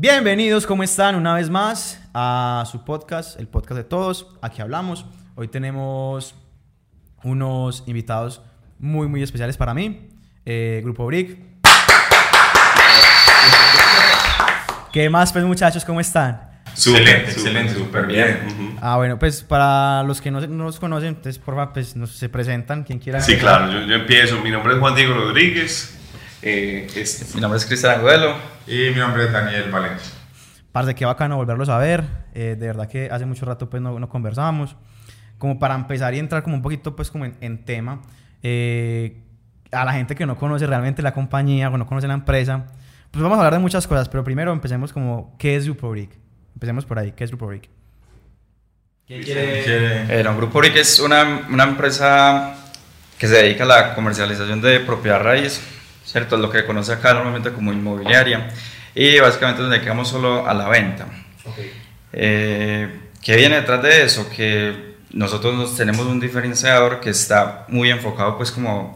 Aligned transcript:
Bienvenidos, 0.00 0.64
¿cómo 0.64 0.84
están? 0.84 1.16
Una 1.16 1.34
vez 1.34 1.50
más 1.50 2.00
a 2.14 2.62
su 2.70 2.84
podcast, 2.84 3.36
el 3.40 3.48
podcast 3.48 3.78
de 3.78 3.82
todos. 3.82 4.28
Aquí 4.40 4.62
hablamos. 4.62 5.04
Hoy 5.34 5.48
tenemos 5.48 6.36
unos 7.24 7.82
invitados 7.88 8.40
muy, 8.78 9.08
muy 9.08 9.24
especiales 9.24 9.56
para 9.56 9.74
mí. 9.74 10.08
Eh, 10.46 10.82
Grupo 10.84 11.04
Brick. 11.04 11.40
¿Qué 14.92 15.10
más, 15.10 15.32
pues, 15.32 15.44
muchachos? 15.44 15.84
¿Cómo 15.84 15.98
están? 15.98 16.48
excelente, 16.70 17.32
excelente, 17.32 17.74
súper 17.74 18.06
bien. 18.06 18.78
Ah, 18.80 18.98
bueno, 18.98 19.18
pues 19.18 19.42
para 19.42 20.04
los 20.04 20.20
que 20.20 20.30
no, 20.30 20.40
no 20.46 20.62
los 20.62 20.78
conocen, 20.78 21.08
entonces, 21.08 21.40
por 21.40 21.56
favor, 21.56 21.72
pues 21.72 21.96
nos, 21.96 22.12
se 22.12 22.28
presentan, 22.28 22.84
quien 22.84 23.00
quiera. 23.00 23.20
Sí, 23.20 23.36
claro, 23.36 23.72
yo, 23.72 23.84
yo 23.84 23.96
empiezo. 23.96 24.40
Mi 24.42 24.52
nombre 24.52 24.74
es 24.74 24.78
Juan 24.78 24.94
Diego 24.94 25.14
Rodríguez. 25.14 25.97
Eh, 26.42 26.86
es- 26.94 27.34
Mi 27.34 27.40
nombre 27.40 27.58
es 27.58 27.66
Cristian 27.66 27.98
Agudelo. 27.98 28.34
Y 28.66 28.90
mi 28.90 28.96
nombre 28.96 29.24
es 29.24 29.32
Daniel 29.32 29.70
Valencia. 29.70 30.12
Parce, 30.72 30.94
qué 30.94 31.04
bacano 31.06 31.36
volverlos 31.36 31.68
a 31.68 31.78
ver. 31.78 32.04
Eh, 32.34 32.56
de 32.58 32.66
verdad 32.66 32.88
que 32.88 33.08
hace 33.10 33.24
mucho 33.26 33.44
rato 33.46 33.68
pues 33.70 33.82
no, 33.82 33.98
no 33.98 34.08
conversábamos. 34.08 34.76
Como 35.38 35.58
para 35.58 35.74
empezar 35.74 36.14
y 36.14 36.18
entrar 36.18 36.42
como 36.42 36.56
un 36.56 36.62
poquito 36.62 36.94
pues 36.96 37.10
como 37.10 37.24
en, 37.24 37.36
en 37.40 37.64
tema. 37.64 38.02
eh, 38.42 39.22
a 39.70 39.84
la 39.84 39.92
gente 39.92 40.14
que 40.14 40.24
no 40.24 40.36
conoce 40.36 40.66
realmente 40.66 41.02
la 41.02 41.12
compañía 41.12 41.68
o 41.68 41.76
no 41.76 41.86
conoce 41.86 42.06
la 42.08 42.14
empresa. 42.14 42.66
Pues 43.10 43.22
vamos 43.22 43.36
a 43.36 43.40
hablar 43.40 43.54
de 43.54 43.58
muchas 43.58 43.86
cosas, 43.86 44.08
pero 44.08 44.24
primero 44.24 44.50
empecemos 44.52 44.92
como 44.94 45.36
¿qué 45.38 45.56
es 45.56 45.64
Grupo 45.66 45.90
Brick? 45.90 46.10
Empecemos 46.54 46.84
por 46.86 46.98
ahí, 46.98 47.12
¿qué 47.12 47.24
es 47.24 47.30
Grupo 47.30 47.46
Brick? 47.48 47.68
¿Quién 49.06 49.22
quiere? 49.22 50.20
Eh, 50.20 50.24
no, 50.24 50.36
Grupo 50.36 50.58
Brick 50.58 50.76
es 50.76 50.98
una, 51.00 51.46
una 51.50 51.64
empresa 51.64 52.54
que 53.18 53.26
se 53.26 53.34
dedica 53.34 53.64
a 53.64 53.66
la 53.66 53.94
comercialización 53.94 54.60
de 54.62 54.80
propiedad 54.80 55.22
raíz, 55.22 55.60
¿cierto? 56.10 56.38
Lo 56.38 56.50
que 56.50 56.64
conoce 56.64 56.92
acá 56.92 57.12
normalmente 57.12 57.52
como 57.52 57.72
inmobiliaria. 57.72 58.48
Y 58.94 59.20
básicamente 59.20 59.62
nos 59.62 59.70
dedicamos 59.70 60.08
solo 60.08 60.48
a 60.48 60.54
la 60.54 60.68
venta. 60.68 61.06
Eh, 62.12 62.88
¿Qué 63.22 63.36
viene 63.36 63.56
detrás 63.56 63.82
de 63.82 64.04
eso? 64.04 64.28
Que 64.30 64.94
nosotros 65.10 65.54
nos 65.54 65.76
tenemos 65.76 66.06
un 66.06 66.18
diferenciador 66.18 67.00
que 67.00 67.10
está 67.10 67.66
muy 67.68 67.90
enfocado 67.90 68.36
pues 68.36 68.50
como 68.50 68.94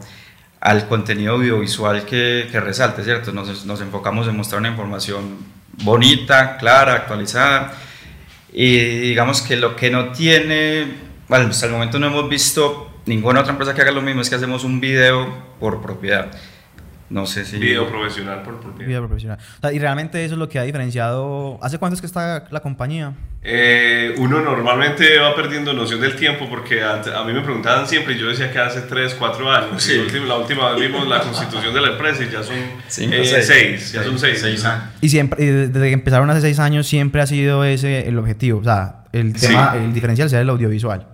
al 0.59 0.87
contenido 0.87 1.33
audiovisual 1.33 2.05
que, 2.05 2.47
que 2.51 2.59
resalte, 2.59 3.03
¿cierto? 3.03 3.31
Nos, 3.31 3.65
nos 3.65 3.81
enfocamos 3.81 4.27
en 4.27 4.35
mostrar 4.35 4.59
una 4.59 4.69
información 4.69 5.37
bonita, 5.83 6.57
clara, 6.57 6.93
actualizada. 6.93 7.73
Y 8.51 8.77
digamos 8.77 9.41
que 9.41 9.55
lo 9.55 9.75
que 9.75 9.91
no 9.91 10.11
tiene, 10.11 10.87
bueno, 11.27 11.49
hasta 11.49 11.67
el 11.67 11.71
momento 11.73 11.99
no 11.99 12.07
hemos 12.07 12.27
visto 12.29 12.91
ninguna 13.05 13.41
otra 13.41 13.51
empresa 13.51 13.75
que 13.75 13.81
haga 13.81 13.91
lo 13.91 14.01
mismo, 14.01 14.21
es 14.21 14.29
que 14.29 14.35
hacemos 14.35 14.63
un 14.63 14.79
video 14.79 15.27
por 15.59 15.81
propiedad. 15.81 16.31
No 17.13 17.27
sé 17.27 17.45
si... 17.45 17.57
video 17.59 17.87
profesional 17.87 18.41
por 18.41 18.59
propiedad. 18.59 18.89
Vida 18.89 18.99
profesional. 18.99 19.37
O 19.39 19.61
sea, 19.61 19.71
y 19.71 19.77
realmente 19.79 20.25
eso 20.25 20.33
es 20.33 20.39
lo 20.39 20.49
que 20.49 20.57
ha 20.57 20.63
diferenciado. 20.63 21.59
¿Hace 21.61 21.77
cuánto 21.77 21.93
es 21.93 22.01
que 22.01 22.07
está 22.07 22.45
la 22.49 22.59
compañía? 22.61 23.13
Eh, 23.45 24.15
uno 24.17 24.39
normalmente 24.41 25.19
va 25.19 25.35
perdiendo 25.35 25.73
noción 25.73 26.01
del 26.01 26.15
tiempo 26.15 26.47
porque 26.49 26.81
ante- 26.81 27.13
a 27.13 27.23
mí 27.23 27.33
me 27.33 27.41
preguntaban 27.41 27.85
siempre 27.87 28.15
y 28.15 28.17
yo 28.17 28.27
decía 28.29 28.51
que 28.51 28.57
hace 28.57 28.81
3, 28.81 29.15
4 29.19 29.51
años. 29.51 29.83
Sí. 29.83 29.91
Y 29.93 29.97
la 29.97 30.03
última- 30.05 30.25
la 30.27 30.37
última 30.37 30.71
vez 30.71 30.81
vimos 30.87 31.07
la 31.07 31.19
constitución 31.21 31.73
de 31.73 31.81
la 31.81 31.89
empresa 31.89 32.23
y 32.23 32.29
ya 32.31 32.41
son 32.41 32.55
Cinco, 32.87 33.15
6, 33.23 33.45
seis. 33.45 33.91
ya 33.91 34.03
son 34.03 34.17
6. 34.17 34.39
Seis 34.41 34.65
años. 34.65 34.85
Y 35.01 35.09
siempre, 35.09 35.43
y 35.43 35.47
desde 35.47 35.79
que 35.87 35.91
empezaron 35.91 36.29
hace 36.31 36.41
seis 36.41 36.57
años, 36.59 36.87
siempre 36.87 37.21
ha 37.21 37.27
sido 37.27 37.63
ese 37.63 38.07
el 38.07 38.17
objetivo. 38.17 38.59
O 38.59 38.63
sea, 38.63 39.03
el 39.11 39.35
Sí. 39.37 39.47
tema, 39.47 39.75
el 39.77 39.93
diferencial 39.93 40.29
sea 40.29 40.41
el 40.41 40.49
audiovisual. 40.49 41.05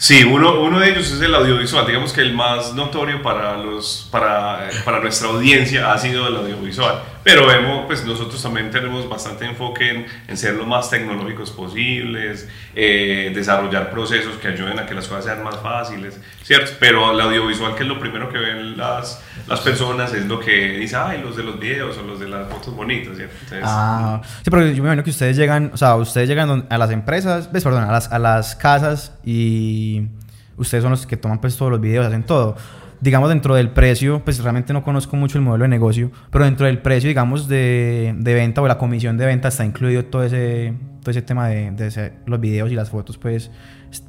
Sí, 0.00 0.22
uno, 0.22 0.60
uno 0.60 0.78
de 0.78 0.90
ellos 0.90 1.10
es 1.10 1.20
el 1.20 1.34
audiovisual. 1.34 1.84
Digamos 1.84 2.12
que 2.12 2.20
el 2.20 2.32
más 2.32 2.72
notorio 2.72 3.20
para, 3.20 3.56
los, 3.56 4.08
para, 4.12 4.70
para 4.84 5.00
nuestra 5.00 5.28
audiencia 5.28 5.92
ha 5.92 5.98
sido 5.98 6.28
el 6.28 6.36
audiovisual. 6.36 7.02
Pero 7.24 7.48
vemos, 7.48 7.84
pues 7.86 8.04
nosotros 8.04 8.40
también 8.40 8.70
tenemos 8.70 9.08
bastante 9.08 9.44
enfoque 9.44 9.90
en, 9.90 10.06
en 10.28 10.36
ser 10.36 10.54
lo 10.54 10.66
más 10.66 10.88
tecnológicos 10.88 11.50
posibles, 11.50 12.48
eh, 12.76 13.32
desarrollar 13.34 13.90
procesos 13.90 14.36
que 14.36 14.46
ayuden 14.46 14.78
a 14.78 14.86
que 14.86 14.94
las 14.94 15.08
cosas 15.08 15.24
sean 15.24 15.42
más 15.42 15.60
fáciles, 15.60 16.20
¿cierto? 16.44 16.70
Pero 16.78 17.10
el 17.10 17.20
audiovisual, 17.20 17.74
que 17.74 17.82
es 17.82 17.88
lo 17.88 17.98
primero 17.98 18.30
que 18.30 18.38
ven 18.38 18.76
las, 18.76 19.20
las 19.48 19.60
personas, 19.60 20.12
es 20.14 20.26
lo 20.26 20.38
que 20.40 20.78
dice, 20.78 20.96
ay, 20.96 21.20
los 21.22 21.36
de 21.36 21.42
los 21.42 21.58
videos 21.58 21.96
o 21.98 22.02
los 22.02 22.20
de 22.20 22.28
las 22.28 22.48
fotos 22.48 22.74
bonitas, 22.74 23.16
¿cierto? 23.16 23.34
Entonces, 23.42 23.64
Ah, 23.66 24.20
sí, 24.42 24.50
pero 24.50 24.62
yo 24.66 24.72
me 24.82 24.88
imagino 24.88 25.02
que 25.04 25.10
ustedes 25.10 25.36
llegan, 25.36 25.70
o 25.72 25.76
sea, 25.76 25.96
ustedes 25.96 26.28
llegan 26.28 26.66
a 26.68 26.78
las 26.78 26.90
empresas, 26.90 27.50
ves, 27.50 27.64
perdón, 27.64 27.84
a 27.84 27.92
las, 27.92 28.12
a 28.12 28.18
las 28.18 28.54
casas 28.56 29.14
y 29.24 30.08
ustedes 30.56 30.82
son 30.82 30.90
los 30.90 31.06
que 31.06 31.16
toman 31.16 31.40
pues 31.40 31.56
todos 31.56 31.70
los 31.72 31.80
videos, 31.80 32.06
hacen 32.06 32.24
todo. 32.24 32.56
Digamos, 33.00 33.28
dentro 33.28 33.54
del 33.54 33.70
precio, 33.70 34.22
pues 34.24 34.40
realmente 34.42 34.72
no 34.72 34.82
conozco 34.82 35.14
mucho 35.16 35.38
el 35.38 35.44
modelo 35.44 35.62
de 35.62 35.68
negocio, 35.68 36.10
pero 36.30 36.44
dentro 36.44 36.66
del 36.66 36.78
precio, 36.78 37.06
digamos, 37.06 37.46
de, 37.46 38.12
de 38.18 38.34
venta 38.34 38.60
o 38.60 38.66
la 38.66 38.76
comisión 38.76 39.16
de 39.16 39.24
venta 39.24 39.48
está 39.48 39.64
incluido 39.64 40.04
todo 40.06 40.24
ese, 40.24 40.74
todo 41.00 41.12
ese 41.12 41.22
tema 41.22 41.46
de, 41.48 41.70
de 41.70 42.12
los 42.26 42.40
videos 42.40 42.72
y 42.72 42.74
las 42.74 42.90
fotos, 42.90 43.16
pues, 43.16 43.52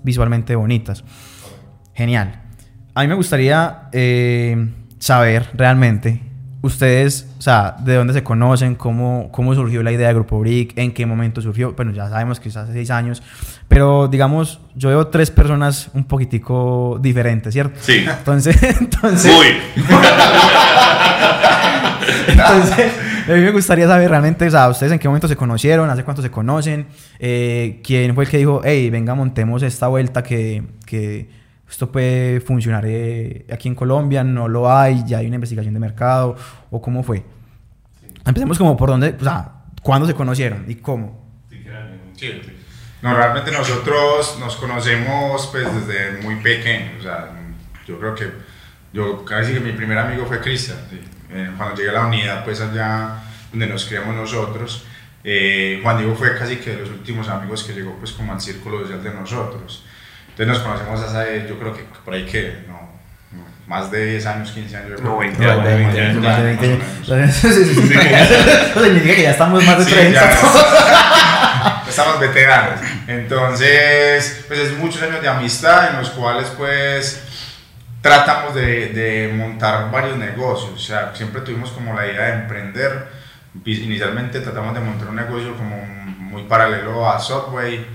visualmente 0.01 0.55
bonitas. 0.55 1.03
Genial. 1.93 2.41
A 2.95 3.01
mí 3.01 3.07
me 3.07 3.13
gustaría 3.13 3.89
eh, 3.91 4.69
saber 4.99 5.49
realmente, 5.53 6.21
ustedes, 6.61 7.27
o 7.37 7.41
sea, 7.41 7.75
de 7.79 7.95
dónde 7.95 8.13
se 8.13 8.23
conocen, 8.23 8.75
cómo, 8.75 9.29
cómo 9.31 9.55
surgió 9.55 9.81
la 9.81 9.91
idea 9.91 10.09
de 10.09 10.13
Grupo 10.13 10.39
Brick, 10.39 10.77
en 10.77 10.93
qué 10.93 11.05
momento 11.05 11.41
surgió. 11.41 11.73
Bueno, 11.73 11.91
ya 11.93 12.09
sabemos 12.09 12.39
que 12.39 12.49
es 12.49 12.57
hace 12.57 12.73
seis 12.73 12.91
años, 12.91 13.23
pero 13.67 14.07
digamos, 14.07 14.59
yo 14.75 14.89
veo 14.89 15.07
tres 15.07 15.31
personas 15.31 15.89
un 15.93 16.03
poquitico 16.03 16.99
diferentes, 17.01 17.53
¿cierto? 17.53 17.79
Sí. 17.81 18.05
Entonces, 18.07 18.61
entonces, 18.81 19.33
Muy. 19.33 19.47
entonces, 22.27 22.91
a 23.27 23.31
mí 23.31 23.41
me 23.41 23.51
gustaría 23.51 23.87
saber 23.87 24.09
realmente, 24.09 24.47
o 24.47 24.51
sea, 24.51 24.67
ustedes 24.69 24.91
en 24.91 24.99
qué 24.99 25.07
momento 25.07 25.29
se 25.29 25.37
conocieron, 25.37 25.89
hace 25.89 26.03
cuánto 26.03 26.21
se 26.21 26.29
conocen, 26.29 26.87
eh, 27.19 27.79
quién 27.83 28.13
fue 28.15 28.25
el 28.25 28.29
que 28.29 28.37
dijo, 28.37 28.61
hey, 28.65 28.89
venga, 28.89 29.15
montemos 29.15 29.63
esta 29.63 29.87
vuelta 29.87 30.23
que, 30.23 30.63
que 30.85 31.38
esto 31.69 31.91
puede 31.91 32.41
funcionar 32.41 32.83
eh, 32.87 33.45
aquí 33.51 33.67
en 33.67 33.75
Colombia, 33.75 34.23
no 34.23 34.47
lo 34.47 34.71
hay, 34.71 35.03
ya 35.05 35.19
hay 35.19 35.27
una 35.27 35.35
investigación 35.35 35.73
de 35.73 35.79
mercado, 35.79 36.35
o 36.71 36.81
cómo 36.81 37.03
fue. 37.03 37.23
Empecemos 38.25 38.57
como 38.57 38.75
por 38.75 38.89
dónde, 38.89 39.15
o 39.19 39.23
sea, 39.23 39.51
cuándo 39.81 40.07
se 40.07 40.13
conocieron 40.13 40.65
y 40.67 40.75
cómo. 40.75 41.29
Sí. 42.15 42.41
No, 43.01 43.15
realmente 43.15 43.51
nosotros 43.51 44.37
nos 44.39 44.57
conocemos 44.57 45.47
pues 45.47 45.87
desde 45.87 46.21
muy 46.21 46.35
pequeños. 46.35 46.99
O 46.99 47.03
sea, 47.03 47.31
yo 47.87 47.97
creo 47.97 48.13
que 48.13 48.29
yo 48.91 49.23
casi 49.23 49.53
que 49.53 49.59
mi 49.61 49.71
primer 49.71 49.97
amigo 49.97 50.25
fue 50.25 50.41
Cristian. 50.41 50.77
sí. 50.89 50.99
Eh, 51.31 51.51
cuando 51.55 51.75
llegué 51.75 51.91
a 51.91 51.93
la 51.93 52.07
unidad, 52.07 52.43
pues 52.43 52.59
allá 52.59 53.21
donde 53.51 53.67
nos 53.67 53.85
criamos 53.85 54.15
nosotros, 54.15 54.85
eh, 55.23 55.79
Juan 55.83 55.97
Diego 55.99 56.15
fue 56.15 56.37
casi 56.37 56.57
que 56.57 56.71
de 56.71 56.77
los 56.77 56.89
últimos 56.89 57.29
amigos 57.29 57.63
que 57.63 57.73
llegó 57.73 57.95
pues 57.97 58.11
como 58.13 58.33
al 58.33 58.41
círculo 58.41 58.81
social 58.81 59.03
de 59.03 59.13
nosotros. 59.13 59.85
Entonces 60.39 60.47
nos 60.47 60.59
conocemos 60.59 61.01
hace, 61.01 61.45
yo 61.49 61.59
creo 61.59 61.73
que 61.73 61.83
por 62.05 62.13
ahí 62.13 62.25
que, 62.25 62.63
no, 62.67 62.73
no, 63.33 63.45
más 63.67 63.91
de 63.91 64.05
10 64.05 64.25
años, 64.25 64.51
15 64.51 64.77
años. 64.77 65.01
No, 65.01 65.17
20 65.17 65.43
No, 65.45 65.51
años, 65.51 65.63
de 65.65 65.75
20 65.75 66.01
20, 66.01 66.01
años. 66.01 66.23
más 66.23 66.37
de 66.37 66.43
20 66.43 66.77
más 66.77 67.09
o 67.09 67.15
menos. 67.15 67.35
Sí, 67.41 67.53
sí, 67.53 67.65
sí, 67.65 67.87
sí. 67.87 67.93
Eso 67.99 68.83
significa 68.85 69.15
que 69.15 69.21
ya 69.23 69.31
estamos 69.31 69.63
más 69.65 69.77
de 69.79 69.83
Sí, 69.85 69.91
30. 69.91 70.19
ya 70.21 71.83
estamos 71.89 72.19
veteranos. 72.19 72.79
Entonces, 73.07 74.45
pues 74.47 74.59
es 74.59 74.77
muchos 74.77 75.01
años 75.01 75.21
de 75.21 75.27
amistad 75.27 75.89
en 75.91 75.97
los 75.97 76.09
cuales 76.11 76.47
pues 76.57 77.23
tratamos 78.01 78.55
de, 78.55 78.87
de 78.93 79.33
montar 79.35 79.91
varios 79.91 80.17
negocios. 80.17 80.71
O 80.73 80.77
sea, 80.79 81.11
siempre 81.13 81.41
tuvimos 81.41 81.71
como 81.71 81.93
la 81.93 82.07
idea 82.07 82.27
de 82.27 82.33
emprender. 82.43 83.07
Inicialmente 83.65 84.39
tratamos 84.39 84.73
de 84.73 84.79
montar 84.79 85.09
un 85.09 85.15
negocio 85.17 85.55
como 85.57 85.75
muy 85.85 86.43
paralelo 86.43 87.09
a 87.09 87.19
Subway. 87.19 87.85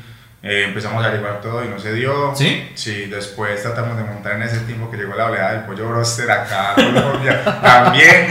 Eh, 0.47 0.65
empezamos 0.65 1.03
a 1.03 1.09
averiguar 1.09 1.41
todo 1.41 1.65
y 1.65 1.69
no 1.69 1.78
se 1.78 1.94
dio. 1.94 2.34
¿Sí? 2.37 2.71
Sí, 2.75 3.06
después 3.06 3.62
tratamos 3.62 3.97
de 3.97 4.05
montar 4.05 4.34
en 4.34 4.43
ese 4.43 4.59
tiempo 4.60 4.91
que 4.91 4.99
llegó 4.99 5.15
la 5.15 5.27
oleada 5.27 5.53
del 5.55 5.62
pollo 5.62 5.88
broster 5.88 6.31
acá 6.31 6.72
a 6.72 6.75
Colombia 6.75 7.43
también, 7.62 8.27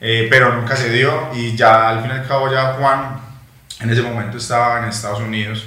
eh, 0.00 0.28
pero 0.30 0.54
nunca 0.54 0.74
se 0.74 0.88
dio 0.88 1.28
y 1.34 1.54
ya 1.54 1.90
al 1.90 2.00
fin 2.00 2.10
y 2.10 2.14
al 2.14 2.26
cabo 2.26 2.50
ya 2.50 2.72
Juan 2.72 3.20
en 3.80 3.90
ese 3.90 4.00
momento 4.00 4.38
estaba 4.38 4.78
en 4.78 4.88
Estados 4.88 5.20
Unidos. 5.20 5.66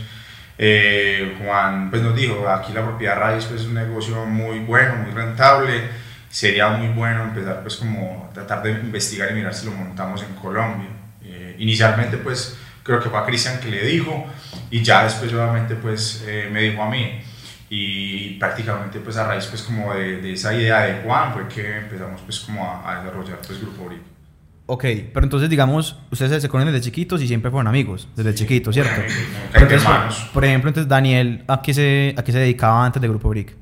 Eh, 0.57 1.37
Juan 1.39 1.91
pues 1.91 2.01
nos 2.01 2.15
dijo, 2.15 2.49
aquí 2.49 2.73
la 2.73 2.81
propiedad 2.81 3.17
raíz 3.17 3.45
pues, 3.45 3.61
es 3.61 3.67
un 3.67 3.75
negocio 3.75 4.25
muy 4.25 4.57
bueno, 4.59 4.95
muy 4.95 5.11
rentable, 5.11 5.83
sería 6.31 6.69
muy 6.69 6.87
bueno 6.87 7.25
empezar 7.25 7.61
pues 7.61 7.75
como 7.75 8.27
tratar 8.33 8.63
de 8.63 8.71
investigar 8.71 9.29
y 9.29 9.35
mirar 9.35 9.53
si 9.53 9.67
lo 9.67 9.71
montamos 9.73 10.23
en 10.23 10.33
Colombia. 10.33 10.89
Eh, 11.23 11.57
inicialmente 11.59 12.17
pues 12.17 12.57
creo 12.83 12.99
que 12.99 13.09
fue 13.09 13.19
a 13.19 13.25
Cristian 13.25 13.59
que 13.59 13.69
le 13.69 13.83
dijo 13.85 14.25
y 14.69 14.81
ya 14.83 15.03
después 15.03 15.33
obviamente 15.33 15.75
pues 15.75 16.23
eh, 16.27 16.49
me 16.51 16.61
dijo 16.61 16.81
a 16.81 16.89
mí 16.89 17.21
y 17.69 18.31
prácticamente 18.39 18.99
pues 18.99 19.17
a 19.17 19.27
raíz 19.27 19.45
pues 19.45 19.63
como 19.63 19.93
de, 19.93 20.17
de 20.21 20.33
esa 20.33 20.53
idea 20.53 20.81
de 20.81 21.01
Juan 21.03 21.33
fue 21.33 21.47
que 21.47 21.77
empezamos 21.77 22.21
pues 22.21 22.39
como 22.41 22.65
a, 22.65 22.91
a 22.91 23.01
desarrollar 23.01 23.39
pues 23.45 23.61
Grupo 23.61 23.85
Brick. 23.85 24.01
Ok, 24.67 24.85
pero 25.13 25.25
entonces 25.25 25.49
digamos, 25.49 25.97
ustedes 26.11 26.41
se 26.41 26.47
conocen 26.47 26.71
desde 26.71 26.85
chiquitos 26.85 27.21
y 27.21 27.27
siempre 27.27 27.51
fueron 27.51 27.67
amigos, 27.67 28.07
desde 28.15 28.33
chiquitos, 28.33 28.73
¿cierto? 28.73 28.93
amigos, 29.01 29.15
entonces, 29.53 29.83
hermanos. 29.83 30.15
por, 30.15 30.31
por 30.33 30.45
ejemplo, 30.45 30.69
entonces 30.69 30.87
Daniel, 30.87 31.43
¿a 31.47 31.61
qué 31.61 31.73
se, 31.73 32.15
a 32.17 32.23
qué 32.23 32.31
se 32.31 32.39
dedicaba 32.39 32.85
antes 32.85 33.01
de 33.01 33.07
Grupo 33.09 33.29
Brick? 33.29 33.53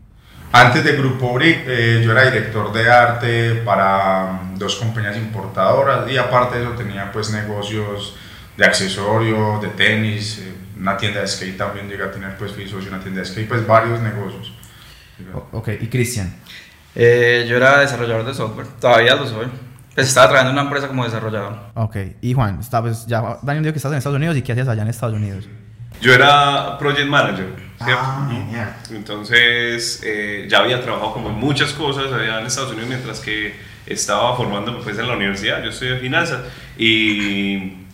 Antes 0.52 0.84
de 0.84 0.94
Grupo 0.94 1.34
Brick, 1.34 1.64
eh, 1.68 2.02
yo 2.04 2.12
era 2.12 2.30
director 2.30 2.74
de 2.74 2.92
arte 2.92 3.56
para 3.66 4.34
mm, 4.34 4.58
dos 4.58 4.76
compañías 4.76 5.16
importadoras 5.18 6.12
y 6.12 6.18
aparte 6.18 6.58
de 6.58 6.64
eso 6.64 6.74
tenía 6.74 7.12
pues 7.12 7.32
negocios 7.32 8.16
de 8.60 8.66
accesorios, 8.66 9.62
de 9.62 9.70
tenis, 9.70 10.40
eh, 10.40 10.54
una 10.78 10.98
tienda 10.98 11.22
de 11.22 11.28
skate 11.28 11.58
también 11.58 11.88
llega 11.88 12.08
a 12.08 12.12
tener, 12.12 12.38
pues 12.38 12.52
fui 12.52 12.68
socio 12.68 12.90
una 12.90 13.00
tienda 13.00 13.22
de 13.22 13.26
skate, 13.26 13.48
pues 13.48 13.66
varios 13.66 14.02
negocios. 14.02 14.54
ok, 15.54 15.70
¿y 15.80 15.88
Cristian? 15.88 16.36
Eh, 16.94 17.46
yo 17.48 17.56
era 17.56 17.80
desarrollador 17.80 18.26
de 18.26 18.34
software, 18.34 18.68
todavía 18.80 19.16
lo 19.16 19.26
soy. 19.26 19.48
Pues 19.96 20.10
estaba 20.10 20.28
trabajando 20.28 20.52
en 20.52 20.58
una 20.58 20.64
empresa 20.64 20.88
como 20.90 21.06
desarrollador. 21.06 21.58
Ok, 21.76 21.96
y 22.22 22.34
Juan, 22.34 22.60
está, 22.60 22.82
pues, 22.82 23.06
ya 23.06 23.40
Daniel 23.42 23.64
dijo 23.64 23.74
que 23.74 23.78
estás 23.78 23.94
en 23.94 23.98
Estados 24.00 24.18
Unidos 24.18 24.36
y 24.36 24.42
qué 24.42 24.52
hacías 24.52 24.68
allá 24.68 24.82
en 24.82 24.90
Estados 24.90 25.16
Unidos. 25.16 25.48
Yo 26.02 26.14
era 26.14 26.78
project 26.78 27.08
manager, 27.08 27.56
¿cierto? 27.78 28.04
Ah, 28.04 28.28
genial. 28.30 28.76
Entonces, 28.92 30.02
eh, 30.04 30.48
ya 30.50 30.60
había 30.60 30.82
trabajado 30.82 31.14
como 31.14 31.30
en 31.30 31.36
muchas 31.36 31.72
cosas 31.72 32.12
allá 32.12 32.40
en 32.40 32.46
Estados 32.46 32.72
Unidos 32.72 32.90
mientras 32.90 33.20
que 33.22 33.56
estaba 33.86 34.36
formándome 34.36 34.80
pues 34.84 34.98
en 34.98 35.08
la 35.08 35.16
universidad. 35.16 35.64
Yo 35.64 35.70
estudié 35.70 35.98
finanzas 35.98 36.42
y 36.78 37.88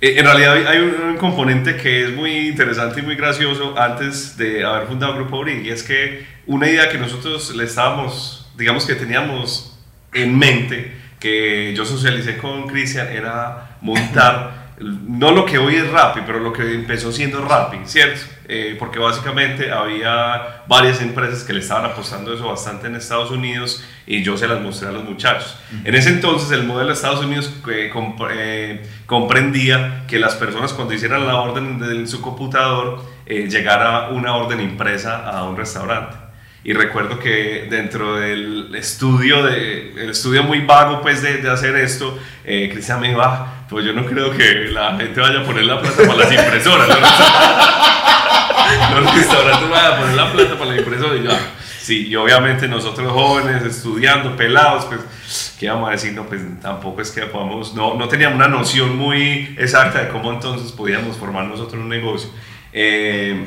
en 0.00 0.24
realidad 0.24 0.66
hay 0.66 0.78
un, 0.78 1.16
componente 1.18 1.76
que 1.76 2.04
es 2.04 2.12
muy 2.14 2.48
interesante 2.48 3.00
y 3.00 3.02
muy 3.02 3.14
gracioso 3.14 3.78
antes 3.78 4.38
de 4.38 4.64
haber 4.64 4.88
fundado 4.88 5.14
Grupo 5.14 5.36
Ori 5.36 5.60
y 5.64 5.68
es 5.68 5.82
que 5.82 6.24
una 6.46 6.66
idea 6.66 6.88
que 6.88 6.96
nosotros 6.96 7.54
le 7.54 7.64
estábamos, 7.64 8.50
digamos 8.56 8.86
que 8.86 8.94
teníamos 8.94 9.78
en 10.14 10.38
mente, 10.38 10.96
que 11.18 11.74
yo 11.74 11.84
socialicé 11.84 12.38
con 12.38 12.66
Cristian, 12.66 13.08
era 13.08 13.76
montar 13.82 14.59
no 14.80 15.30
lo 15.30 15.44
que 15.44 15.58
hoy 15.58 15.76
es 15.76 15.90
Rappi, 15.90 16.20
pero 16.26 16.40
lo 16.40 16.52
que 16.52 16.74
empezó 16.74 17.12
siendo 17.12 17.44
Rappi, 17.44 17.78
¿cierto? 17.84 18.20
Eh, 18.48 18.76
porque 18.78 18.98
básicamente 18.98 19.70
había 19.70 20.62
varias 20.66 21.02
empresas 21.02 21.44
que 21.44 21.52
le 21.52 21.60
estaban 21.60 21.84
apostando 21.84 22.32
eso 22.32 22.48
bastante 22.48 22.86
en 22.86 22.96
Estados 22.96 23.30
Unidos 23.30 23.84
y 24.06 24.22
yo 24.22 24.36
se 24.36 24.48
las 24.48 24.60
mostré 24.60 24.88
a 24.88 24.92
los 24.92 25.04
muchachos. 25.04 25.56
En 25.84 25.94
ese 25.94 26.08
entonces 26.08 26.50
el 26.50 26.64
modelo 26.64 26.88
de 26.88 26.94
Estados 26.94 27.24
Unidos 27.24 27.52
eh, 27.70 27.92
eh, 28.32 28.82
comprendía 29.06 30.04
que 30.08 30.18
las 30.18 30.34
personas 30.34 30.72
cuando 30.72 30.94
hicieran 30.94 31.26
la 31.26 31.36
orden 31.36 31.78
de 31.78 32.06
su 32.06 32.20
computador 32.20 33.04
llegara 33.26 34.08
una 34.08 34.34
orden 34.34 34.60
impresa 34.60 35.28
a 35.28 35.44
un 35.44 35.56
restaurante. 35.56 36.16
Y 36.64 36.72
recuerdo 36.72 37.20
que 37.20 37.68
dentro 37.70 38.16
del 38.16 38.74
estudio, 38.74 39.44
de, 39.44 39.92
el 39.92 40.10
estudio 40.10 40.42
muy 40.42 40.60
vago 40.60 41.00
pues 41.00 41.22
de, 41.22 41.38
de 41.38 41.48
hacer 41.48 41.76
esto, 41.76 42.18
Cristian 42.44 43.00
me 43.00 43.08
dijo, 43.08 43.22
ah, 43.22 43.59
pues 43.70 43.84
yo 43.84 43.92
no 43.92 44.04
creo 44.04 44.36
que 44.36 44.70
la 44.72 44.96
gente 44.96 45.20
vaya 45.20 45.40
a 45.40 45.44
poner 45.44 45.64
la 45.64 45.80
plata 45.80 45.98
para 45.98 46.16
las 46.16 46.32
impresoras. 46.32 46.88
Los 46.88 46.98
restaurantes 49.14 49.70
vayan 49.70 49.92
a 49.92 49.98
poner 50.00 50.16
la 50.16 50.32
plata 50.32 50.58
para 50.58 50.72
las 50.72 50.80
impresoras 50.80 51.20
y 51.20 51.22
yo, 51.22 51.30
sí, 51.78 52.08
y 52.08 52.16
obviamente 52.16 52.66
nosotros 52.66 53.12
jóvenes, 53.12 53.62
estudiando, 53.62 54.36
pelados, 54.36 54.86
pues, 54.86 55.54
¿qué 55.60 55.70
vamos 55.70 55.88
a 55.88 55.92
decir? 55.92 56.14
No, 56.14 56.26
pues 56.26 56.42
tampoco 56.60 57.00
es 57.00 57.12
que 57.12 57.20
podamos, 57.22 57.72
no, 57.74 57.94
no 57.94 58.08
teníamos 58.08 58.34
una 58.36 58.48
noción 58.48 58.96
muy 58.96 59.54
exacta 59.56 60.02
de 60.02 60.08
cómo 60.08 60.32
entonces 60.32 60.72
podíamos 60.72 61.16
formar 61.16 61.44
nosotros 61.44 61.80
un 61.80 61.88
negocio. 61.88 62.28
Eh, 62.72 63.46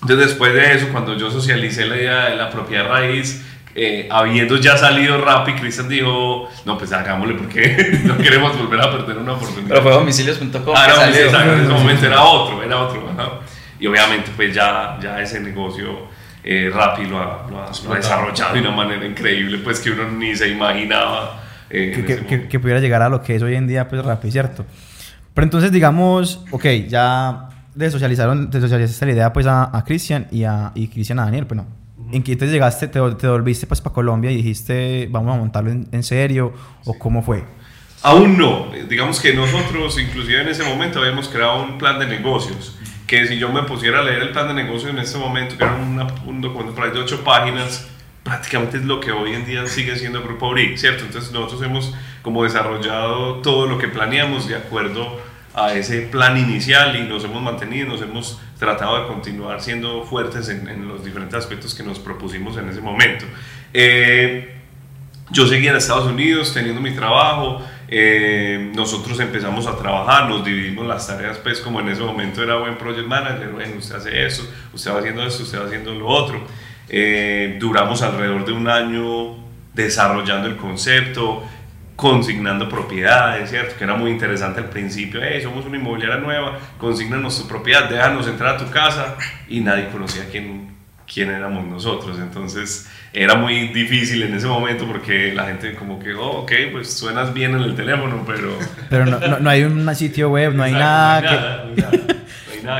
entonces 0.00 0.28
después 0.28 0.54
de 0.54 0.76
eso, 0.76 0.88
cuando 0.92 1.14
yo 1.18 1.30
socialicé 1.30 1.84
la 1.84 1.96
idea 1.96 2.30
de 2.30 2.36
la 2.36 2.48
propiedad 2.48 2.88
raíz, 2.88 3.44
eh, 3.80 4.08
habiendo 4.10 4.56
ya 4.56 4.76
salido 4.76 5.24
Rappi, 5.24 5.52
Cristian 5.52 5.88
dijo, 5.88 6.48
no, 6.64 6.76
pues 6.76 6.92
hagámosle 6.92 7.34
porque 7.34 8.00
no 8.04 8.18
queremos 8.18 8.58
volver 8.58 8.80
a 8.80 8.90
perder 8.90 9.18
una 9.18 9.34
oportunidad. 9.34 9.68
Pero 9.68 9.82
fue 9.82 9.92
domicilios.com. 9.92 10.74
Ah, 10.76 10.88
no, 10.88 11.04
en 11.04 11.12
ese 11.12 11.68
momento 11.68 12.06
era 12.06 12.22
otro, 12.22 12.60
era 12.60 12.76
otro. 12.76 13.08
Y 13.78 13.86
obviamente 13.86 14.32
pues 14.34 14.52
ya, 14.52 14.98
ya 15.00 15.22
ese 15.22 15.38
negocio 15.38 16.08
eh, 16.42 16.72
Rappi 16.74 17.06
lo 17.06 17.18
ha, 17.18 17.46
lo, 17.48 17.62
ha, 17.62 17.96
desarrollado 17.96 18.54
de 18.54 18.60
una 18.62 18.72
manera 18.72 19.06
increíble, 19.06 19.58
pues 19.58 19.78
que 19.78 19.92
uno 19.92 20.10
ni 20.10 20.34
se 20.34 20.48
imaginaba. 20.48 21.40
Eh, 21.70 22.02
que, 22.04 22.26
que, 22.26 22.48
que, 22.48 22.58
pudiera 22.58 22.80
llegar 22.80 23.02
a 23.02 23.08
lo 23.08 23.22
que 23.22 23.36
es 23.36 23.42
hoy 23.42 23.54
en 23.54 23.68
día 23.68 23.86
pues 23.86 24.04
Rappi, 24.04 24.32
¿cierto? 24.32 24.66
Pero 25.34 25.44
entonces 25.44 25.70
digamos, 25.70 26.44
ok, 26.50 26.64
ya 26.88 27.48
desocializaron, 27.76 28.50
desocializaste 28.50 29.06
la 29.06 29.12
idea 29.12 29.32
pues 29.32 29.46
a, 29.46 29.76
a 29.76 29.84
Cristian 29.84 30.26
y 30.32 30.42
a 30.42 30.72
y 30.74 30.88
Cristian 30.88 31.20
a 31.20 31.26
Daniel, 31.26 31.46
pues 31.46 31.58
no 31.58 31.77
¿En 32.10 32.22
qué 32.22 32.36
te 32.36 32.46
llegaste, 32.46 32.88
te, 32.88 33.00
te 33.16 33.28
volviste 33.28 33.66
pues 33.66 33.80
para 33.80 33.94
Colombia 33.94 34.30
y 34.30 34.36
dijiste, 34.36 35.08
vamos 35.10 35.34
a 35.34 35.38
montarlo 35.38 35.70
en, 35.70 36.02
serio? 36.02 36.52
¿O 36.84 36.98
cómo 36.98 37.22
fue? 37.22 37.44
Aún 38.02 38.38
no. 38.38 38.70
Digamos 38.88 39.20
que 39.20 39.34
nosotros, 39.34 39.98
inclusive 39.98 40.40
en 40.40 40.48
ese 40.48 40.64
momento, 40.64 41.00
habíamos 41.00 41.28
creado 41.28 41.62
un 41.62 41.78
plan 41.78 41.98
de 41.98 42.06
negocios. 42.06 42.76
Que 43.06 43.26
si 43.26 43.38
yo 43.38 43.50
me 43.50 43.62
pusiera 43.62 44.00
a 44.00 44.02
leer 44.02 44.22
el 44.22 44.30
plan 44.30 44.48
de 44.48 44.54
negocios 44.54 44.92
en 44.92 44.98
ese 44.98 45.18
momento, 45.18 45.56
que 45.56 45.64
era 45.64 45.74
un 45.74 46.40
documento 46.40 46.74
por 46.74 46.84
ahí 46.84 46.90
de 46.92 46.98
ocho 46.98 47.24
páginas, 47.24 47.88
prácticamente 48.28 48.76
es 48.76 48.84
lo 48.84 49.00
que 49.00 49.10
hoy 49.10 49.34
en 49.34 49.46
día 49.46 49.66
sigue 49.66 49.96
siendo 49.96 50.22
Grupo 50.22 50.50
BRIC, 50.50 50.76
¿cierto? 50.76 51.04
Entonces 51.04 51.32
nosotros 51.32 51.62
hemos 51.62 51.94
como 52.22 52.44
desarrollado 52.44 53.36
todo 53.36 53.66
lo 53.66 53.78
que 53.78 53.88
planeamos 53.88 54.48
de 54.48 54.56
acuerdo 54.56 55.18
a 55.54 55.72
ese 55.74 56.02
plan 56.02 56.36
inicial 56.36 56.96
y 56.96 57.08
nos 57.08 57.24
hemos 57.24 57.42
mantenido, 57.42 57.88
nos 57.88 58.02
hemos 58.02 58.40
tratado 58.58 59.00
de 59.00 59.08
continuar 59.08 59.60
siendo 59.60 60.02
fuertes 60.04 60.48
en, 60.48 60.88
los 60.88 61.04
diferentes 61.04 61.34
aspectos 61.34 61.74
que 61.74 61.82
nos 61.82 61.98
propusimos 61.98 62.56
en 62.56 62.68
ese 62.68 62.80
momento. 62.80 63.24
Eh, 63.72 64.54
yo 65.30 65.46
seguía 65.46 65.70
en 65.70 65.76
Estados 65.76 66.06
Unidos 66.06 66.52
teniendo 66.54 66.80
mi 66.80 66.92
trabajo, 66.92 67.62
eh, 67.88 68.70
nosotros 68.74 69.18
empezamos 69.20 69.66
a 69.66 69.76
trabajar, 69.76 70.28
nos 70.28 70.44
dividimos 70.44 70.86
las 70.86 71.06
tareas, 71.06 71.38
pues 71.38 71.60
como 71.60 71.80
en 71.80 71.88
ese 71.88 72.02
momento 72.02 72.42
era 72.42 72.56
buen 72.56 72.76
project 72.76 73.06
manager, 73.06 73.48
bueno, 73.50 73.76
usted 73.78 73.96
hace 73.96 74.26
eso, 74.26 74.48
usted 74.72 74.90
va 74.92 74.98
haciendo 74.98 75.22
esto, 75.22 75.42
usted 75.42 75.60
va 75.60 75.66
haciendo 75.66 75.94
lo 75.94 76.06
otro. 76.06 76.40
Eh, 76.88 77.56
duramos 77.60 78.00
alrededor 78.02 78.46
de 78.46 78.52
un 78.52 78.68
año 78.68 79.36
desarrollando 79.74 80.48
el 80.48 80.56
concepto, 80.56 81.44
consignando 81.98 82.68
propiedades, 82.68 83.50
¿cierto? 83.50 83.74
Que 83.76 83.82
era 83.82 83.96
muy 83.96 84.12
interesante 84.12 84.60
al 84.60 84.68
principio, 84.68 85.20
hey, 85.20 85.40
somos 85.42 85.66
una 85.66 85.78
inmobiliaria 85.78 86.18
nueva, 86.18 86.56
consignanos 86.78 87.42
tu 87.42 87.48
propiedad, 87.48 87.90
déjanos 87.90 88.28
entrar 88.28 88.54
a 88.54 88.56
tu 88.56 88.70
casa 88.70 89.16
y 89.48 89.58
nadie 89.58 89.88
conocía 89.88 90.26
quién, 90.30 90.68
quién 91.12 91.28
éramos 91.28 91.66
nosotros, 91.66 92.20
entonces 92.20 92.88
era 93.12 93.34
muy 93.34 93.70
difícil 93.70 94.22
en 94.22 94.32
ese 94.32 94.46
momento 94.46 94.86
porque 94.86 95.32
la 95.34 95.46
gente 95.46 95.74
como 95.74 95.98
que, 95.98 96.14
oh, 96.14 96.42
ok, 96.42 96.52
pues 96.70 96.92
suenas 96.92 97.34
bien 97.34 97.56
en 97.56 97.62
el 97.62 97.74
teléfono, 97.74 98.22
pero... 98.24 98.56
Pero 98.88 99.04
no, 99.04 99.40
no, 99.40 99.50
hay 99.50 99.64
un 99.64 99.92
sitio 99.96 100.30
web, 100.30 100.54
no 100.54 100.62
hay 100.62 100.74
nada, 100.74 101.20
que 101.74 101.80
nada 101.80 102.17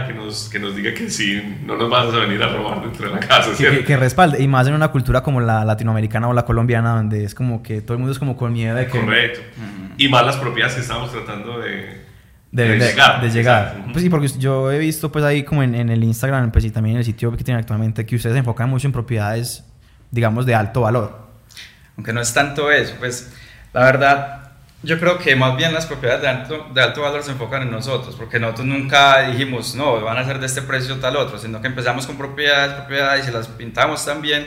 que 0.07 0.13
nos, 0.13 0.49
que 0.49 0.59
nos 0.59 0.77
diga 0.77 0.93
que 0.93 1.09
sí, 1.09 1.59
no 1.65 1.77
nos 1.77 1.89
vas 1.89 2.13
a 2.13 2.19
venir 2.19 2.43
a 2.43 2.49
robar 2.49 2.83
dentro 2.83 3.09
de 3.09 3.15
la 3.15 3.21
casa. 3.21 3.51
Que, 3.57 3.85
que, 3.85 3.97
respalde, 3.97 4.43
y 4.43 4.47
más 4.47 4.67
en 4.67 4.75
una 4.75 4.89
cultura 4.89 5.23
como 5.23 5.41
la 5.41 5.65
latinoamericana 5.65 6.29
o 6.29 6.33
la 6.33 6.45
colombiana, 6.45 6.97
donde 6.97 7.25
es 7.25 7.35
como 7.35 7.63
que 7.63 7.81
todo 7.81 7.95
el 7.95 7.99
mundo 7.99 8.13
es 8.13 8.19
como 8.19 8.37
con 8.37 8.53
miedo 8.53 8.77
de 8.77 8.87
que... 8.87 9.01
Correcto. 9.01 9.41
Y 9.97 10.09
más 10.09 10.27
las 10.27 10.37
propiedades 10.37 10.75
que 10.75 10.83
estamos 10.83 11.11
tratando 11.11 11.59
de... 11.59 12.07
De, 12.51 12.79
llegar. 12.79 13.21
De 13.21 13.31
llegar. 13.31 13.85
Pues 13.93 14.03
sí, 14.03 14.09
porque 14.09 14.29
yo 14.39 14.73
he 14.73 14.79
visto 14.79 15.13
pues 15.13 15.25
ahí 15.25 15.43
como 15.43 15.63
en, 15.63 15.75
en, 15.75 15.91
el 15.91 16.03
Instagram, 16.03 16.51
pues 16.51 16.65
y 16.65 16.71
también 16.71 16.97
en 16.97 17.01
el 17.01 17.05
sitio 17.05 17.31
que 17.37 17.45
tienen 17.45 17.61
actualmente, 17.61 18.07
que 18.07 18.17
ustedes 18.17 18.35
se 18.35 18.39
enfocan 18.39 18.71
mucho 18.71 18.87
en 18.87 18.93
propiedades, 18.93 19.65
digamos, 20.11 20.47
de 20.47 20.55
alto 20.55 20.83
valor. 20.83 21.29
Aunque 21.97 22.13
no 22.13 22.21
es 22.21 22.33
tanto 22.33 22.71
eso, 22.71 22.95
pues 22.99 23.35
la 23.75 23.85
verdad 23.85 24.48
yo 24.83 24.99
creo 25.01 25.19
que 25.19 25.35
más 25.35 25.57
bien 25.57 25.75
las 25.75 25.87
propiedades 25.87 26.23
de 26.23 26.29
alto, 26.29 26.67
de 26.73 26.81
alto 26.81 27.03
valor 27.03 27.23
se 27.23 27.33
enfocan 27.33 27.63
en 27.63 27.71
nosotros, 27.71 28.15
porque 28.17 28.39
nosotros 28.39 28.67
nunca 28.67 29.29
dijimos, 29.29 29.75
no, 29.75 30.01
van 30.01 30.19
a 30.19 30.25
ser 30.25 30.39
de 30.39 30.47
este 30.47 30.63
precio 30.63 30.97
tal 30.97 31.17
otro, 31.17 31.39
sino 31.39 31.61
que 31.61 31.67
empezamos 31.67 32.07
con 32.07 32.17
propiedades, 32.17 32.75
propiedades 32.75 33.29
y 33.29 33.33
las 33.33 33.49
pintamos 33.49 34.05
tan 34.05 34.23
bien 34.23 34.47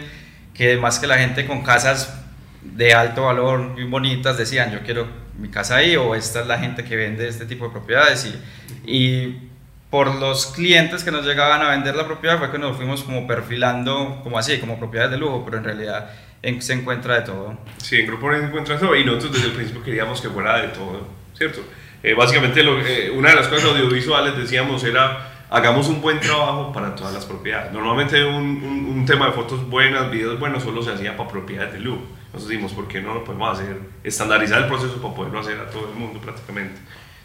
que 0.53 0.77
más 0.77 0.99
que 0.99 1.07
la 1.07 1.17
gente 1.17 1.45
con 1.45 1.63
casas 1.63 2.21
de 2.61 2.93
alto 2.93 3.23
valor, 3.23 3.59
muy 3.59 3.83
bonitas, 3.83 4.37
decían, 4.37 4.71
yo 4.71 4.81
quiero 4.81 5.07
mi 5.37 5.49
casa 5.49 5.77
ahí, 5.77 5.95
o 5.95 6.15
esta 6.15 6.41
es 6.41 6.47
la 6.47 6.59
gente 6.59 6.83
que 6.83 6.95
vende 6.95 7.27
este 7.27 7.45
tipo 7.45 7.65
de 7.65 7.71
propiedades. 7.71 8.25
Y, 8.25 8.89
y 8.89 9.49
por 9.89 10.15
los 10.15 10.47
clientes 10.47 11.03
que 11.03 11.11
nos 11.11 11.25
llegaban 11.25 11.61
a 11.61 11.71
vender 11.71 11.95
la 11.95 12.05
propiedad 12.05 12.37
fue 12.37 12.51
que 12.51 12.59
nos 12.59 12.77
fuimos 12.77 13.03
como 13.03 13.27
perfilando, 13.27 14.21
como 14.23 14.37
así, 14.37 14.59
como 14.59 14.79
propiedades 14.79 15.11
de 15.11 15.17
lujo, 15.17 15.43
pero 15.43 15.57
en 15.57 15.63
realidad 15.63 16.11
en, 16.43 16.61
se 16.61 16.73
encuentra 16.73 17.19
de 17.19 17.21
todo. 17.21 17.57
Sí, 17.77 17.97
en 17.97 18.07
Grupo 18.07 18.31
se 18.31 18.43
encuentra 18.43 18.79
todo 18.79 18.95
y 18.95 19.03
nosotros 19.03 19.33
desde 19.33 19.47
el 19.47 19.53
principio 19.53 19.83
queríamos 19.83 20.21
que 20.21 20.29
fuera 20.29 20.61
de 20.61 20.69
todo, 20.69 21.07
¿cierto? 21.37 21.61
Eh, 22.03 22.13
básicamente 22.13 22.63
lo, 22.63 22.79
eh, 22.79 23.11
una 23.11 23.29
de 23.29 23.35
las 23.35 23.47
cosas 23.47 23.69
audiovisuales 23.71 24.35
decíamos 24.35 24.83
era 24.83 25.27
hagamos 25.51 25.87
un 25.89 26.01
buen 26.01 26.19
trabajo 26.19 26.71
para 26.71 26.95
todas 26.95 27.13
las 27.13 27.25
propiedades. 27.25 27.71
Normalmente 27.73 28.23
un, 28.23 28.35
un, 28.35 28.85
un, 28.97 29.05
tema 29.05 29.27
de 29.27 29.33
fotos 29.33 29.69
buenas, 29.69 30.09
videos 30.09 30.39
buenos, 30.39 30.63
solo 30.63 30.81
se 30.81 30.91
hacía 30.91 31.15
para 31.15 31.29
propiedades 31.29 31.73
de 31.73 31.79
lujo. 31.81 32.01
Nosotros 32.33 32.49
dijimos, 32.49 32.71
¿por 32.71 32.87
qué 32.87 33.01
no 33.01 33.13
lo 33.13 33.23
podemos 33.25 33.59
hacer? 33.59 33.77
Estandarizar 34.03 34.63
el 34.63 34.67
proceso 34.67 35.01
para 35.01 35.13
poderlo 35.13 35.39
hacer 35.41 35.59
a 35.59 35.69
todo 35.69 35.89
el 35.89 35.95
mundo 35.95 36.19
prácticamente. 36.21 36.79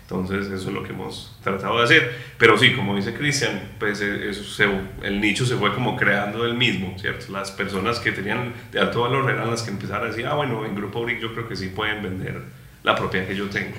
Entonces, 0.08 0.46
eso 0.46 0.68
es 0.68 0.74
lo 0.74 0.84
que 0.84 0.92
hemos 0.92 1.36
tratado 1.42 1.78
de 1.78 1.84
hacer. 1.84 2.12
Pero 2.38 2.56
sí, 2.56 2.74
como 2.76 2.94
dice 2.94 3.12
Cristian, 3.12 3.60
pues 3.80 4.00
eh, 4.00 4.30
eso 4.30 4.62
el 5.02 5.20
nicho 5.20 5.44
se 5.44 5.56
fue 5.56 5.74
como 5.74 5.96
creando 5.96 6.44
del 6.44 6.54
mismo, 6.54 6.94
¿cierto? 6.96 7.32
Las 7.32 7.50
personas 7.50 7.98
que 7.98 8.12
tenían 8.12 8.52
de 8.70 8.78
alto 8.78 9.02
valor 9.02 9.28
eran 9.28 9.50
las 9.50 9.64
que 9.64 9.70
empezaron 9.70 10.04
a 10.04 10.10
decir, 10.10 10.24
ah, 10.26 10.34
bueno, 10.34 10.64
en 10.64 10.76
Grupo 10.76 11.02
Brick 11.02 11.20
yo 11.20 11.32
creo 11.32 11.48
que 11.48 11.56
sí 11.56 11.68
pueden 11.68 12.04
vender 12.04 12.40
la 12.84 12.94
propiedad 12.94 13.26
que 13.26 13.34
yo 13.34 13.48
tengo. 13.48 13.74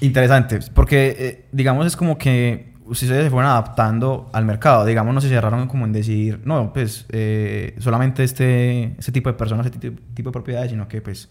Interesante, 0.00 0.58
porque 0.74 1.16
eh, 1.18 1.44
digamos 1.52 1.86
es 1.86 1.96
como 1.96 2.18
que 2.18 2.72
ustedes 2.84 3.24
se 3.24 3.30
fueron 3.30 3.50
adaptando 3.50 4.30
al 4.32 4.44
mercado, 4.44 4.84
digamos 4.84 5.14
no 5.14 5.20
se 5.20 5.28
cerraron 5.28 5.68
como 5.68 5.84
en 5.84 5.92
decir, 5.92 6.40
no, 6.44 6.72
pues 6.72 7.06
eh, 7.10 7.76
solamente 7.78 8.24
este, 8.24 8.96
este 8.98 9.12
tipo 9.12 9.30
de 9.30 9.34
personas, 9.34 9.66
este 9.66 9.78
tipo 9.78 10.30
de 10.30 10.32
propiedades, 10.32 10.70
sino 10.70 10.88
que 10.88 11.00
pues 11.00 11.28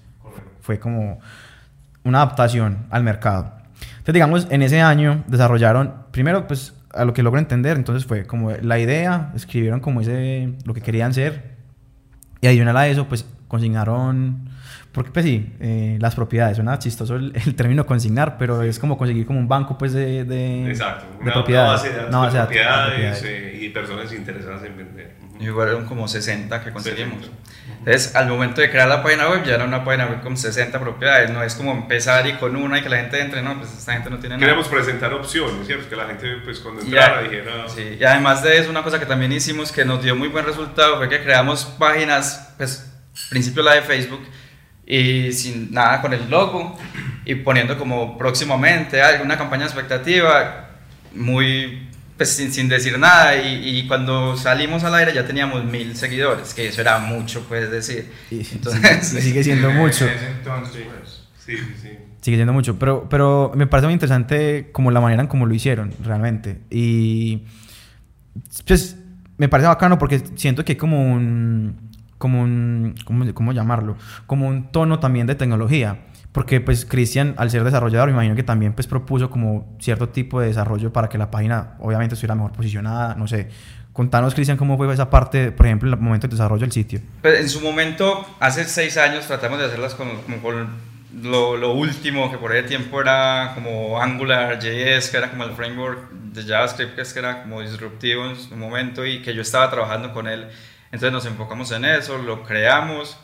fue 0.61 0.79
como 0.79 1.19
una 2.03 2.21
adaptación 2.21 2.87
al 2.89 3.03
mercado. 3.03 3.53
Entonces, 4.07 4.19
digamos, 4.19 4.47
en 4.51 4.61
ese 4.61 4.79
año 4.79 5.25
desarrollaron, 5.27 5.93
primero, 6.11 6.47
pues, 6.47 6.73
a 6.93 7.03
lo 7.03 7.13
que 7.13 7.23
logro 7.23 7.41
entender, 7.41 7.75
entonces 7.75 8.05
fue 8.05 8.25
como 8.25 8.51
la 8.51 8.79
idea, 8.79 9.33
escribieron 9.35 9.81
como 9.81 9.99
ese, 9.99 10.53
lo 10.63 10.73
que 10.73 10.79
querían 10.79 11.13
ser, 11.13 11.57
y 12.39 12.47
adicional 12.47 12.77
a 12.77 12.87
eso, 12.87 13.09
pues, 13.09 13.25
consignaron 13.49 14.47
porque 14.91 15.11
pues 15.11 15.25
sí, 15.25 15.53
eh, 15.59 15.97
las 15.99 16.15
propiedades, 16.15 16.57
suena 16.57 16.79
chistoso 16.79 17.15
el, 17.15 17.55
término 17.55 17.85
consignar, 17.85 18.37
pero 18.37 18.63
es 18.63 18.79
como 18.79 18.97
conseguir 18.97 19.25
como 19.25 19.39
un 19.39 19.47
banco 19.47 19.77
pues 19.77 19.93
de, 19.93 20.23
de, 20.23 20.69
Exacto, 20.69 21.05
una, 21.21 21.33
propiedades. 21.33 21.81
Una 22.07 22.17
base 22.19 22.37
de, 22.37 22.43
propiedades, 22.43 23.23
eh, 23.23 23.59
y 23.61 23.69
personas 23.69 24.11
interesadas 24.11 24.63
en 24.63 24.77
vender. 24.77 25.17
Igual 25.39 25.69
eran 25.69 25.85
como 25.85 26.07
60 26.07 26.63
que 26.63 26.71
conseguimos. 26.71 27.29
Entonces, 27.79 28.15
al 28.15 28.27
momento 28.27 28.59
de 28.59 28.71
crear 28.71 28.87
la 28.87 29.03
página 29.03 29.29
web, 29.29 29.43
ya 29.43 29.55
era 29.55 29.65
una 29.65 29.83
página 29.83 30.07
web 30.07 30.21
con 30.21 30.35
60 30.35 30.79
propiedades. 30.79 31.29
No 31.29 31.43
es 31.43 31.53
como 31.53 31.71
empezar 31.71 32.25
y 32.25 32.33
con 32.33 32.55
una 32.55 32.79
y 32.79 32.81
que 32.81 32.89
la 32.89 32.97
gente 32.97 33.21
entre, 33.21 33.41
no, 33.43 33.57
pues 33.57 33.71
esta 33.77 33.93
gente 33.93 34.09
no 34.09 34.17
tiene 34.17 34.35
nada. 34.35 34.47
Queremos 34.47 34.67
presentar 34.67 35.13
opciones, 35.13 35.67
¿cierto? 35.67 35.87
Que 35.89 35.95
la 35.95 36.07
gente, 36.07 36.37
pues 36.43 36.59
cuando 36.59 36.81
entrara 36.81 37.21
dijera. 37.21 37.69
Sí, 37.69 37.97
y 37.99 38.03
además 38.03 38.41
de 38.41 38.57
eso, 38.57 38.69
una 38.69 38.83
cosa 38.83 38.99
que 38.99 39.05
también 39.05 39.31
hicimos 39.31 39.71
que 39.71 39.85
nos 39.85 40.01
dio 40.01 40.15
muy 40.15 40.27
buen 40.27 40.45
resultado 40.45 40.97
fue 40.97 41.07
que 41.07 41.21
creamos 41.21 41.65
páginas, 41.65 42.53
pues, 42.57 42.91
principio 43.29 43.61
la 43.61 43.75
de 43.75 43.81
Facebook 43.83 44.21
y 44.87 45.33
sin 45.33 45.71
nada 45.71 46.01
con 46.01 46.13
el 46.13 46.29
logo 46.29 46.77
y 47.25 47.35
poniendo 47.35 47.77
como 47.77 48.17
próximamente 48.17 49.01
alguna 49.01 49.37
campaña 49.37 49.65
expectativa 49.65 50.69
muy 51.13 51.89
pues 52.15 52.29
sin, 52.29 52.51
sin 52.51 52.69
decir 52.69 52.97
nada 52.97 53.35
y, 53.35 53.77
y, 53.77 53.87
cuando 53.87 54.35
salimos 54.37 54.83
al 54.83 54.95
aire 54.95 55.13
ya 55.13 55.27
teníamos 55.27 55.63
mil 55.65 55.95
seguidores 55.95 56.53
que 56.53 56.69
eso 56.69 56.81
era 56.81 56.97
mucho 56.99 57.43
puedes 57.47 57.69
decir. 57.69 58.09
Entonces 58.31 59.23
sigue 59.23 59.43
siendo 59.43 59.69
mucho. 59.71 60.07
Entonces 60.07 60.83
pues, 60.85 61.27
sí, 61.37 61.57
sí. 61.79 61.89
sigue 62.21 62.37
siendo 62.37 62.53
mucho 62.53 62.79
pero 62.79 63.07
pero 63.09 63.51
me 63.55 63.67
parece 63.67 63.87
muy 63.87 63.93
interesante 63.93 64.69
como 64.71 64.89
la 64.89 65.01
manera 65.01 65.21
en 65.21 65.27
cómo 65.27 65.45
lo 65.45 65.53
hicieron 65.53 65.93
realmente. 66.03 66.61
Y 66.71 67.43
pues 68.65 68.95
me 69.37 69.49
parece 69.49 69.67
bacano 69.67 69.99
porque 69.99 70.23
siento 70.35 70.65
que 70.65 70.71
hay 70.71 70.77
como 70.77 70.99
un 70.99 71.86
como 72.17 72.41
un, 72.41 72.95
¿cómo, 73.05 73.33
¿cómo, 73.33 73.51
llamarlo? 73.53 73.97
Como 74.25 74.47
un 74.47 74.71
tono 74.71 74.99
también 74.99 75.27
de 75.27 75.35
tecnología. 75.35 75.99
Porque 76.31 76.61
pues 76.61 76.85
Cristian, 76.85 77.33
al 77.37 77.49
ser 77.49 77.63
desarrollador, 77.63 78.09
me 78.09 78.13
imagino 78.13 78.35
que 78.35 78.43
también 78.43 78.73
pues 78.73 78.85
propuso 78.85 79.29
como 79.29 79.75
cierto 79.79 80.09
tipo 80.09 80.39
de 80.39 80.47
desarrollo 80.47 80.93
para 80.93 81.09
que 81.09 81.17
la 81.17 81.31
página 81.31 81.75
obviamente 81.79 82.13
estuviera 82.13 82.35
mejor 82.35 82.51
posicionada, 82.51 83.15
no 83.15 83.27
sé. 83.27 83.49
Contanos, 83.91 84.35
Cristian, 84.35 84.57
cómo 84.57 84.77
fue 84.77 84.93
esa 84.93 85.09
parte, 85.09 85.51
por 85.51 85.65
ejemplo, 85.65 85.89
en 85.89 85.95
el 85.95 85.99
momento 85.99 86.27
de 86.27 86.31
desarrollo 86.31 86.61
del 86.61 86.71
sitio. 86.71 87.01
Pues 87.23 87.39
en 87.39 87.49
su 87.49 87.61
momento, 87.61 88.23
hace 88.39 88.65
seis 88.65 88.97
años, 88.97 89.25
tratamos 89.25 89.57
de 89.57 89.65
hacerlas 89.65 89.95
como 89.95 90.13
con 90.43 90.67
lo, 91.23 91.57
lo, 91.57 91.73
último, 91.73 92.29
que 92.29 92.37
por 92.37 92.55
ese 92.55 92.67
tiempo 92.67 93.01
era 93.01 93.53
como 93.55 93.99
Angular, 93.99 94.59
JS, 94.59 95.09
que 95.09 95.17
era 95.17 95.31
como 95.31 95.45
el 95.45 95.53
framework 95.53 96.11
de 96.11 96.43
JavaScript, 96.43 96.95
que 96.95 97.19
era 97.19 97.41
como 97.41 97.61
disruptivo 97.61 98.25
en 98.27 98.35
su 98.35 98.55
momento 98.55 99.03
y 99.05 99.23
que 99.23 99.33
yo 99.33 99.41
estaba 99.41 99.71
trabajando 99.71 100.13
con 100.13 100.27
él 100.27 100.47
entonces 100.91 101.11
nos 101.11 101.25
enfocamos 101.25 101.71
en 101.71 101.85
eso, 101.85 102.17
lo 102.17 102.43
creamos. 102.43 103.17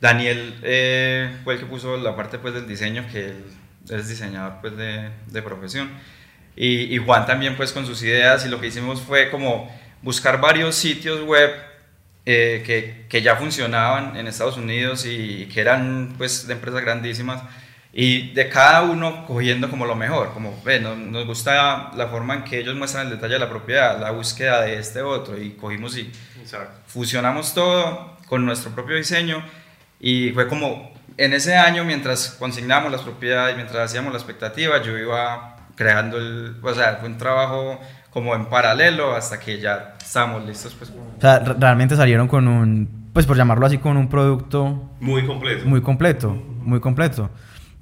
Daniel 0.00 0.58
eh, 0.62 1.36
fue 1.44 1.54
el 1.54 1.60
que 1.60 1.66
puso 1.66 1.96
la 1.96 2.14
parte 2.16 2.38
pues, 2.38 2.54
del 2.54 2.66
diseño, 2.66 3.06
que 3.10 3.26
él 3.26 3.44
es 3.88 4.08
diseñador 4.08 4.54
pues, 4.60 4.76
de, 4.76 5.10
de 5.26 5.42
profesión. 5.42 5.90
Y, 6.56 6.94
y, 6.94 6.98
Juan 6.98 7.26
también 7.26 7.56
pues 7.56 7.72
con 7.72 7.84
sus 7.84 8.02
ideas 8.02 8.46
y 8.46 8.48
lo 8.48 8.60
que 8.60 8.68
hicimos 8.68 9.02
fue 9.02 9.30
como 9.30 9.70
buscar 10.00 10.40
varios 10.40 10.74
sitios 10.74 11.20
web 11.22 11.50
eh, 12.24 12.62
que, 12.64 13.06
que, 13.08 13.22
ya 13.22 13.36
funcionaban 13.36 14.16
en 14.16 14.26
Estados 14.26 14.56
Unidos 14.56 15.04
y 15.06 15.46
que 15.52 15.60
eran 15.60 16.14
pues 16.16 16.46
de 16.46 16.54
empresas 16.54 16.80
grandísimas 16.80 17.42
y 17.98 18.32
de 18.32 18.50
cada 18.50 18.82
uno 18.82 19.24
cogiendo 19.26 19.70
como 19.70 19.86
lo 19.86 19.96
mejor, 19.96 20.34
como 20.34 20.60
ve, 20.62 20.80
nos, 20.80 20.98
nos 20.98 21.24
gusta 21.24 21.92
la 21.96 22.08
forma 22.08 22.34
en 22.34 22.44
que 22.44 22.58
ellos 22.58 22.76
muestran 22.76 23.06
el 23.06 23.14
detalle 23.14 23.34
de 23.34 23.40
la 23.40 23.48
propiedad, 23.48 23.98
la 23.98 24.10
búsqueda 24.10 24.60
de 24.60 24.78
este 24.78 25.00
otro 25.00 25.40
y 25.40 25.52
cogimos 25.52 25.96
y 25.96 26.12
Fusionamos 26.86 27.54
todo 27.54 28.18
con 28.26 28.44
nuestro 28.44 28.70
propio 28.72 28.96
diseño 28.96 29.42
y 29.98 30.30
fue 30.32 30.46
como 30.46 30.92
en 31.16 31.32
ese 31.32 31.56
año, 31.56 31.84
mientras 31.84 32.36
consignamos 32.38 32.92
las 32.92 33.00
propiedades, 33.00 33.56
mientras 33.56 33.90
hacíamos 33.90 34.12
la 34.12 34.18
expectativa, 34.18 34.82
yo 34.82 34.96
iba 34.98 35.56
creando 35.74 36.18
el, 36.18 36.56
o 36.62 36.74
sea, 36.74 36.98
fue 37.00 37.08
un 37.08 37.16
trabajo 37.16 37.80
como 38.10 38.34
en 38.34 38.44
paralelo 38.46 39.16
hasta 39.16 39.40
que 39.40 39.58
ya 39.58 39.94
estábamos 39.98 40.44
listos. 40.44 40.74
Pues. 40.74 40.90
O 40.90 41.20
sea, 41.20 41.38
realmente 41.38 41.96
salieron 41.96 42.28
con 42.28 42.46
un, 42.46 43.08
pues 43.14 43.24
por 43.24 43.38
llamarlo 43.38 43.64
así, 43.64 43.78
con 43.78 43.96
un 43.96 44.10
producto... 44.10 44.90
Muy 45.00 45.26
completo. 45.26 45.64
Muy 45.64 45.80
completo, 45.80 46.30
muy 46.30 46.80
completo. 46.80 47.30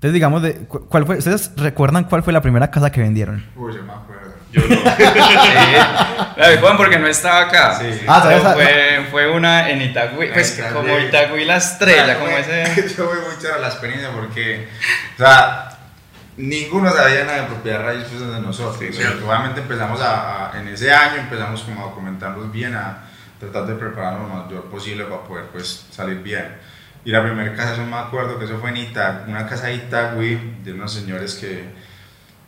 Entonces, 0.05 0.17
digamos, 0.17 0.43
de, 0.43 0.67
¿cuál 0.67 1.07
fue, 1.07 1.17
¿ustedes 1.17 1.51
recuerdan 1.57 2.05
cuál 2.05 2.23
fue 2.23 2.35
la 2.35 2.43
primera 2.43 2.71
casa 2.71 2.93
que 2.93 3.01
vendieron? 3.01 3.43
Uy, 3.57 3.75
yo 3.75 3.83
me 3.85 3.93
acuerdo. 3.95 4.35
Yo 4.53 4.61
no. 4.61 4.77
sí. 6.45 6.59
Juan, 6.61 6.77
porque 6.77 6.99
no 6.99 7.07
estaba 7.07 7.47
acá. 7.47 7.79
Sí. 7.81 7.87
Ah, 8.07 8.21
fue, 8.53 9.07
fue 9.11 9.31
una 9.31 9.71
en 9.71 9.81
Itagüí. 9.81 10.29
Pues 10.31 10.63
como 10.75 10.99
Itagüí 10.99 11.47
la 11.47 11.57
estrella, 11.57 12.19
como 12.19 12.37
ese. 12.37 12.95
Yo 12.99 13.07
voy 13.07 13.17
mucho 13.17 13.55
a 13.55 13.59
la 13.59 13.69
experiencia 13.69 14.11
porque, 14.11 14.69
o 15.15 15.17
sea, 15.17 15.71
ninguno 16.37 16.93
sabía 16.93 17.25
nada 17.25 17.41
de 17.41 17.47
propiedad 17.47 17.83
raíz 17.83 18.05
pues, 18.11 18.21
de 18.21 18.41
nosotros. 18.43 18.77
Sí, 18.95 19.03
obviamente 19.27 19.63
empezamos 19.63 20.03
a, 20.03 20.53
en 20.55 20.69
ese 20.69 20.93
año, 20.93 21.23
empezamos 21.23 21.63
como 21.63 21.81
a 21.81 21.85
documentarnos 21.85 22.53
bien, 22.53 22.75
a 22.75 23.05
tratar 23.41 23.65
de 23.65 23.75
prepararnos 23.77 24.29
lo 24.29 24.45
mayor 24.45 24.65
posible 24.65 25.05
para 25.05 25.23
poder 25.23 25.47
pues 25.47 25.87
salir 25.91 26.19
bien. 26.19 26.74
Y 27.05 27.11
la 27.11 27.23
primera 27.23 27.55
casa, 27.55 27.77
yo 27.77 27.85
me 27.85 27.97
acuerdo 27.97 28.39
que 28.39 28.47
eso 28.47 28.59
fue 28.59 28.71
en 28.71 28.79
Itagüí, 28.79 29.31
una 29.31 29.47
casa 29.47 29.67
de 29.67 29.75
Itagüí, 29.75 30.59
de 30.65 30.73
unos 30.73 30.93
señores 30.93 31.35
que 31.35 31.85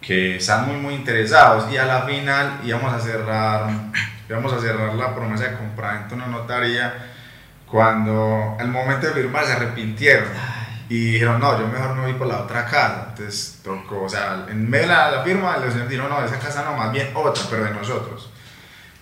que 0.06 0.36
están 0.36 0.66
muy 0.66 0.76
muy 0.76 0.94
interesados. 0.94 1.70
Y 1.72 1.76
a 1.76 1.84
la 1.84 2.02
final 2.02 2.60
íbamos 2.64 2.92
a 2.92 3.00
cerrar 3.00 3.68
íbamos 4.28 4.52
a 4.52 4.60
cerrar 4.60 4.94
la 4.94 5.14
promesa 5.14 5.44
de 5.48 5.56
compra. 5.56 6.06
En 6.08 6.14
una 6.14 6.26
notaría 6.26 7.12
cuando 7.66 8.56
al 8.58 8.68
momento 8.68 9.08
de 9.08 9.12
firmar 9.12 9.44
se 9.44 9.52
arrepintieron. 9.52 10.28
Y 10.88 11.12
dijeron 11.12 11.40
no 11.40 11.58
yo 11.58 11.66
mejor 11.66 11.96
me 11.96 12.02
voy 12.02 12.12
por 12.12 12.28
la 12.28 12.42
otra 12.42 12.64
casa 12.64 13.06
entonces 13.08 13.60
tocó 13.64 14.04
o 14.04 14.08
sea 14.08 14.46
en 14.48 14.70
medio 14.70 14.86
de 14.86 14.92
la, 14.92 15.22
firma 15.24 15.56
los 15.56 15.72
señores 15.72 15.90
dijeron 15.90 16.08
no 16.08 16.24
esa 16.24 16.38
casa 16.38 16.64
no 16.64 16.76
más 16.76 16.92
bien 16.92 17.10
otra 17.12 17.42
pero 17.50 17.64
de 17.64 17.72
nosotros 17.72 18.30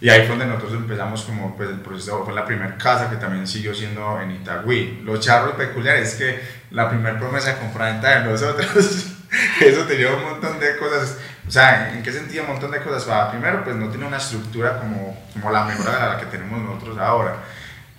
y 0.00 0.08
ahí 0.08 0.20
fue 0.20 0.30
donde 0.30 0.46
nosotros 0.46 0.74
empezamos 0.74 1.22
como 1.22 1.56
pues 1.56 1.70
el 1.70 1.80
proceso, 1.80 2.24
fue 2.24 2.34
la 2.34 2.44
primera 2.44 2.76
casa 2.76 3.08
que 3.08 3.16
también 3.16 3.46
siguió 3.46 3.74
siendo 3.74 4.20
en 4.20 4.32
Itagüí. 4.32 5.00
Lo 5.04 5.18
charro 5.18 5.56
peculiar 5.56 5.96
es 5.96 6.14
que 6.14 6.40
la 6.70 6.88
primera 6.88 7.18
promesa 7.18 7.54
de 7.54 7.58
compra-venta 7.58 8.20
de 8.20 8.30
nosotros 8.30 9.14
eso 9.60 9.84
tenía 9.84 10.12
un 10.12 10.22
montón 10.22 10.58
de 10.60 10.76
cosas. 10.76 11.18
O 11.46 11.50
sea, 11.50 11.92
¿en 11.92 12.02
qué 12.02 12.12
sentido 12.12 12.44
un 12.44 12.50
montón 12.50 12.70
de 12.70 12.80
cosas? 12.80 13.30
primero, 13.30 13.64
pues 13.64 13.76
no 13.76 13.88
tiene 13.88 14.06
una 14.06 14.16
estructura 14.16 14.78
como, 14.78 15.16
como 15.32 15.50
la 15.50 15.64
mejor 15.64 15.86
de 15.86 15.92
la 15.92 16.18
que 16.18 16.26
tenemos 16.26 16.60
nosotros 16.60 16.98
ahora. 16.98 17.36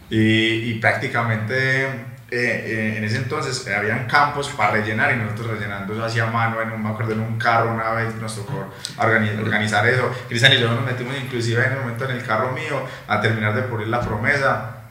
Y, 0.09 0.71
y 0.71 0.73
prácticamente 0.79 2.14
eh, 2.35 2.63
eh, 2.65 2.97
en 2.97 3.03
ese 3.03 3.17
entonces 3.17 3.67
habían 3.67 4.07
campos 4.07 4.49
para 4.49 4.71
rellenar 4.71 5.13
y 5.13 5.17
nosotros 5.17 5.47
rellenando 5.51 5.93
eso 5.93 6.05
hacía 6.05 6.25
mano, 6.27 6.61
en 6.61 6.71
un, 6.71 6.83
me 6.83 6.89
acuerdo 6.89 7.13
en 7.13 7.21
un 7.21 7.37
carro 7.37 7.71
una 7.71 7.91
vez 7.91 8.13
nos 8.15 8.35
tocó 8.35 8.73
organizar, 8.97 9.43
organizar 9.43 9.87
eso. 9.87 10.11
Cristian 10.27 10.53
y 10.53 10.59
yo 10.59 10.69
nos 10.69 10.85
metimos 10.85 11.15
inclusive 11.17 11.65
en 11.65 11.73
el 11.73 11.79
momento 11.79 12.05
en 12.05 12.17
el 12.17 12.23
carro 12.23 12.51
mío 12.51 12.85
a 13.07 13.21
terminar 13.21 13.55
de 13.55 13.63
poner 13.63 13.87
la 13.87 14.01
promesa 14.01 14.83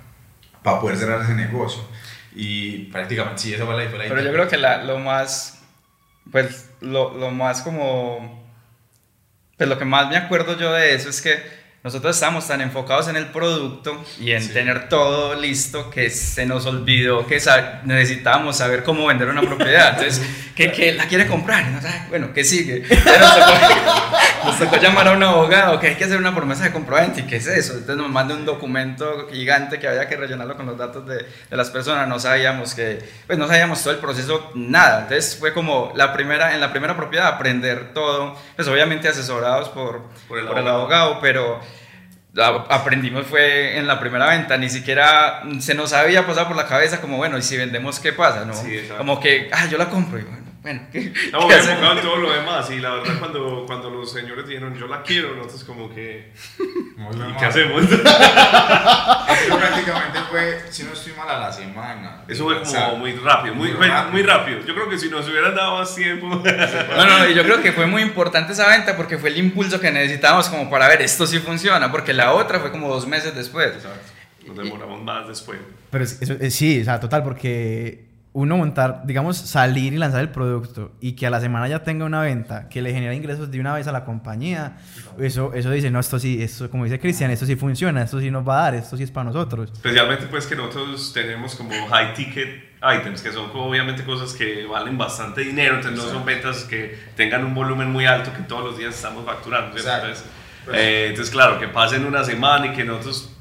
para 0.63 0.81
poder 0.81 0.97
cerrar 0.97 1.23
ese 1.23 1.35
negocio. 1.35 1.83
Y 2.35 2.87
prácticamente 2.87 3.43
sí, 3.43 3.55
esa 3.55 3.65
fue 3.65 3.77
la, 3.77 3.91
Pero 3.91 4.21
yo 4.21 4.33
creo 4.33 4.49
que 4.49 4.57
la, 4.57 4.83
lo 4.83 4.99
más 4.99 5.61
pues 6.31 6.71
lo, 6.81 7.15
lo 7.15 7.31
más 7.31 7.63
como, 7.63 8.45
pues 9.57 9.69
lo 9.69 9.79
que 9.79 9.85
más 9.85 10.09
me 10.09 10.17
acuerdo 10.17 10.59
yo 10.59 10.73
de 10.73 10.95
eso 10.95 11.11
es 11.11 11.21
que 11.21 11.64
nosotros 11.85 12.17
estamos 12.17 12.49
tan 12.49 12.63
enfocados 12.63 13.09
en 13.09 13.17
el 13.17 13.27
producto 13.27 14.03
y 14.19 14.33
en 14.33 14.51
tener 14.55 14.89
todo 14.89 15.35
listo 15.35 15.91
que 15.91 16.09
se 16.09 16.47
nos 16.47 16.65
olvidó 16.65 17.27
que 17.27 17.39
necesitábamos 17.85 18.57
saber 18.57 18.83
cómo 18.83 19.05
vender 19.05 19.29
una 19.29 19.43
propiedad. 19.43 19.91
Entonces, 19.91 20.27
que, 20.57 20.73
que 20.73 20.95
la 20.95 21.07
quiere 21.07 21.27
comprar. 21.27 21.63
Bueno, 22.09 22.33
¿qué 22.33 22.43
sigue? 22.43 22.85
Nos 24.45 24.59
tocó, 24.59 24.77
llamar 24.77 25.09
a 25.09 25.13
un 25.13 25.23
abogado 25.23 25.79
que 25.79 25.89
hay 25.89 25.95
que 25.97 26.05
hacer 26.05 26.17
una 26.17 26.35
promesa 26.35 26.65
de 26.65 26.73
comprobante. 26.73 27.21
¿Y 27.21 27.25
qué 27.25 27.37
es 27.37 27.47
eso? 27.47 27.73
Entonces 27.73 27.97
nos 27.97 28.11
manda 28.11 28.35
un 28.35 28.45
documento 28.45 29.29
gigante 29.31 29.79
que 29.79 29.89
había 29.89 30.07
que 30.07 30.17
rellenarlo 30.17 30.57
con 30.57 30.67
los 30.67 30.77
datos 30.77 31.07
de, 31.07 31.17
de, 31.17 31.57
las 31.57 31.71
personas. 31.71 32.09
No 32.09 32.19
sabíamos 32.19 32.75
que, 32.75 33.03
pues 33.27 33.39
no 33.39 33.47
sabíamos 33.47 33.83
todo 33.83 33.95
el 33.95 34.01
proceso, 34.01 34.51
nada. 34.55 35.03
Entonces 35.03 35.37
fue 35.39 35.53
como 35.53 35.93
la 35.95 36.13
primera, 36.13 36.55
en 36.55 36.61
la 36.61 36.71
primera 36.71 36.97
propiedad 36.97 37.27
aprender 37.27 37.93
todo. 37.95 38.37
Pues 38.57 38.69
obviamente 38.69 39.09
asesorados 39.09 39.71
por, 39.71 40.03
por 40.29 40.39
el, 40.39 40.47
por 40.47 40.59
el 40.59 40.69
abogado, 40.69 41.19
pero 41.21 41.61
aprendimos 42.43 43.27
fue 43.27 43.79
en 43.79 43.87
la 43.87 44.01
primera 44.01 44.27
venta, 44.27 44.57
ni 44.57 44.69
siquiera 44.69 45.43
se 45.61 45.75
nos 45.75 45.93
había 45.93 46.27
pasado 46.27 46.49
por 46.49 46.57
la 46.57 46.67
cabeza 46.67 47.01
como, 47.01 47.17
bueno, 47.17 47.39
y 47.39 47.43
si 47.43 47.57
vendemos, 47.57 48.01
¿qué 48.01 48.13
pasa? 48.13 48.45
¿no? 48.45 48.55
como 48.99 49.21
que, 49.21 49.49
ah, 49.53 49.67
yo 49.67 49.79
la 49.79 49.89
compro, 49.89 50.19
y 50.19 50.23
bueno, 50.23 50.44
bueno, 50.65 50.81
¿qué, 50.93 51.13
no, 51.31 51.47
¿qué 51.47 51.57
en 51.57 52.01
todo 52.01 52.17
lo 52.17 52.33
demás 52.33 52.71
y 52.71 52.81
la 52.81 52.95
verdad 52.95 53.19
cuando, 53.19 53.65
cuando 53.67 53.91
los 53.91 54.11
señores 54.11 54.49
dijeron 54.49 54.75
yo 54.75 54.87
la 54.87 55.03
quiero, 55.03 55.37
nosotros 55.37 55.63
como 55.65 55.95
que... 55.95 56.33
¿Y 56.59 57.39
qué 57.39 57.45
hacemos? 57.45 57.83
Eso 57.85 59.59
prácticamente 59.59 60.21
fue, 60.31 60.63
si 60.71 60.85
no 60.85 60.95
estoy 60.95 61.13
mal, 61.13 61.29
a 61.29 61.39
la 61.39 61.53
semana. 61.53 62.25
Eso 62.27 62.45
fue 62.45 62.63
como 62.63 62.97
muy 62.97 63.13
rápido, 63.13 63.55
muy, 63.55 63.73
muy, 63.73 63.87
rápido. 63.87 64.13
muy 64.13 64.23
rápido. 64.23 64.61
Yo 64.61 64.75
creo 64.75 64.89
que 64.89 64.99
si 64.99 65.11
nos 65.11 65.29
hubieran 65.29 65.55
dado 65.55 65.77
más 65.79 65.95
tiempo... 65.95 66.29
no, 66.29 67.05
no, 67.05 67.29
yo 67.29 67.43
creo 67.43 67.61
que 67.61 67.73
fue 67.73 67.87
muy 67.87 68.01
importante 68.01 68.55
esa 68.55 68.67
venta 68.69 68.97
porque 68.97 69.19
fue 69.19 69.29
el 69.29 69.37
impulso 69.37 69.79
que 69.79 69.91
necesitábamos 69.91 70.49
como 70.49 70.71
para 70.71 70.89
ver 70.89 71.03
esto 71.03 71.27
sí 71.27 71.41
funciona, 71.41 71.93
porque 71.93 72.15
la 72.15 72.33
otra 72.33 72.59
fue 72.61 72.71
como 72.73 72.89
dos 72.89 73.07
meses 73.07 73.35
después. 73.35 73.75
Exacto. 73.75 74.13
Nos 74.47 74.57
demoramos 74.57 75.03
más 75.03 75.29
después. 75.29 75.59
Pero 75.91 76.05
eso, 76.05 76.37
sí, 76.49 76.81
o 76.81 76.85
sea, 76.85 76.99
total, 77.01 77.23
porque 77.23 78.14
uno 78.35 78.57
montar, 78.57 79.03
digamos, 79.07 79.37
salir 79.37 79.93
y 79.93 79.97
lanzar 79.97 80.21
el 80.21 80.31
producto 80.31 80.91
y 81.01 81.13
que 81.13 81.25
a 81.29 81.31
la 81.31 81.41
semana 81.41 81.69
ya 81.69 81.85
tenga 81.85 82.05
una 82.05 82.21
venta 82.21 82.69
que 82.69 82.83
le 82.83 82.93
genera 82.93 83.15
ingresos 83.15 83.49
de 83.49 83.61
una 83.61 83.73
vez 83.73 83.87
a 83.87 83.93
la 83.93 84.05
compañía, 84.05 84.77
eso, 85.21 85.55
eso 85.55 85.71
dice, 85.71 85.89
no, 85.93 86.01
esto 86.01 86.19
sí, 86.19 86.43
esto, 86.43 86.69
como 86.69 86.83
dice 86.83 86.99
Cristian, 86.99 87.31
esto 87.31 87.47
sí 87.47 87.55
funciona, 87.55 88.03
esto 88.03 88.19
sí 88.19 88.33
nos 88.33 88.47
va 88.47 88.59
a 88.59 88.63
dar, 88.65 88.75
esto 88.75 88.97
sí 88.97 89.05
es 89.05 89.13
para 89.13 89.31
nosotros. 89.31 89.71
Especialmente 89.73 90.27
pues 90.27 90.49
que 90.49 90.57
nosotros 90.57 91.13
tenemos 91.15 91.55
como 91.55 91.71
high 91.87 92.13
ticket 92.15 92.75
items, 92.83 93.23
que 93.23 93.31
son 93.31 93.51
obviamente 93.55 94.05
cosas 94.05 94.35
que 94.35 94.67
valen 94.67 94.99
bastante 94.99 95.43
dinero, 95.43 95.77
entonces 95.77 96.05
no 96.05 96.11
son 96.11 96.25
ventas 96.25 96.65
que 96.65 96.99
tengan 97.15 97.45
un 97.45 97.55
volumen 97.55 97.89
muy 97.89 98.05
alto 98.05 98.33
que 98.33 98.43
todos 98.43 98.65
los 98.65 98.77
días 98.77 98.97
estamos 98.97 99.25
facturando. 99.25 99.77
Entonces, 99.77 100.25
pues 100.65 100.77
eh, 100.77 101.07
entonces, 101.11 101.33
claro, 101.33 101.61
que 101.61 101.69
pasen 101.69 102.05
una 102.05 102.25
semana 102.25 102.67
y 102.67 102.73
que 102.73 102.83
nosotros, 102.83 103.33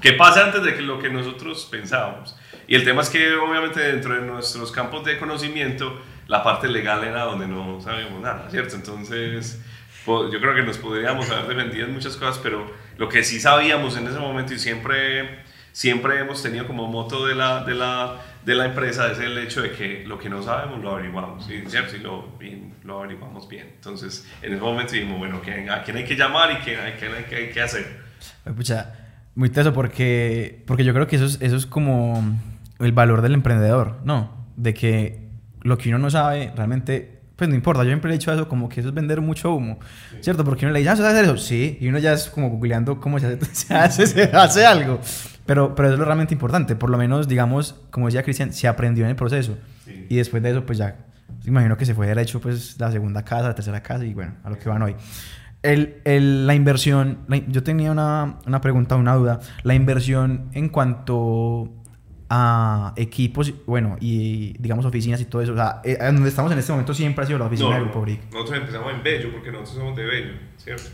que 0.00 0.14
pase 0.14 0.40
antes 0.40 0.64
de 0.64 0.74
que 0.74 0.82
lo 0.82 0.98
que 0.98 1.10
nosotros 1.10 1.68
pensábamos. 1.70 2.34
Y 2.68 2.74
el 2.74 2.84
tema 2.84 3.02
es 3.02 3.10
que 3.10 3.34
obviamente 3.36 3.80
dentro 3.80 4.14
de 4.14 4.22
nuestros 4.22 4.72
campos 4.72 5.04
de 5.04 5.18
conocimiento, 5.18 6.00
la 6.26 6.42
parte 6.42 6.68
legal 6.68 7.04
era 7.04 7.22
donde 7.22 7.46
no 7.46 7.80
sabíamos 7.80 8.20
nada, 8.20 8.50
¿cierto? 8.50 8.74
Entonces, 8.74 9.60
yo 10.06 10.40
creo 10.40 10.54
que 10.54 10.62
nos 10.62 10.78
podríamos 10.78 11.30
haber 11.30 11.56
defendido 11.56 11.86
en 11.86 11.94
muchas 11.94 12.16
cosas, 12.16 12.38
pero 12.42 12.70
lo 12.98 13.08
que 13.08 13.22
sí 13.22 13.40
sabíamos 13.40 13.96
en 13.96 14.06
ese 14.08 14.18
momento 14.18 14.54
y 14.54 14.58
siempre, 14.58 15.40
siempre 15.72 16.20
hemos 16.20 16.42
tenido 16.42 16.66
como 16.66 16.88
moto 16.88 17.26
de 17.26 17.34
la, 17.34 17.64
de 17.64 17.74
la, 17.74 18.20
de 18.44 18.54
la 18.54 18.66
empresa 18.66 19.12
es 19.12 19.18
el 19.20 19.38
hecho 19.38 19.62
de 19.62 19.70
que 19.72 20.04
lo 20.06 20.18
que 20.18 20.28
no 20.28 20.42
sabemos 20.42 20.80
lo 20.80 20.92
averiguamos, 20.92 21.46
¿cierto? 21.46 21.96
Y 21.96 22.00
lo, 22.00 22.36
lo 22.84 22.98
averiguamos 22.98 23.48
bien. 23.48 23.70
Entonces, 23.74 24.26
en 24.42 24.52
ese 24.52 24.62
momento 24.62 24.92
dijimos, 24.92 25.18
bueno, 25.18 25.40
¿a 25.70 25.82
quién 25.82 25.96
hay 25.96 26.04
que 26.04 26.16
llamar 26.16 26.52
y 26.52 26.64
qué 26.64 26.76
hay, 26.76 26.94
qué 27.28 27.36
hay, 27.36 27.50
que 27.50 27.60
hacer? 27.60 28.00
Pucha, 28.56 28.94
muy 29.34 29.50
teso 29.50 29.72
porque, 29.72 30.62
porque 30.66 30.84
yo 30.84 30.92
creo 30.94 31.06
que 31.06 31.16
eso 31.16 31.26
es, 31.26 31.38
eso 31.40 31.56
es 31.56 31.66
como 31.66 32.22
el 32.78 32.92
valor 32.92 33.22
del 33.22 33.34
emprendedor, 33.34 34.00
¿no? 34.04 34.46
De 34.56 34.74
que 34.74 35.28
lo 35.62 35.78
que 35.78 35.88
uno 35.88 35.98
no 35.98 36.10
sabe 36.10 36.52
realmente, 36.54 37.20
pues 37.36 37.48
no 37.48 37.56
importa. 37.56 37.82
Yo 37.82 37.90
siempre 37.90 38.10
he 38.10 38.14
dicho 38.14 38.32
eso 38.32 38.48
como 38.48 38.68
que 38.68 38.80
eso 38.80 38.90
es 38.90 38.94
vender 38.94 39.20
mucho 39.20 39.54
humo, 39.54 39.78
¿cierto? 40.20 40.44
Porque 40.44 40.64
uno 40.64 40.72
le 40.72 40.80
dice, 40.80 40.90
ah, 40.90 40.96
¿sabes 40.96 41.12
hacer 41.12 41.24
eso? 41.24 41.36
Sí, 41.36 41.78
y 41.80 41.88
uno 41.88 41.98
ya 41.98 42.12
es 42.12 42.28
como 42.28 42.50
googleando 42.50 43.00
cómo 43.00 43.18
se 43.52 43.74
hace, 43.74 44.06
se 44.06 44.24
hace, 44.24 44.66
algo. 44.66 45.00
Pero, 45.44 45.74
pero 45.74 45.88
eso 45.88 45.94
es 45.94 45.98
lo 45.98 46.04
realmente 46.04 46.34
importante. 46.34 46.76
Por 46.76 46.90
lo 46.90 46.98
menos, 46.98 47.28
digamos, 47.28 47.76
como 47.90 48.06
decía 48.06 48.22
Cristian, 48.22 48.52
se 48.52 48.68
aprendió 48.68 49.04
en 49.04 49.10
el 49.10 49.16
proceso. 49.16 49.56
Y 50.08 50.16
después 50.16 50.42
de 50.42 50.50
eso, 50.50 50.66
pues 50.66 50.78
ya, 50.78 50.96
imagino 51.44 51.76
que 51.76 51.86
se 51.86 51.94
fue 51.94 52.06
derecho, 52.06 52.40
pues 52.40 52.78
la 52.78 52.90
segunda 52.90 53.24
casa, 53.24 53.48
la 53.48 53.54
tercera 53.54 53.82
casa 53.82 54.04
y 54.04 54.14
bueno, 54.14 54.34
a 54.44 54.50
lo 54.50 54.58
que 54.58 54.68
van 54.68 54.82
hoy. 54.82 54.96
El, 55.62 56.00
el, 56.04 56.46
la 56.46 56.54
inversión, 56.54 57.18
yo 57.48 57.62
tenía 57.62 57.90
una, 57.90 58.38
una 58.46 58.60
pregunta, 58.60 58.94
una 58.96 59.14
duda. 59.14 59.40
La 59.62 59.74
inversión 59.74 60.48
en 60.52 60.68
cuanto 60.68 61.72
a 62.28 62.92
equipos, 62.96 63.52
bueno, 63.66 63.96
y 64.00 64.56
digamos 64.58 64.84
oficinas 64.84 65.20
y 65.20 65.26
todo 65.26 65.42
eso. 65.42 65.52
O 65.52 65.56
sea, 65.56 65.80
eh, 65.84 65.98
donde 66.00 66.28
estamos 66.28 66.50
en 66.52 66.58
este 66.58 66.72
momento 66.72 66.94
siempre 66.94 67.24
ha 67.24 67.26
sido 67.26 67.38
la 67.38 67.46
oficina 67.46 67.74
del 67.74 67.84
Grupo 67.84 68.02
Brick. 68.02 68.20
Nosotros 68.32 68.58
empezamos 68.58 68.92
en 68.92 69.02
Bello 69.02 69.32
porque 69.32 69.52
nosotros 69.52 69.76
somos 69.76 69.96
de 69.96 70.04
Bello, 70.04 70.34
¿cierto? 70.56 70.90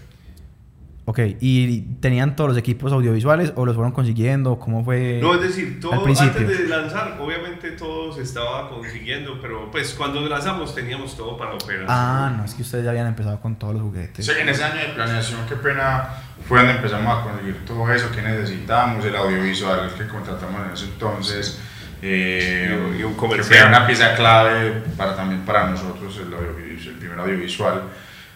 Ok, 1.04 1.18
¿y 1.40 1.80
tenían 2.00 2.36
todos 2.36 2.50
los 2.50 2.58
equipos 2.58 2.92
audiovisuales 2.92 3.52
o 3.56 3.66
los 3.66 3.74
fueron 3.74 3.90
consiguiendo? 3.90 4.60
¿Cómo 4.60 4.84
fue? 4.84 5.18
No, 5.20 5.34
es 5.34 5.40
decir, 5.40 5.80
todo 5.80 6.06
antes 6.06 6.48
de 6.48 6.68
lanzar, 6.68 7.18
obviamente 7.20 7.72
todo 7.72 8.12
se 8.12 8.22
estaba 8.22 8.70
consiguiendo, 8.70 9.40
pero 9.42 9.68
pues 9.68 9.94
cuando 9.94 10.20
lanzamos 10.28 10.76
teníamos 10.76 11.16
todo 11.16 11.36
para 11.36 11.54
operar. 11.54 11.86
Ah, 11.88 12.32
no, 12.36 12.44
es 12.44 12.54
que 12.54 12.62
ustedes 12.62 12.84
ya 12.84 12.90
habían 12.90 13.08
empezado 13.08 13.40
con 13.40 13.56
todos 13.56 13.74
los 13.74 13.82
juguetes. 13.82 14.24
Sí, 14.24 14.30
en 14.40 14.48
ese 14.48 14.62
año 14.62 14.80
de 14.80 14.94
planeación, 14.94 15.40
qué 15.48 15.56
pena, 15.56 16.08
fue 16.48 16.58
donde 16.58 16.74
empezamos 16.74 17.18
a 17.18 17.22
conseguir 17.22 17.64
todo 17.64 17.92
eso 17.92 18.10
que 18.10 18.22
necesitábamos, 18.22 19.04
el 19.04 19.16
audiovisual 19.16 19.92
que 19.96 20.06
contratamos 20.06 20.66
en 20.66 20.72
ese 20.72 20.84
entonces. 20.84 21.60
Eh, 22.04 22.96
y 22.98 23.02
un 23.02 23.14
comercial. 23.14 23.62
Que 23.62 23.68
una 23.68 23.86
pieza 23.86 24.14
clave 24.16 24.82
para, 24.96 25.14
también 25.14 25.42
para 25.42 25.66
nosotros, 25.66 26.18
el, 26.18 26.34
audiovisual, 26.34 26.94
el 26.94 26.98
primer 26.98 27.18
audiovisual 27.18 27.82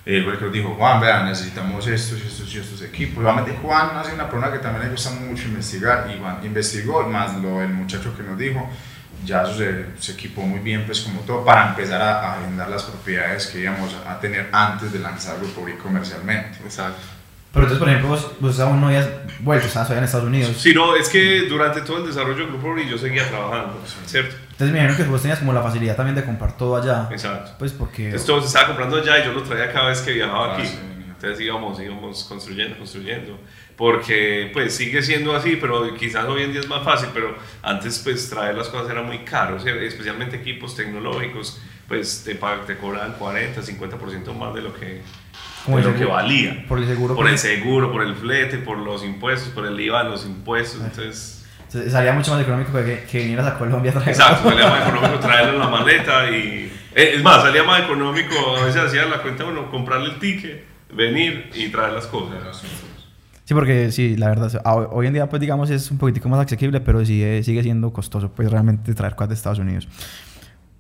el 0.06 0.38
que 0.38 0.44
nos 0.44 0.52
dijo, 0.52 0.74
Juan, 0.76 1.00
vean, 1.00 1.26
necesitamos 1.26 1.84
estos 1.88 2.20
y 2.22 2.26
estos 2.28 2.54
y 2.54 2.58
estos 2.58 2.82
equipos. 2.82 3.24
Obviamente 3.24 3.58
Juan 3.60 3.96
hace 3.96 4.14
una 4.14 4.30
persona 4.30 4.52
que 4.52 4.60
también 4.60 4.84
le 4.84 4.90
gusta 4.92 5.10
mucho 5.10 5.48
investigar 5.48 6.08
y 6.14 6.20
Juan 6.20 6.38
investigó, 6.44 7.02
más 7.08 7.36
lo 7.38 7.60
el 7.60 7.70
muchacho 7.70 8.16
que 8.16 8.22
nos 8.22 8.38
dijo, 8.38 8.70
ya 9.24 9.44
se, 9.44 9.86
se, 9.98 10.12
equipó 10.12 10.42
muy 10.42 10.60
bien, 10.60 10.84
pues 10.86 11.00
como 11.00 11.22
todo, 11.22 11.44
para 11.44 11.70
empezar 11.70 12.00
a, 12.00 12.34
a 12.34 12.68
las 12.68 12.84
propiedades 12.84 13.48
que 13.48 13.58
íbamos 13.58 13.96
a 14.06 14.20
tener 14.20 14.48
antes 14.52 14.92
de 14.92 15.00
lanzarlo 15.00 15.48
público 15.48 15.82
comercialmente. 15.82 16.58
Exacto. 16.64 17.15
Pero 17.56 17.68
entonces, 17.68 17.78
por 17.78 17.88
ejemplo, 17.88 18.08
vos, 18.10 18.32
vos 18.38 18.60
aún 18.60 18.82
no 18.82 18.88
habías 18.88 19.08
vuelto, 19.40 19.66
estabas 19.66 19.90
en 19.90 20.04
Estados 20.04 20.26
Unidos. 20.26 20.54
Sí, 20.58 20.74
no, 20.74 20.94
es 20.94 21.08
que 21.08 21.46
durante 21.48 21.80
todo 21.80 21.98
el 21.98 22.06
desarrollo 22.06 22.36
del 22.36 22.48
Grupo 22.48 22.76
yo 22.76 22.98
seguía 22.98 23.26
trabajando, 23.30 23.82
¿cierto? 24.04 24.36
Entonces 24.42 24.72
me 24.72 24.80
imagino 24.80 24.94
que 24.94 25.04
vos 25.04 25.22
tenías 25.22 25.38
como 25.38 25.54
la 25.54 25.62
facilidad 25.62 25.96
también 25.96 26.14
de 26.14 26.22
comprar 26.22 26.54
todo 26.58 26.76
allá. 26.76 27.08
Exacto. 27.10 27.52
Pues 27.58 27.72
porque... 27.72 28.04
Entonces 28.04 28.26
todo 28.26 28.42
se 28.42 28.48
estaba 28.48 28.66
comprando 28.66 28.98
allá 28.98 29.20
y 29.20 29.24
yo 29.24 29.32
lo 29.32 29.42
traía 29.42 29.72
cada 29.72 29.88
vez 29.88 30.02
que 30.02 30.12
viajaba 30.12 30.58
aquí. 30.58 30.68
Entonces 31.08 31.40
íbamos, 31.40 31.80
íbamos 31.80 32.24
construyendo, 32.24 32.76
construyendo. 32.76 33.40
Porque 33.74 34.50
pues 34.52 34.74
sigue 34.74 35.02
siendo 35.02 35.34
así, 35.34 35.56
pero 35.56 35.94
quizás 35.94 36.26
hoy 36.26 36.42
en 36.42 36.52
día 36.52 36.60
es 36.60 36.68
más 36.68 36.84
fácil, 36.84 37.08
pero 37.14 37.38
antes 37.62 38.00
pues 38.04 38.28
traer 38.28 38.54
las 38.54 38.68
cosas 38.68 38.90
era 38.90 39.00
muy 39.00 39.20
caro, 39.20 39.56
especialmente 39.56 40.36
equipos 40.36 40.76
tecnológicos, 40.76 41.58
pues 41.88 42.22
te, 42.22 42.34
te 42.34 42.76
cobran 42.76 43.12
40, 43.14 43.62
50% 43.62 44.34
más 44.34 44.54
de 44.54 44.60
lo 44.60 44.74
que 44.74 45.00
como 45.66 45.78
lo 45.80 45.94
que 45.94 46.04
valía. 46.04 46.64
Por 46.66 46.78
el 46.78 46.86
seguro. 46.86 47.14
Por 47.14 47.28
el 47.28 47.38
seguro, 47.38 47.92
por 47.92 48.02
el 48.02 48.14
flete, 48.14 48.58
por 48.58 48.78
los 48.78 49.04
impuestos, 49.04 49.50
por 49.50 49.66
el 49.66 49.78
IVA, 49.78 50.04
los 50.04 50.24
impuestos. 50.24 50.80
Entonces. 50.80 51.44
salía 51.90 52.12
mucho 52.12 52.30
más 52.30 52.42
económico 52.42 52.72
que, 52.72 53.04
que 53.10 53.18
vinieras 53.18 53.46
a 53.46 53.58
Colombia 53.58 53.90
a 53.90 53.94
traerlo. 53.94 54.12
Exacto, 54.12 54.48
salía 54.48 54.68
más 54.68 54.80
económico 54.88 55.18
traerlo 55.18 55.52
en 55.54 55.58
la 55.58 55.68
maleta 55.68 56.30
y. 56.30 56.72
Eh, 56.94 57.16
es 57.16 57.22
más, 57.22 57.42
salía 57.42 57.62
más 57.64 57.82
económico, 57.82 58.34
a 58.56 58.64
veces 58.64 58.80
hacía 58.80 59.04
la 59.04 59.20
cuenta 59.20 59.44
uno, 59.44 59.70
comprarle 59.70 60.14
el 60.14 60.18
ticket, 60.18 60.64
venir 60.94 61.50
y 61.54 61.68
traer 61.68 61.92
las 61.92 62.06
cosas. 62.06 62.62
Sí, 63.44 63.54
porque 63.54 63.92
sí, 63.92 64.16
la 64.16 64.28
verdad, 64.28 64.50
hoy 64.64 65.06
en 65.06 65.12
día 65.12 65.28
pues 65.28 65.40
digamos 65.40 65.68
es 65.70 65.90
un 65.90 65.98
poquitico 65.98 66.28
más 66.28 66.44
asequible, 66.44 66.80
pero 66.80 67.04
sigue, 67.04 67.42
sigue 67.42 67.62
siendo 67.62 67.92
costoso 67.92 68.32
pues 68.32 68.50
realmente 68.50 68.94
traer 68.94 69.14
cosas 69.14 69.28
de 69.28 69.34
Estados 69.34 69.58
Unidos. 69.58 69.88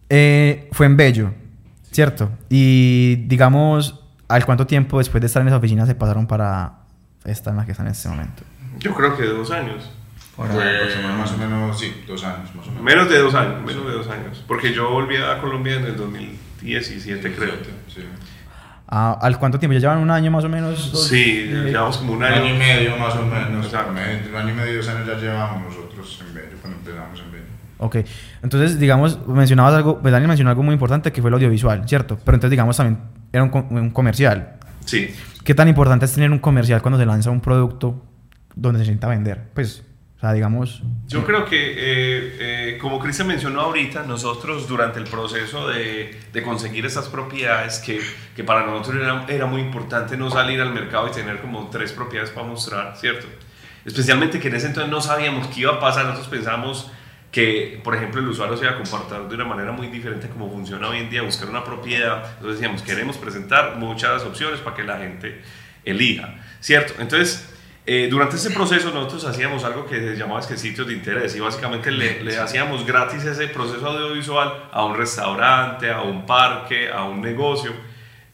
Eh, 0.08 0.68
fue 0.72 0.86
en 0.86 0.96
Bello, 0.96 1.32
¿cierto? 1.90 2.30
Y 2.48 3.16
digamos, 3.26 4.05
¿Al 4.28 4.44
cuánto 4.44 4.66
tiempo 4.66 4.98
después 4.98 5.20
de 5.20 5.26
estar 5.26 5.42
en 5.42 5.48
esa 5.48 5.56
oficina 5.56 5.86
se 5.86 5.94
pasaron 5.94 6.26
para 6.26 6.80
esta 7.24 7.50
en 7.50 7.56
la 7.56 7.64
que 7.64 7.72
están 7.72 7.86
en 7.86 7.92
este 7.92 8.08
momento? 8.08 8.42
Yo 8.78 8.94
creo 8.94 9.16
que 9.16 9.24
dos 9.24 9.50
años. 9.50 9.90
Fue 10.34 10.46
más 10.48 11.32
o 11.32 11.38
menos, 11.38 11.78
sí, 11.78 12.04
dos 12.06 12.22
años 12.24 12.54
más 12.54 12.66
o 12.66 12.70
menos. 12.70 12.84
Menos 12.84 13.08
de 13.08 13.18
dos 13.18 13.34
años, 13.34 13.64
menos 13.64 13.86
de 13.86 13.92
dos 13.92 14.08
años. 14.08 14.44
Porque 14.46 14.72
yo 14.74 14.90
volví 14.90 15.16
a 15.16 15.40
Colombia 15.40 15.76
en 15.76 15.86
el 15.86 15.96
2017, 15.96 17.34
creo. 17.34 17.54
Sí. 17.88 18.02
Ah, 18.88 19.18
¿Al 19.20 19.38
cuánto 19.38 19.58
tiempo? 19.58 19.72
¿Ya 19.72 19.80
llevan 19.80 19.98
un 19.98 20.10
año 20.10 20.30
más 20.30 20.44
o 20.44 20.48
menos? 20.48 21.08
sí, 21.08 21.46
llevamos 21.46 21.96
como 21.96 22.12
un 22.12 22.22
año. 22.22 22.42
Un 22.42 22.48
año 22.48 22.54
y 22.54 22.58
medio 22.58 22.96
más 22.98 23.14
o 23.14 23.24
menos. 23.24 23.64
Exactamente. 23.64 24.28
Un 24.28 24.36
año 24.36 24.50
y 24.50 24.56
medio, 24.56 24.76
dos 24.76 24.88
años 24.88 25.06
ya 25.06 25.14
llevamos 25.14 25.74
nosotros 25.74 26.22
en 26.26 26.34
medio, 26.34 26.58
cuando 26.60 26.78
empezamos 26.78 27.18
en 27.20 27.30
medio. 27.30 27.46
Ok, 27.78 27.96
entonces 28.42 28.78
digamos, 28.78 29.26
mencionabas 29.26 29.74
algo, 29.74 30.00
pues 30.00 30.10
Daniel 30.10 30.28
mencionó 30.28 30.50
algo 30.50 30.62
muy 30.62 30.72
importante 30.72 31.12
que 31.12 31.20
fue 31.20 31.28
el 31.28 31.34
audiovisual, 31.34 31.86
¿cierto? 31.86 32.18
Pero 32.24 32.36
entonces 32.36 32.50
digamos 32.50 32.76
también 32.76 33.00
era 33.32 33.44
un, 33.44 33.90
comercial. 33.90 34.54
Sí. 34.84 35.14
¿Qué 35.44 35.54
tan 35.54 35.68
importante 35.68 36.06
es 36.06 36.12
tener 36.12 36.30
un 36.30 36.38
comercial 36.38 36.80
cuando 36.80 36.98
se 36.98 37.04
lanza 37.04 37.30
un 37.30 37.40
producto 37.40 38.02
donde 38.54 38.80
se 38.80 38.86
sienta 38.86 39.08
vender? 39.08 39.50
Pues, 39.52 39.84
o 40.16 40.20
sea, 40.20 40.32
digamos... 40.32 40.82
Yo 41.06 41.24
creo 41.26 41.44
que, 41.44 41.72
eh, 41.72 42.36
eh, 42.40 42.78
como 42.80 42.98
Cristian 42.98 43.28
mencionó 43.28 43.60
ahorita, 43.60 44.04
nosotros 44.04 44.66
durante 44.66 44.98
el 44.98 45.04
proceso 45.04 45.68
de, 45.68 46.18
de 46.32 46.42
conseguir 46.42 46.86
esas 46.86 47.08
propiedades, 47.08 47.78
que, 47.80 48.00
que 48.34 48.42
para 48.42 48.64
nosotros 48.64 49.02
era, 49.02 49.26
era, 49.28 49.44
muy 49.44 49.60
importante 49.60 50.16
no 50.16 50.30
salir 50.30 50.62
al 50.62 50.72
mercado 50.72 51.08
y 51.08 51.10
tener 51.10 51.42
como 51.42 51.68
tres 51.68 51.92
propiedades 51.92 52.30
para 52.30 52.46
mostrar, 52.46 52.96
¿cierto? 52.96 53.26
Especialmente 53.84 54.40
que 54.40 54.48
en 54.48 54.54
ese 54.54 54.68
entonces 54.68 54.90
no 54.90 55.02
sabíamos 55.02 55.48
qué 55.48 55.60
iba 55.60 55.74
a 55.74 55.80
pasar, 55.80 56.06
nosotros 56.06 56.28
pensamos 56.28 56.90
que, 57.36 57.78
por 57.84 57.94
ejemplo, 57.94 58.18
el 58.22 58.28
usuario 58.28 58.56
se 58.56 58.64
iba 58.64 58.72
a 58.72 58.78
comportar 58.78 59.28
de 59.28 59.34
una 59.34 59.44
manera 59.44 59.70
muy 59.70 59.88
diferente 59.88 60.26
como 60.26 60.50
funciona 60.50 60.88
hoy 60.88 61.00
en 61.00 61.10
día, 61.10 61.20
buscar 61.20 61.50
una 61.50 61.62
propiedad. 61.62 62.24
Entonces 62.36 62.60
decíamos, 62.60 62.80
queremos 62.80 63.18
presentar 63.18 63.76
muchas 63.76 64.22
opciones 64.22 64.60
para 64.60 64.74
que 64.74 64.84
la 64.84 64.96
gente 64.96 65.42
elija, 65.84 66.34
¿cierto? 66.60 66.94
Entonces, 66.98 67.52
Eh, 67.88 68.08
durante 68.10 68.34
ese 68.34 68.50
proceso 68.50 68.90
nosotros 68.90 69.24
hacíamos 69.26 69.62
algo 69.62 69.86
que 69.86 70.00
se 70.00 70.16
llamaba 70.16 70.40
es 70.40 70.48
que 70.48 70.56
sitios 70.56 70.88
de 70.88 70.92
interés 70.92 71.36
y 71.36 71.40
básicamente 71.40 71.92
le, 71.92 72.20
le, 72.24 72.36
hacíamos 72.36 72.84
gratis 72.84 73.24
ese 73.24 73.46
proceso 73.46 73.86
audiovisual 73.86 74.48
a 74.72 74.84
un 74.84 74.96
restaurante, 74.96 75.88
a 75.92 76.02
un 76.02 76.26
parque, 76.26 76.90
a 76.90 77.04
un 77.04 77.20
negocio 77.20 77.70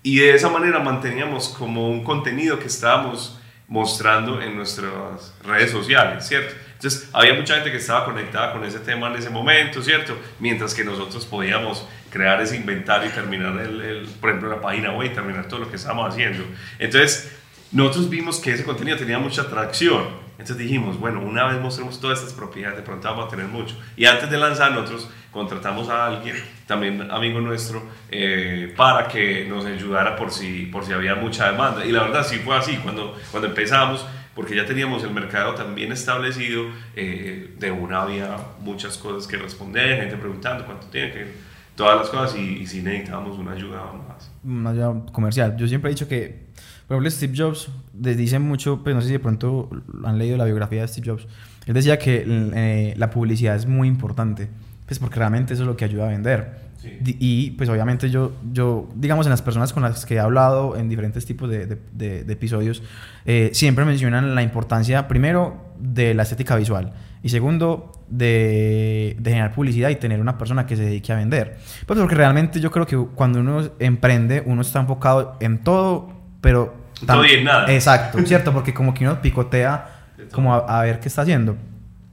y 0.02 0.20
de 0.20 0.34
esa 0.34 0.48
manera 0.48 0.78
manteníamos 0.78 1.50
como 1.50 1.90
un 1.90 2.02
contenido 2.02 2.58
que 2.58 2.68
estábamos 2.68 3.38
mostrando 3.68 4.40
en 4.40 4.56
nuestras 4.56 5.34
redes 5.44 5.70
sociales, 5.70 6.26
¿cierto? 6.26 6.54
Entonces 6.82 7.08
había 7.12 7.34
mucha 7.34 7.54
gente 7.54 7.70
que 7.70 7.76
estaba 7.76 8.04
conectada 8.04 8.52
con 8.52 8.64
ese 8.64 8.80
tema 8.80 9.06
en 9.06 9.14
ese 9.14 9.30
momento, 9.30 9.80
¿cierto? 9.80 10.18
Mientras 10.40 10.74
que 10.74 10.82
nosotros 10.82 11.24
podíamos 11.26 11.86
crear 12.10 12.40
ese 12.40 12.56
inventario 12.56 13.08
y 13.08 13.12
terminar, 13.12 13.56
el, 13.60 14.08
por 14.20 14.30
ejemplo, 14.30 14.50
la 14.50 14.60
página 14.60 14.90
web 14.90 15.12
y 15.12 15.14
terminar 15.14 15.46
todo 15.46 15.60
lo 15.60 15.70
que 15.70 15.76
estábamos 15.76 16.12
haciendo. 16.12 16.42
Entonces, 16.80 17.36
nosotros 17.70 18.10
vimos 18.10 18.40
que 18.40 18.52
ese 18.52 18.64
contenido 18.64 18.96
tenía 18.96 19.20
mucha 19.20 19.42
atracción. 19.42 20.08
Entonces 20.32 20.58
dijimos, 20.58 20.98
bueno, 20.98 21.20
una 21.20 21.46
vez 21.46 21.60
mostremos 21.60 22.00
todas 22.00 22.18
estas 22.18 22.34
propiedades, 22.34 22.78
de 22.78 22.82
pronto 22.82 23.08
vamos 23.08 23.26
a 23.26 23.28
tener 23.28 23.46
mucho. 23.46 23.76
Y 23.96 24.06
antes 24.06 24.28
de 24.28 24.36
lanzar, 24.36 24.72
nosotros 24.72 25.08
contratamos 25.30 25.88
a 25.88 26.06
alguien, 26.08 26.34
también 26.66 27.12
amigo 27.12 27.40
nuestro, 27.40 27.80
eh, 28.10 28.74
para 28.76 29.06
que 29.06 29.46
nos 29.48 29.64
ayudara 29.64 30.16
por 30.16 30.32
si, 30.32 30.66
por 30.66 30.84
si 30.84 30.92
había 30.92 31.14
mucha 31.14 31.48
demanda. 31.48 31.86
Y 31.86 31.92
la 31.92 32.02
verdad 32.02 32.26
sí 32.26 32.40
fue 32.40 32.56
así, 32.56 32.76
cuando, 32.78 33.16
cuando 33.30 33.48
empezamos, 33.48 34.04
porque 34.34 34.56
ya 34.56 34.66
teníamos 34.66 35.04
el 35.04 35.10
mercado 35.10 35.54
también 35.54 35.92
establecido, 35.92 36.64
eh, 36.96 37.54
de 37.58 37.70
una 37.70 38.02
había 38.02 38.36
muchas 38.60 38.96
cosas 38.96 39.26
que 39.26 39.36
responder, 39.36 40.00
gente 40.00 40.16
preguntando 40.16 40.64
cuánto 40.64 40.86
tiene 40.86 41.12
que 41.12 41.26
todas 41.74 41.96
las 41.98 42.08
cosas 42.08 42.36
y, 42.36 42.58
y 42.62 42.66
sí 42.66 42.82
necesitábamos 42.82 43.38
una 43.38 43.52
ayuda 43.52 43.92
más. 44.08 44.30
Una 44.44 44.70
ayuda 44.70 45.02
comercial. 45.12 45.56
Yo 45.56 45.66
siempre 45.66 45.90
he 45.90 45.94
dicho 45.94 46.08
que 46.08 46.52
por 46.92 46.96
ejemplo, 46.96 47.10
Steve 47.10 47.32
Jobs 47.34 47.70
les 47.98 48.18
dice 48.18 48.38
mucho, 48.38 48.82
pero 48.82 48.82
pues 48.84 48.94
no 48.96 49.00
sé 49.00 49.06
si 49.06 49.12
de 49.14 49.18
pronto 49.18 49.70
han 50.04 50.18
leído 50.18 50.36
la 50.36 50.44
biografía 50.44 50.82
de 50.82 50.88
Steve 50.88 51.10
Jobs. 51.10 51.26
Él 51.64 51.72
decía 51.72 51.98
que 51.98 52.22
eh, 52.26 52.94
la 52.98 53.08
publicidad 53.08 53.56
es 53.56 53.64
muy 53.66 53.88
importante, 53.88 54.50
pues 54.98 55.08
porque 55.08 55.18
realmente 55.18 55.54
eso 55.54 55.62
es 55.62 55.66
lo 55.66 55.76
que 55.76 55.84
ayuda 55.84 56.06
a 56.06 56.08
vender. 56.08 56.72
Y 57.04 57.52
pues 57.52 57.68
obviamente 57.68 58.10
yo, 58.10 58.32
yo, 58.52 58.88
digamos, 58.96 59.26
en 59.26 59.30
las 59.30 59.40
personas 59.40 59.72
con 59.72 59.84
las 59.84 60.04
que 60.04 60.14
he 60.14 60.18
hablado 60.18 60.76
en 60.76 60.88
diferentes 60.88 61.24
tipos 61.24 61.48
de, 61.48 61.78
de, 61.92 62.32
episodios, 62.32 62.82
eh, 63.24 63.50
siempre 63.52 63.84
mencionan 63.84 64.34
la 64.34 64.42
importancia, 64.42 65.06
primero, 65.06 65.74
de 65.78 66.12
la 66.14 66.24
estética 66.24 66.56
visual 66.56 66.92
y 67.22 67.28
segundo, 67.28 67.92
de, 68.08 69.16
de, 69.20 69.30
generar 69.30 69.52
publicidad 69.52 69.90
y 69.90 69.96
tener 69.96 70.20
una 70.20 70.36
persona 70.38 70.66
que 70.66 70.74
se 70.74 70.82
dedique 70.82 71.12
a 71.12 71.16
vender. 71.16 71.56
Pues 71.86 72.00
porque 72.00 72.16
realmente 72.16 72.58
yo 72.58 72.72
creo 72.72 72.84
que 72.84 72.96
cuando 73.14 73.38
uno 73.38 73.70
emprende, 73.78 74.42
uno 74.44 74.62
está 74.62 74.80
enfocado 74.80 75.36
en 75.38 75.62
todo, 75.62 76.12
pero 76.40 76.74
todo 77.06 77.24
y 77.24 77.44
nada. 77.44 77.72
Exacto, 77.72 78.18
¿cierto? 78.26 78.52
Porque 78.52 78.74
como 78.74 78.92
que 78.92 79.04
uno 79.04 79.20
picotea 79.22 79.86
como 80.32 80.54
a, 80.54 80.82
ver 80.82 81.00
qué 81.00 81.08
está 81.08 81.22
haciendo. 81.22 81.56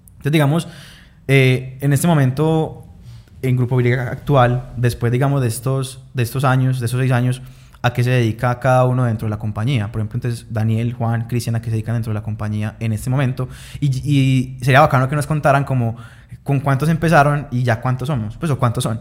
Entonces, 0.09 0.31
digamos, 0.31 0.67
eh, 1.31 1.77
en 1.81 1.93
este 1.93 2.07
momento, 2.07 2.87
en 3.43 3.55
Grupo 3.55 3.77
Viriga 3.77 4.09
actual, 4.09 4.71
después, 4.77 5.11
digamos, 5.11 5.43
de 5.43 5.47
estos, 5.47 6.03
de 6.15 6.23
estos 6.23 6.43
años, 6.43 6.79
de 6.79 6.87
esos 6.87 6.99
seis 6.99 7.11
años, 7.11 7.43
¿a 7.83 7.93
qué 7.93 8.03
se 8.03 8.09
dedica 8.09 8.59
cada 8.59 8.85
uno 8.85 9.05
dentro 9.05 9.27
de 9.27 9.29
la 9.29 9.37
compañía? 9.37 9.91
Por 9.91 10.01
ejemplo, 10.01 10.17
entonces, 10.17 10.47
Daniel, 10.49 10.93
Juan, 10.93 11.27
Cristian, 11.27 11.55
¿a 11.55 11.61
qué 11.61 11.65
se 11.65 11.73
dedican 11.73 11.93
dentro 11.93 12.09
de 12.09 12.15
la 12.15 12.23
compañía 12.23 12.77
en 12.79 12.93
este 12.93 13.11
momento? 13.11 13.47
Y, 13.79 14.57
sería 14.63 14.79
bacano 14.79 15.07
que 15.07 15.15
nos 15.15 15.27
contaran 15.27 15.65
como 15.65 15.97
con 16.41 16.61
cuántos 16.61 16.89
empezaron 16.89 17.47
y 17.51 17.61
ya 17.61 17.79
cuántos 17.79 18.07
somos, 18.07 18.35
pues, 18.35 18.51
o 18.51 18.57
cuántos 18.57 18.83
son. 18.83 18.99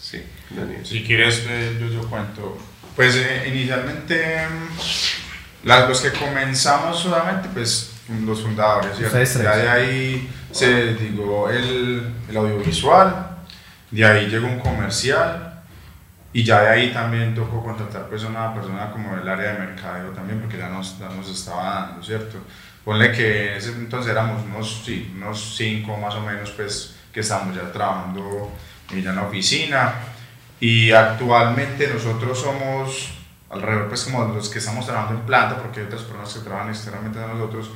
Sí, 0.00 0.20
Daniel. 0.50 0.84
Si 0.84 1.04
quieres, 1.04 1.46
eh, 1.48 1.78
yo, 1.80 1.86
yo 1.86 2.10
cuento. 2.10 2.58
Pues 2.96 3.14
eh, 3.14 3.48
inicialmente 3.48 4.44
las, 5.62 5.88
los 5.88 6.00
que 6.00 6.10
comenzamos 6.10 6.98
solamente, 6.98 7.48
pues 7.54 7.95
los 8.24 8.42
fundadores, 8.42 8.96
¿cierto? 8.96 9.42
Ya 9.42 9.56
de 9.56 9.68
ahí 9.68 10.30
se 10.52 10.94
digo 10.94 11.50
el, 11.50 12.14
el, 12.28 12.36
audiovisual, 12.36 13.38
de 13.90 14.04
ahí 14.04 14.26
llegó 14.28 14.46
un 14.46 14.60
comercial 14.60 15.62
y 16.32 16.44
ya 16.44 16.62
de 16.62 16.68
ahí 16.68 16.92
también 16.92 17.34
tocó 17.34 17.62
contratar 17.64 18.08
pues 18.08 18.22
una 18.24 18.54
persona 18.54 18.90
como 18.92 19.16
del 19.16 19.28
área 19.28 19.52
de 19.52 19.58
mercadeo 19.58 20.10
también 20.10 20.40
porque 20.40 20.58
ya 20.58 20.68
nos, 20.68 20.98
ya 20.98 21.08
nos 21.08 21.28
estaba 21.28 21.86
dando, 21.86 22.02
¿cierto? 22.02 22.38
Ponle 22.84 23.10
que 23.10 23.52
en 23.52 23.54
ese 23.58 23.70
entonces 23.70 24.12
éramos 24.12 24.42
unos, 24.44 24.82
sí, 24.84 25.12
unos 25.16 25.56
cinco 25.56 25.96
más 25.96 26.14
o 26.14 26.20
menos 26.20 26.50
pues 26.50 26.96
que 27.12 27.20
estamos 27.20 27.56
ya 27.56 27.72
trabajando 27.72 28.52
ya 28.90 29.10
en 29.10 29.16
la 29.16 29.22
oficina 29.24 29.94
y 30.60 30.92
actualmente 30.92 31.88
nosotros 31.88 32.40
somos 32.40 33.10
alrededor, 33.50 33.88
pues 33.88 34.04
como 34.04 34.24
los 34.32 34.48
que 34.48 34.58
estamos 34.58 34.86
trabajando 34.86 35.20
en 35.20 35.26
planta, 35.26 35.56
porque 35.58 35.80
hay 35.80 35.86
otras 35.86 36.02
personas 36.02 36.32
que 36.32 36.40
trabajan 36.40 36.70
externamente 36.70 37.18
de 37.18 37.26
nosotros, 37.26 37.70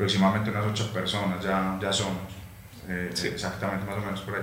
aproximadamente 0.00 0.50
unas 0.50 0.66
ocho 0.66 0.90
personas 0.92 1.44
ya, 1.44 1.78
ya 1.80 1.92
somos. 1.92 2.40
Eh, 2.88 3.10
exactamente, 3.12 3.84
más 3.84 3.98
o 3.98 4.00
menos 4.00 4.20
por 4.22 4.34
ahí. 4.34 4.42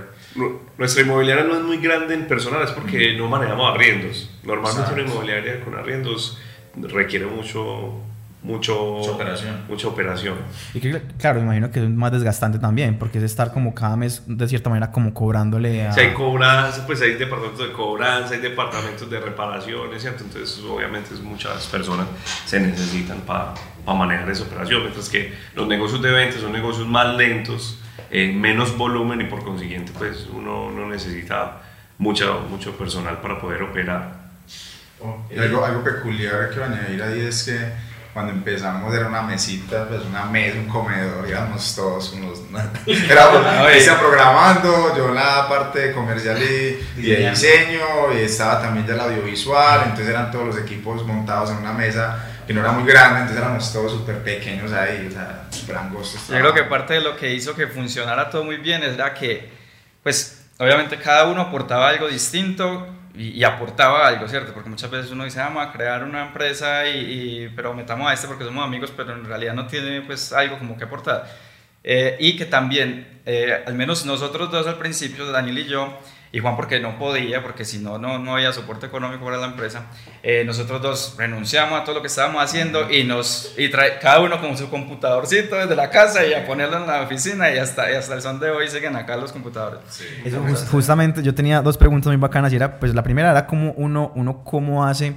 Nuestra 0.77 1.01
inmobiliaria 1.01 1.43
no 1.43 1.55
es 1.55 1.63
muy 1.63 1.77
grande 1.77 2.13
en 2.13 2.27
personal, 2.27 2.63
es 2.63 2.71
porque 2.71 3.17
no 3.17 3.27
manejamos 3.27 3.73
arriendos. 3.73 4.29
Normalmente 4.43 4.93
una 4.93 5.01
inmobiliaria 5.01 5.59
con 5.65 5.75
arriendos 5.75 6.37
requiere 6.75 7.25
mucho 7.25 7.93
mucho, 8.47 8.95
mucha 8.99 9.11
operación. 9.11 9.55
Mucha 9.67 9.87
operación. 9.89 10.35
Y 10.73 10.79
que, 10.79 11.01
claro, 11.19 11.41
imagino 11.41 11.69
que 11.69 11.83
es 11.83 11.89
más 11.89 12.11
desgastante 12.11 12.57
también, 12.57 12.97
porque 12.97 13.17
es 13.17 13.25
estar 13.25 13.51
como 13.51 13.75
cada 13.75 13.97
mes, 13.97 14.23
de 14.25 14.47
cierta 14.47 14.69
manera, 14.69 14.91
como 14.91 15.13
cobrándole 15.13 15.85
a... 15.85 15.91
Si 15.91 15.99
hay 15.99 16.13
cobranza, 16.13 16.87
pues 16.87 17.01
hay 17.01 17.15
departamentos 17.15 17.67
de 17.67 17.73
cobranza, 17.73 18.33
hay 18.33 18.39
departamentos 18.39 19.09
de 19.09 19.19
reparaciones, 19.19 20.01
¿cierto? 20.01 20.23
Entonces, 20.23 20.63
obviamente, 20.63 21.13
muchas 21.21 21.67
personas 21.67 22.07
se 22.45 22.59
necesitan 22.59 23.19
para 23.21 23.53
manejar 23.85 24.29
esa 24.29 24.43
operación, 24.43 24.81
mientras 24.81 25.09
que 25.09 25.33
los 25.53 25.67
negocios 25.67 26.01
de 26.01 26.11
ventas 26.11 26.41
son 26.41 26.53
negocios 26.53 26.87
más 26.87 27.15
lentos, 27.15 27.79
eh, 28.09 28.31
menos 28.31 28.77
volumen 28.77 29.19
y 29.21 29.25
por 29.25 29.43
consiguiente, 29.43 29.91
pues 29.97 30.27
uno 30.33 30.71
no 30.71 30.87
necesita 30.87 31.61
mucho, 31.97 32.45
mucho 32.49 32.77
personal 32.77 33.19
para 33.21 33.39
poder 33.39 33.63
operar. 33.63 34.27
Oh, 34.99 35.25
y 35.29 35.37
algo, 35.37 35.63
algo 35.63 35.83
peculiar 35.83 36.49
que 36.49 36.63
añadir 36.63 37.03
ahí 37.03 37.19
es 37.19 37.43
que 37.43 37.86
cuando 38.17 38.33
empezamos 38.33 38.91
era 38.95 39.05
una 39.05 39.21
mesita, 39.21 39.87
pues 39.87 40.01
una 40.01 40.25
mesa, 40.25 40.57
un 40.57 40.65
comedor, 40.65 41.29
íbamos 41.29 41.75
todos 41.75 42.13
unos... 42.13 42.39
Estaba 42.87 43.99
programando, 43.99 44.97
yo 44.97 45.13
la 45.13 45.47
parte 45.47 45.91
comercial 45.91 46.41
y, 46.41 46.99
de 46.99 47.29
diseño, 47.29 48.11
y 48.15 48.23
estaba 48.23 48.59
también 48.59 48.87
ya 48.87 48.95
el 48.95 49.01
audiovisual, 49.01 49.81
entonces 49.83 50.07
eran 50.07 50.31
todos 50.31 50.47
los 50.47 50.57
equipos 50.57 51.05
montados 51.05 51.51
en 51.51 51.57
una 51.57 51.73
mesa 51.73 52.25
que 52.47 52.55
no 52.55 52.61
era 52.61 52.71
muy 52.71 52.91
grande, 52.91 53.19
entonces 53.19 53.37
éramos 53.37 53.71
todos 53.71 53.91
súper 53.91 54.23
pequeños 54.23 54.71
ahí, 54.71 55.05
o 55.07 55.11
sea, 55.11 55.43
súper 55.51 55.77
angostos. 55.77 56.27
Yo 56.27 56.39
creo 56.39 56.55
que 56.55 56.63
parte 56.63 56.95
de 56.95 57.01
lo 57.01 57.15
que 57.15 57.35
hizo 57.35 57.53
que 57.53 57.67
funcionara 57.67 58.31
todo 58.31 58.43
muy 58.43 58.57
bien 58.57 58.81
es 58.81 58.97
la 58.97 59.13
que, 59.13 59.47
pues, 60.01 60.43
obviamente 60.57 60.97
cada 60.97 61.25
uno 61.25 61.41
aportaba 61.41 61.89
algo 61.89 62.07
distinto 62.07 62.96
y, 63.17 63.43
aportaba 63.43 64.07
algo, 64.07 64.27
¿cierto? 64.27 64.53
Porque 64.53 64.69
muchas 64.69 64.89
veces 64.89 65.11
uno 65.11 65.23
dice, 65.23 65.39
vamos 65.39 65.65
a 65.65 65.71
crear 65.71 66.03
una 66.03 66.27
empresa, 66.27 66.87
y, 66.87 67.51
pero 67.55 67.73
metamos 67.73 68.09
a 68.09 68.13
este 68.13 68.27
porque 68.27 68.43
somos 68.43 68.63
amigos, 68.63 68.93
pero 68.95 69.13
en 69.13 69.25
realidad 69.25 69.53
no 69.53 69.67
tiene 69.67 70.01
pues 70.01 70.31
algo 70.33 70.57
como 70.59 70.77
que 70.77 70.83
aportar. 70.83 71.27
Eh, 71.83 72.17
y 72.19 72.35
que 72.35 72.45
también, 72.45 73.21
eh, 73.25 73.63
al 73.65 73.73
menos 73.75 74.05
nosotros 74.05 74.51
dos 74.51 74.67
al 74.67 74.77
principio, 74.77 75.31
Daniel 75.31 75.59
y 75.59 75.65
yo, 75.65 75.97
y 76.31 76.39
Juan 76.39 76.55
porque 76.55 76.79
no 76.79 76.97
podía, 76.97 77.41
porque 77.41 77.65
si 77.65 77.79
no, 77.79 77.97
no, 77.97 78.19
no 78.19 78.35
había 78.35 78.51
soporte 78.51 78.85
económico 78.85 79.25
para 79.25 79.37
la 79.37 79.47
empresa. 79.47 79.85
Eh, 80.23 80.43
nosotros 80.45 80.81
dos 80.81 81.15
renunciamos 81.17 81.79
a 81.79 81.83
todo 81.83 81.95
lo 81.95 82.01
que 82.01 82.07
estábamos 82.07 82.43
haciendo 82.43 82.91
y 82.91 83.03
nos 83.03 83.53
y 83.57 83.69
trae, 83.69 83.99
cada 83.99 84.19
uno 84.19 84.39
con 84.41 84.57
su 84.57 84.69
computadorcito 84.69 85.55
desde 85.55 85.75
la 85.75 85.89
casa 85.89 86.25
y 86.25 86.33
a 86.33 86.45
ponerlo 86.45 86.77
en 86.77 86.87
la 86.87 87.01
oficina 87.01 87.51
y 87.51 87.57
hasta, 87.57 87.91
y 87.91 87.95
hasta 87.95 88.15
el 88.15 88.21
son 88.21 88.39
de 88.39 88.51
hoy 88.51 88.67
siguen 88.69 88.95
acá 88.95 89.15
los 89.15 89.31
computadores. 89.31 89.79
Eso 90.23 90.41
justamente 90.71 91.23
yo 91.23 91.33
tenía 91.33 91.61
dos 91.61 91.77
preguntas 91.77 92.07
muy 92.07 92.17
bacanas 92.17 92.51
y 92.51 92.57
era, 92.57 92.79
pues 92.79 92.93
la 92.93 93.03
primera 93.03 93.31
era 93.31 93.47
cómo 93.47 93.73
uno, 93.77 94.11
uno 94.15 94.43
cómo 94.43 94.85
hace 94.85 95.15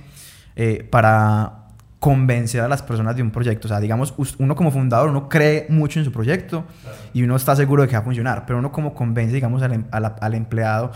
eh, 0.57 0.87
para 0.91 1.60
convencer 2.01 2.63
a 2.63 2.69
las 2.69 2.83
personas 2.83 3.15
de 3.15 3.23
un 3.23 3.31
proyecto. 3.31 3.69
O 3.69 3.71
sea, 3.71 3.79
digamos, 3.79 4.15
uno 4.39 4.57
como 4.57 4.73
fundador, 4.73 5.11
uno 5.11 5.29
cree 5.29 5.67
mucho 5.69 5.99
en 6.01 6.07
su 6.07 6.11
proyecto 6.11 6.65
y 7.13 7.23
uno 7.23 7.37
está 7.37 7.55
seguro 7.55 7.83
de 7.83 7.89
que 7.89 7.95
va 7.95 8.01
a 8.01 8.05
funcionar, 8.05 8.47
pero 8.47 8.59
uno 8.59 8.73
como 8.73 8.95
convence, 8.95 9.35
digamos, 9.35 9.63
al, 9.63 9.75
em, 9.75 9.85
al, 9.93 10.35
empleado 10.35 10.93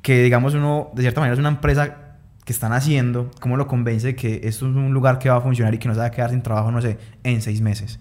que, 0.00 0.22
digamos, 0.22 0.54
uno, 0.54 0.90
de 0.94 1.02
cierta 1.02 1.20
manera, 1.20 1.34
es 1.34 1.40
una 1.40 1.48
empresa 1.48 1.96
que 2.44 2.52
están 2.52 2.72
haciendo, 2.72 3.30
¿cómo 3.40 3.56
lo 3.56 3.66
convence 3.66 4.14
que 4.14 4.40
esto 4.44 4.66
es 4.70 4.76
un 4.76 4.94
lugar 4.94 5.18
que 5.18 5.28
va 5.28 5.36
a 5.36 5.40
funcionar 5.40 5.74
y 5.74 5.78
que 5.78 5.88
no 5.88 5.94
se 5.94 6.00
va 6.00 6.06
a 6.06 6.10
quedar 6.10 6.30
sin 6.30 6.40
trabajo, 6.40 6.70
no 6.70 6.80
sé, 6.80 6.98
en 7.24 7.42
seis 7.42 7.60
meses? 7.60 7.98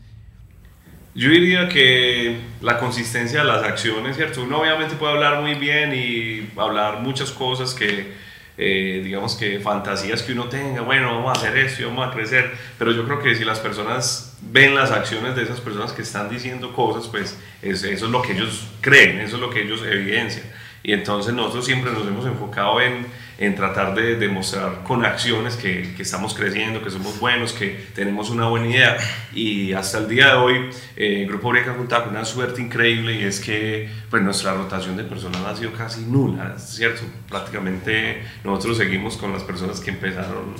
Yo 1.16 1.32
diría 1.32 1.68
que 1.68 2.38
la 2.62 2.78
consistencia 2.78 3.40
de 3.40 3.46
las 3.46 3.64
acciones, 3.64 4.16
¿cierto? 4.16 4.44
Uno 4.44 4.60
obviamente 4.60 4.96
puede 4.96 5.14
hablar 5.14 5.42
muy 5.42 5.56
bien 5.56 5.92
y 5.92 6.48
hablar 6.56 7.02
muchas 7.02 7.32
cosas 7.32 7.74
que 7.74 8.14
eh, 8.58 9.02
digamos 9.04 9.36
que 9.36 9.60
fantasías 9.60 10.24
que 10.24 10.34
uno 10.34 10.50
tenga, 10.50 10.82
bueno, 10.82 11.14
vamos 11.16 11.38
a 11.38 11.40
hacer 11.40 11.58
esto 11.58 11.84
y 11.84 11.86
vamos 11.86 12.08
a 12.08 12.12
crecer, 12.12 12.52
pero 12.80 12.92
yo 12.92 13.06
creo 13.06 13.22
que 13.22 13.36
si 13.36 13.46
las 13.46 13.60
personas 13.60 14.36
ven 14.42 14.74
las 14.74 14.92
acciones 14.92 15.36
de 15.36 15.44
esas 15.44 15.62
personas 15.62 15.92
que 15.92 16.02
están 16.02 16.30
diciendo 16.30 16.74
cosas, 16.74 17.08
pues 17.08 17.38
eso 17.62 17.88
es 17.88 18.02
lo 18.02 18.22
que 18.22 18.34
ellos 18.34 18.68
creen, 18.82 19.20
eso 19.20 19.36
es 19.36 19.42
lo 19.42 19.50
que 19.50 19.62
ellos 19.62 19.82
evidencian. 19.84 20.46
Y 20.88 20.94
entonces 20.94 21.34
nosotros 21.34 21.66
siempre 21.66 21.92
nos 21.92 22.08
hemos 22.08 22.26
enfocado 22.26 22.80
en, 22.80 23.06
en 23.38 23.56
tratar 23.56 23.94
de 23.94 24.16
demostrar 24.16 24.84
con 24.84 25.04
acciones 25.04 25.58
que, 25.58 25.94
que, 25.98 26.02
estamos 26.02 26.34
creciendo, 26.34 26.82
que 26.82 26.90
somos 26.90 27.20
buenos, 27.20 27.52
que 27.52 27.88
tenemos 27.94 28.30
una 28.30 28.48
buena 28.48 28.68
idea. 28.68 28.98
Y 29.34 29.74
hasta 29.74 29.98
el 29.98 30.08
día 30.08 30.28
de 30.28 30.34
hoy, 30.36 30.70
eh, 30.96 31.24
el 31.24 31.28
Grupo 31.28 31.52
ha 31.52 31.76
contado 31.76 32.06
con 32.06 32.14
una 32.14 32.24
suerte 32.24 32.62
increíble 32.62 33.20
y 33.20 33.26
es 33.26 33.42
que 33.42 33.90
pues, 34.10 34.24
nuestra 34.24 34.54
rotación 34.54 34.96
de 34.96 35.04
personal 35.04 35.46
ha 35.46 35.54
sido 35.58 35.74
casi 35.74 36.06
nula, 36.06 36.58
¿cierto? 36.58 37.02
Prácticamente 37.28 38.24
nosotros 38.46 38.78
seguimos 38.78 39.18
con 39.18 39.34
las 39.34 39.44
personas 39.44 39.82
que 39.82 39.90
empezaron 39.90 40.56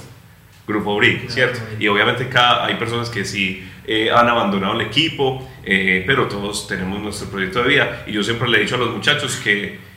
Grupo 0.68 0.98
Brick, 0.98 1.30
¿cierto? 1.30 1.62
Y 1.80 1.88
obviamente 1.88 2.28
cada, 2.28 2.66
hay 2.66 2.76
personas 2.76 3.10
que 3.10 3.24
sí 3.24 3.66
eh, 3.86 4.12
han 4.12 4.28
abandonado 4.28 4.74
el 4.74 4.82
equipo, 4.82 5.50
eh, 5.64 6.04
pero 6.06 6.28
todos 6.28 6.68
tenemos 6.68 7.00
nuestro 7.00 7.30
proyecto 7.30 7.64
de 7.64 7.70
vida. 7.70 8.04
Y 8.06 8.12
yo 8.12 8.22
siempre 8.22 8.50
le 8.50 8.58
he 8.58 8.62
dicho 8.64 8.76
a 8.76 8.80
los 8.80 8.94
muchachos 8.94 9.38
que 9.38 9.96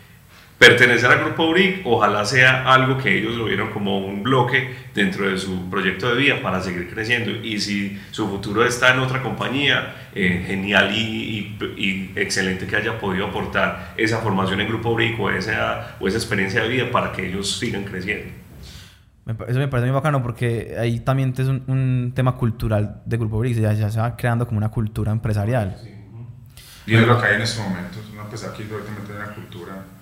pertenecer 0.60 1.10
al 1.10 1.20
Grupo 1.20 1.50
Brick 1.50 1.80
ojalá 1.86 2.22
sea 2.26 2.70
algo 2.70 2.98
que 2.98 3.16
ellos 3.16 3.34
lo 3.34 3.46
vieron 3.46 3.70
como 3.70 3.96
un 3.96 4.22
bloque 4.22 4.76
dentro 4.94 5.26
de 5.26 5.38
su 5.38 5.70
proyecto 5.70 6.14
de 6.14 6.20
vida 6.20 6.42
para 6.42 6.60
seguir 6.60 6.90
creciendo. 6.92 7.30
Y 7.30 7.58
si 7.60 7.98
su 8.10 8.28
futuro 8.28 8.62
está 8.66 8.92
en 8.92 8.98
otra 8.98 9.22
compañía, 9.22 10.10
eh, 10.14 10.44
genial 10.46 10.94
y, 10.94 11.56
y, 11.78 12.12
excelente 12.14 12.66
que 12.66 12.76
haya 12.76 13.00
podido 13.00 13.28
aportar 13.28 13.94
esa 13.96 14.18
formación 14.18 14.60
en 14.60 14.68
Grupo 14.68 14.94
Brick 14.94 15.18
o 15.18 15.30
esa, 15.30 15.96
o 15.98 16.06
esa 16.06 16.18
experiencia 16.18 16.62
de 16.62 16.68
vida 16.68 16.90
para 16.90 17.10
que 17.12 17.26
ellos 17.26 17.58
sigan 17.58 17.84
creciendo. 17.84 18.30
Eso 19.48 19.58
me 19.58 19.68
parece 19.68 19.86
muy 19.86 19.94
bacano 19.94 20.22
porque 20.22 20.76
ahí 20.78 21.00
también 21.00 21.32
es 21.38 21.48
un, 21.48 21.64
un 21.68 22.12
tema 22.14 22.36
cultural 22.36 23.00
de 23.06 23.16
Grupo 23.16 23.38
BRICS, 23.38 23.60
ya, 23.60 23.72
ya, 23.72 23.88
se 23.88 23.98
va 23.98 24.14
creando 24.14 24.46
como 24.46 24.58
una 24.58 24.68
cultura 24.68 25.10
empresarial. 25.10 25.78
Y 26.86 26.96
es 26.96 27.06
lo 27.06 27.18
que 27.18 27.26
hay 27.28 27.36
en 27.36 27.42
estos 27.42 27.66
momentos, 27.66 28.02
una 28.12 28.24
empresa 28.24 28.50
aquí 28.50 28.64
directamente 28.64 29.14
una 29.14 29.28
cultura. 29.28 29.99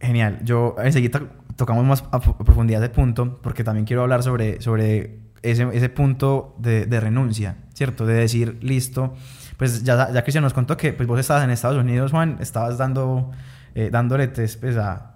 Genial, 0.00 0.40
yo 0.44 0.76
enseguida 0.82 1.22
tocamos 1.56 1.84
más 1.84 2.04
a, 2.12 2.20
profundidad 2.20 2.80
de 2.80 2.88
punto 2.88 3.40
porque 3.42 3.64
también 3.64 3.84
quiero 3.84 4.02
hablar 4.02 4.22
sobre, 4.22 4.60
sobre 4.60 5.18
ese, 5.42 5.68
ese 5.72 5.88
punto 5.88 6.54
de, 6.58 6.86
de, 6.86 7.00
renuncia, 7.00 7.56
¿cierto? 7.74 8.06
De 8.06 8.14
decir, 8.14 8.58
listo, 8.62 9.14
pues 9.56 9.82
ya, 9.82 10.12
ya 10.12 10.24
se 10.24 10.40
nos 10.40 10.54
contó 10.54 10.76
que 10.76 10.92
pues 10.92 11.08
vos 11.08 11.18
estabas 11.18 11.42
en 11.42 11.50
Estados 11.50 11.78
Unidos, 11.78 12.12
Juan, 12.12 12.36
estabas 12.40 12.78
dando 12.78 13.32
eh, 13.74 13.90
dándole, 13.92 14.26
pues, 14.28 14.58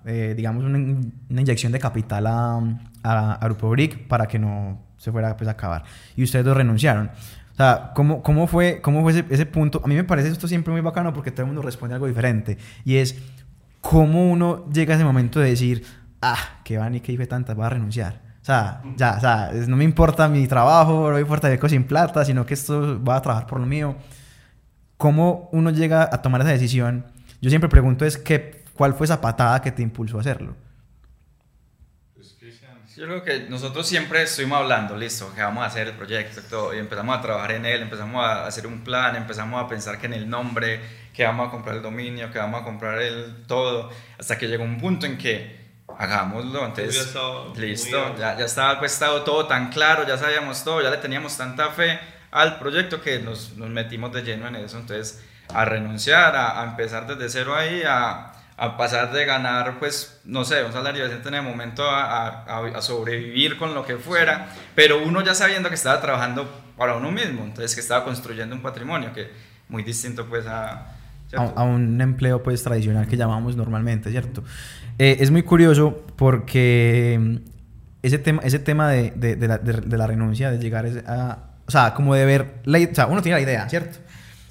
eh, 0.05 0.35
digamos, 0.37 0.63
una, 0.63 0.79
una, 0.79 1.41
inyección 1.41 1.73
de 1.73 1.79
capital 1.79 2.27
a, 2.29 2.59
a, 3.03 3.33
a, 3.33 3.45
Grupo 3.47 3.69
Brick 3.71 4.07
para 4.07 4.27
que 4.27 4.39
no 4.39 4.79
se 4.97 5.11
fuera 5.11 5.37
pues, 5.37 5.49
a 5.49 5.53
acabar. 5.53 5.83
Y 6.15 6.23
ustedes 6.23 6.45
dos 6.45 6.57
renunciaron. 6.57 7.11
O 7.53 7.57
sea, 7.57 7.91
¿cómo, 7.95 8.23
cómo 8.23 8.47
fue, 8.47 8.81
cómo 8.81 9.03
fue 9.03 9.13
ese, 9.13 9.25
ese, 9.31 9.47
punto? 9.47 9.81
A 9.85 9.89
mí 9.89 9.95
me 9.95 10.05
parece 10.05 10.29
esto 10.29 10.47
siempre 10.47 10.71
muy 10.71 10.81
bacano 10.81 11.13
porque 11.13 11.31
todo 11.31 11.43
el 11.43 11.47
mundo 11.49 11.63
responde 11.63 11.95
algo 11.95 12.07
diferente. 12.07 12.57
Y 12.85 12.97
es, 12.97 13.17
¿cómo 13.83 14.31
uno 14.31 14.67
llega 14.73 14.95
a 14.95 14.97
ese 14.97 15.05
momento 15.05 15.41
de 15.41 15.51
decir, 15.51 15.85
ah, 16.23 16.61
que 16.65 16.79
van 16.79 16.95
y 16.95 17.01
que 17.01 17.13
hice 17.13 17.27
tantas, 17.27 17.55
voy 17.55 17.67
a 17.67 17.69
renunciar? 17.69 18.23
O 18.41 18.45
sea, 18.45 18.83
ya, 18.97 19.17
o 19.19 19.21
sea, 19.21 19.51
no 19.69 19.77
me 19.77 19.85
importa 19.85 20.27
mi 20.29 20.47
trabajo, 20.47 21.09
no 21.09 21.15
me 21.17 21.21
importa 21.21 21.55
que 21.55 21.69
sin 21.69 21.85
plata, 21.85 22.25
sino 22.25 22.47
que 22.47 22.55
esto 22.55 22.99
va 23.05 23.17
a 23.17 23.23
trabajar 23.23 23.47
por 23.47 23.61
lo 23.61 23.67
mío. 23.67 23.95
¿Cómo 24.97 25.51
uno 25.53 25.71
llega 25.71 26.09
a 26.11 26.23
tomar 26.23 26.41
esa 26.41 26.51
decisión 26.51 27.05
yo 27.43 27.51
siempre 27.51 27.69
pregunto 27.69 28.07
es 28.07 28.17
qué, 28.17 28.63
cuál 28.73 28.95
fue 28.95 29.05
esa 29.05 29.21
patada 29.21 29.61
que 29.61 29.73
te 29.73 29.83
impulsó 29.83 30.17
a 30.17 30.21
hacerlo. 30.21 30.55
Yo 32.97 33.07
creo 33.07 33.25
que 33.25 33.49
nosotros 33.49 33.89
siempre 33.89 34.23
estuvimos 34.23 34.59
hablando, 34.59 34.97
listo, 34.97 35.35
que 35.35 35.43
vamos 35.43 35.65
a 35.65 35.67
hacer 35.67 35.89
el 35.89 35.95
proyecto 35.95 36.41
todo, 36.49 36.73
y 36.73 36.79
empezamos 36.79 37.19
a 37.19 37.21
trabajar 37.21 37.53
en 37.53 37.67
él, 37.67 37.83
empezamos 37.83 38.25
a 38.25 38.47
hacer 38.47 38.67
un 38.67 38.85
plan, 38.85 39.17
empezamos 39.17 39.61
a 39.61 39.67
pensar 39.67 39.99
que 39.99 40.07
en 40.07 40.13
el 40.13 40.31
nombre, 40.31 40.81
que 41.13 41.25
vamos 41.25 41.49
a 41.49 41.51
comprar 41.51 41.77
el 41.77 41.83
dominio, 41.83 42.31
que 42.31 42.39
vamos 42.39 42.63
a 42.63 42.65
comprar 42.65 43.01
el 43.01 43.45
todo, 43.47 43.91
hasta 44.19 44.39
que 44.39 44.49
llegó 44.49 44.65
un 44.65 44.81
punto 44.81 45.07
en 45.07 45.19
que 45.19 45.63
hagámoslo, 45.99 46.65
entonces 46.65 47.15
listo, 47.57 48.17
ya, 48.17 48.37
ya 48.37 48.45
estaba 48.45 48.79
pues, 48.79 48.93
estado 48.93 49.23
todo 49.23 49.47
tan 49.47 49.71
claro, 49.71 50.07
ya 50.07 50.17
sabíamos 50.17 50.65
todo, 50.65 50.81
ya 50.83 50.91
le 50.91 50.97
teníamos 50.97 51.37
tanta 51.37 51.71
fe 51.71 51.99
al 52.31 52.59
proyecto 52.59 53.03
que 53.03 53.19
nos, 53.19 53.57
nos 53.57 53.69
metimos 53.69 54.13
de 54.13 54.23
lleno 54.23 54.49
en 54.49 54.57
eso, 54.57 54.79
entonces 54.79 55.23
a 55.53 55.65
renunciar, 55.65 56.35
a, 56.35 56.65
empezar 56.65 57.07
desde 57.07 57.29
cero 57.29 57.55
ahí, 57.55 57.83
a, 57.87 58.33
a, 58.57 58.77
pasar 58.79 59.13
de 59.13 59.25
ganar, 59.27 59.79
pues, 59.79 60.21
no 60.25 60.45
sé, 60.45 60.65
un 60.65 60.73
salario 60.73 61.05
decente 61.05 61.29
en 61.29 61.35
el 61.35 61.43
momento 61.43 61.89
a, 61.89 62.45
a, 62.45 62.81
sobrevivir 62.81 63.59
con 63.59 63.75
lo 63.75 63.85
que 63.85 63.97
fuera, 63.97 64.49
pero 64.75 65.03
uno 65.03 65.21
ya 65.23 65.35
sabiendo 65.35 65.69
que 65.69 65.75
estaba 65.75 66.01
trabajando 66.01 66.49
para 66.79 66.95
uno 66.95 67.11
mismo, 67.11 67.45
entonces 67.45 67.75
que 67.75 67.83
estaba 67.83 68.05
construyendo 68.05 68.57
un 68.57 68.63
patrimonio 68.63 69.13
que 69.13 69.31
muy 69.69 69.83
distinto 69.83 70.27
pues 70.27 70.47
a... 70.47 70.97
A, 71.37 71.65
un 71.65 72.01
empleo 72.01 72.43
pues 72.43 72.63
tradicional 72.63 73.07
que 73.07 73.17
llamamos 73.17 73.57
normalmente, 73.57 74.11
¿cierto? 74.11 74.43
Eh, 74.99 75.17
es 75.21 75.31
muy 75.31 75.43
curioso 75.43 76.03
porque 76.17 77.19
mm, 77.21 77.37
ese 78.03 78.19
tema, 78.19 78.43
ese 78.45 78.59
tema 78.59 78.91
de, 78.91 79.11
de, 79.13 79.97
la, 79.97 80.07
renuncia, 80.07 80.51
de 80.51 80.59
llegar 80.59 80.87
a... 81.07 81.39
O 81.67 81.71
sea, 81.71 81.95
como 81.95 82.15
de 82.15 82.25
ver... 82.25 82.61
La, 82.65 82.79
o 82.79 82.95
sea, 82.95 83.07
uno 83.07 83.23
tiene 83.23 83.39
la 83.39 83.43
idea, 83.43 83.69
¿cierto? 83.69 83.99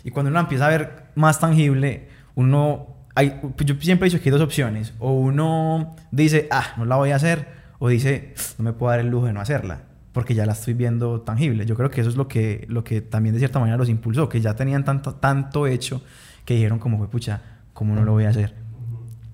Y 0.04 0.12
cuando 0.12 0.32
uno 0.32 0.40
empieza 0.40 0.66
a 0.66 0.70
ver 0.70 1.04
más 1.16 1.40
tangible, 1.40 2.08
uno... 2.36 2.88
Hay, 3.14 3.42
pues 3.42 3.66
yo 3.66 3.76
siempre 3.82 4.08
he 4.08 4.10
dicho 4.10 4.24
que 4.24 4.30
hay 4.30 4.32
dos 4.32 4.42
opciones. 4.42 4.94
O 5.00 5.12
uno 5.12 5.96
dice, 6.12 6.48
ah, 6.50 6.74
no 6.78 6.86
la 6.86 6.96
voy 6.96 7.12
a 7.12 7.18
hacer. 7.18 7.46
O 7.78 7.90
dice, 7.90 8.34
no 8.58 8.64
me 8.64 8.74
puedo 8.74 8.92
dar 8.92 9.02
el 9.02 9.08
lujo 9.08 9.26
de 9.26 9.34
no 9.34 9.42
hacerla. 9.42 9.82
Porque 10.14 10.34
ya 10.34 10.46
la 10.46 10.54
estoy 10.54 10.74
viendo 10.74 11.22
tangible. 11.22 11.66
Yo 11.66 11.76
creo 11.76 11.90
que 11.90 12.00
eso 12.00 12.10
es 12.10 12.16
lo 12.16 12.30
que, 12.30 12.66
lo 12.70 12.86
que 12.86 13.02
también 13.02 13.34
de 13.36 13.40
cierta 13.40 13.60
manera 13.60 13.78
los 13.78 13.90
impulsó. 13.90 14.30
Que 14.30 14.40
ya 14.40 14.56
tenían 14.56 14.86
tanto, 14.86 15.16
tanto 15.16 15.68
hecho 15.68 16.02
que 16.46 16.56
dijeron 16.56 16.80
como 16.80 16.98
fue, 16.98 17.10
pucha, 17.10 17.42
¿cómo 17.74 17.96
no 17.96 18.04
lo 18.04 18.12
voy 18.14 18.26
a 18.26 18.30
hacer? 18.30 18.54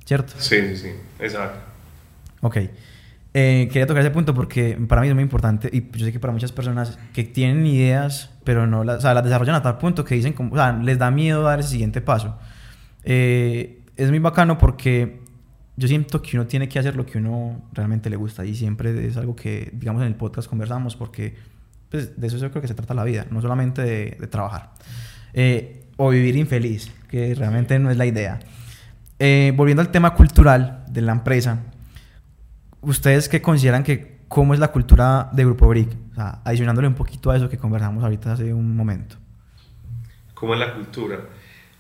¿Cierto? 0.06 0.34
Sí, 0.38 0.62
sí, 0.68 0.78
sí. 0.78 0.92
Exacto. 1.20 1.60
Ok. 2.42 2.58
Eh, 3.34 3.68
quería 3.72 3.86
tocar 3.86 4.02
ese 4.02 4.12
punto 4.12 4.34
porque 4.34 4.78
para 4.88 5.02
mí 5.02 5.10
es 5.10 5.14
muy 5.14 5.24
importante 5.24 5.70
y 5.72 5.92
yo 5.92 6.06
sé 6.06 6.12
que 6.12 6.20
para 6.20 6.34
muchas 6.34 6.52
personas 6.52 6.98
que 7.14 7.24
tienen 7.24 7.66
ideas 7.68 8.32
pero 8.44 8.66
no 8.66 8.86
las, 8.86 9.00
o 9.00 9.02
sea, 9.02 9.14
las 9.14 9.26
desarrollan 9.26 9.56
a 9.56 9.62
tal 9.62 9.78
punto 9.78 10.06
que 10.06 10.16
dicen, 10.16 10.32
como, 10.32 10.54
o 10.54 10.56
sea, 10.56 10.72
les 10.72 10.98
da 10.98 11.12
miedo 11.12 11.44
dar 11.44 11.60
ese 11.60 11.70
siguiente 11.70 12.00
paso. 12.00 12.38
Eh, 13.04 13.82
es 13.98 14.10
muy 14.10 14.20
bacano 14.20 14.58
porque 14.58 15.20
yo 15.76 15.88
siento 15.90 16.22
que 16.22 16.38
uno 16.38 16.48
tiene 16.48 16.70
que 16.70 16.80
hacer 16.80 16.96
lo 16.96 17.06
que 17.06 17.18
uno 17.18 17.62
realmente 17.74 18.10
le 18.10 18.16
gusta 18.16 18.46
y 18.46 18.56
siempre 18.56 19.06
es 19.06 19.18
algo 19.18 19.36
que, 19.36 19.70
digamos, 19.74 20.02
en 20.02 20.08
el 20.08 20.16
podcast 20.16 20.48
conversamos 20.48 20.96
porque 20.96 21.36
pues, 21.90 22.20
de 22.20 22.28
eso 22.28 22.38
yo 22.38 22.50
creo 22.52 22.62
que 22.62 22.70
se 22.70 22.74
trata 22.74 22.94
la 22.94 23.04
vida, 23.04 23.28
no 23.30 23.42
solamente 23.42 23.82
de, 23.82 24.18
de 24.20 24.28
trabajar 24.28 24.72
eh, 25.34 25.84
o 25.98 26.10
vivir 26.10 26.38
infeliz, 26.38 26.90
que 27.08 27.34
realmente 27.36 27.80
no 27.80 27.90
es 27.92 27.98
la 27.98 28.06
idea. 28.06 28.40
volviendo 29.56 29.82
al 29.82 29.90
tema 29.90 30.14
cultural 30.14 30.84
de 30.88 31.02
la 31.02 31.12
empresa, 31.12 31.64
¿Ustedes 32.82 33.28
qué 33.28 33.42
consideran 33.42 33.84
que 33.84 34.20
cómo 34.28 34.54
es 34.54 34.60
la 34.60 34.72
cultura 34.72 35.30
de 35.34 35.44
Grupo 35.44 35.68
Brick? 35.68 35.90
Adicionándole 36.16 36.88
un 36.88 36.94
poquito 36.94 37.32
a 37.32 37.38
eso 37.38 37.50
que 37.50 37.58
conversamos 37.58 38.04
ahorita 38.04 38.34
hace 38.34 38.54
un 38.54 38.76
momento. 38.76 39.18
¿Cómo 40.34 40.54
es 40.54 40.60
la 40.60 40.74
cultura? 40.74 41.20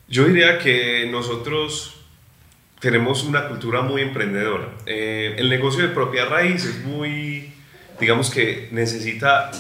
Yo 0.09 0.25
diría 0.25 0.57
que 0.57 1.07
nosotros 1.11 2.01
tenemos 2.79 3.23
una 3.23 3.47
cultura 3.47 3.83
muy 3.83 4.01
emprendedora. 4.01 4.69
Eh, 4.85 5.35
el 5.37 5.49
negocio 5.49 5.83
de 5.83 5.93
propiedad 5.93 6.29
raíz 6.29 6.65
es 6.65 6.83
muy, 6.83 7.53
digamos 7.99 8.29
que 8.31 8.69
necesita 8.71 9.51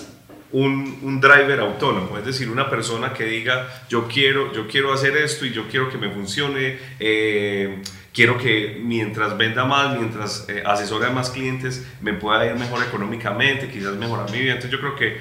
un, 0.51 0.99
un, 1.01 1.19
driver 1.19 1.59
autónomo, 1.59 2.17
es 2.17 2.25
decir, 2.25 2.49
una 2.49 2.69
persona 2.69 3.13
que 3.13 3.25
diga, 3.25 3.67
yo 3.89 4.07
quiero, 4.07 4.53
yo 4.53 4.67
quiero 4.67 4.93
hacer 4.93 5.17
esto 5.17 5.45
y 5.45 5.51
yo 5.51 5.67
quiero 5.67 5.89
que 5.89 5.97
me 5.97 6.09
funcione. 6.09 6.77
Eh, 6.99 7.81
quiero 8.17 8.37
que 8.39 8.81
mientras 8.83 9.37
venda 9.37 9.63
más, 9.65 9.95
mientras 9.95 10.49
eh, 10.49 10.63
asesore 10.65 11.05
a 11.05 11.11
más 11.11 11.29
clientes, 11.29 11.85
me 12.01 12.13
pueda 12.13 12.47
ir 12.47 12.55
mejor 12.55 12.83
económicamente, 12.83 13.69
quizás 13.69 13.93
mejorar 13.95 14.31
mi 14.31 14.39
vida. 14.39 14.53
Entonces 14.53 14.71
yo 14.71 14.79
creo 14.79 14.95
que, 14.95 15.17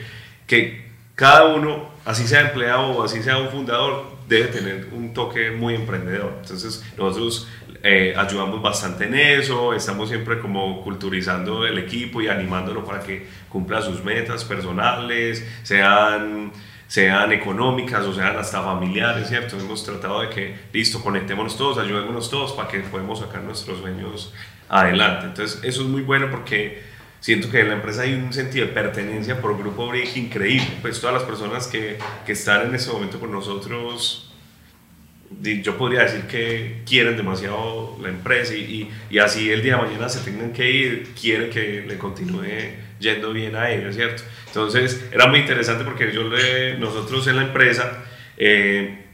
que 0.46 0.86
cada 1.14 1.44
uno, 1.54 1.90
así 2.06 2.26
sea 2.26 2.40
empleado 2.40 2.86
o 2.86 3.04
así 3.04 3.22
sea 3.22 3.36
un 3.36 3.50
fundador, 3.50 4.16
debe 4.28 4.46
tener 4.46 4.88
un 4.92 5.12
toque 5.12 5.50
muy 5.50 5.74
emprendedor. 5.74 6.38
Entonces 6.40 6.82
nosotros 6.96 7.48
eh, 7.88 8.14
ayudamos 8.16 8.60
bastante 8.60 9.04
en 9.04 9.14
eso, 9.14 9.72
estamos 9.72 10.08
siempre 10.08 10.40
como 10.40 10.82
culturizando 10.82 11.64
el 11.64 11.78
equipo 11.78 12.20
y 12.20 12.26
animándolo 12.26 12.84
para 12.84 12.98
que 12.98 13.28
cumpla 13.48 13.80
sus 13.80 14.02
metas 14.02 14.44
personales, 14.44 15.46
sean 15.62 16.50
sean 16.88 17.30
económicas 17.30 18.04
o 18.04 18.12
sean 18.12 18.36
hasta 18.36 18.60
familiares, 18.60 19.28
¿cierto? 19.28 19.56
Hemos 19.56 19.84
tratado 19.84 20.22
de 20.22 20.30
que, 20.30 20.54
listo, 20.72 21.00
conectémonos 21.00 21.56
todos, 21.56 21.78
ayudémonos 21.78 22.28
todos 22.28 22.52
para 22.54 22.68
que 22.68 22.80
podamos 22.80 23.20
sacar 23.20 23.42
nuestros 23.42 23.78
sueños 23.78 24.34
adelante. 24.68 25.26
Entonces, 25.26 25.60
eso 25.62 25.82
es 25.82 25.88
muy 25.88 26.02
bueno 26.02 26.28
porque 26.28 26.82
siento 27.20 27.50
que 27.50 27.60
en 27.60 27.68
la 27.68 27.74
empresa 27.74 28.02
hay 28.02 28.14
un 28.14 28.32
sentido 28.32 28.66
de 28.66 28.72
pertenencia 28.72 29.40
por 29.40 29.56
Grupo 29.56 29.86
Brick 29.86 30.16
increíble. 30.16 30.78
Pues 30.82 31.00
todas 31.00 31.14
las 31.14 31.22
personas 31.22 31.68
que, 31.68 31.98
que 32.24 32.32
están 32.32 32.66
en 32.66 32.74
ese 32.74 32.90
momento 32.90 33.20
con 33.20 33.30
nosotros 33.30 34.26
yo 35.42 35.76
podría 35.76 36.02
decir 36.02 36.22
que 36.22 36.82
quieren 36.86 37.16
demasiado 37.16 37.98
la 38.02 38.08
empresa 38.08 38.54
y, 38.54 38.90
y, 39.10 39.18
así 39.18 39.50
el 39.50 39.62
día 39.62 39.76
de 39.76 39.82
mañana 39.82 40.08
se 40.08 40.20
tengan 40.28 40.52
que 40.52 40.70
ir, 40.70 41.08
quieren 41.20 41.50
que 41.50 41.84
le 41.86 41.98
continúe 41.98 42.44
yendo 42.98 43.32
bien 43.32 43.54
a 43.56 43.70
ellos, 43.70 43.94
¿cierto? 43.94 44.22
Entonces 44.46 45.04
era 45.12 45.26
muy 45.26 45.40
interesante 45.40 45.84
porque 45.84 46.12
yo 46.12 46.24
le, 46.24 46.78
nosotros 46.78 47.26
en 47.26 47.36
la 47.36 47.42
empresa 47.42 48.04
eh, 48.36 49.05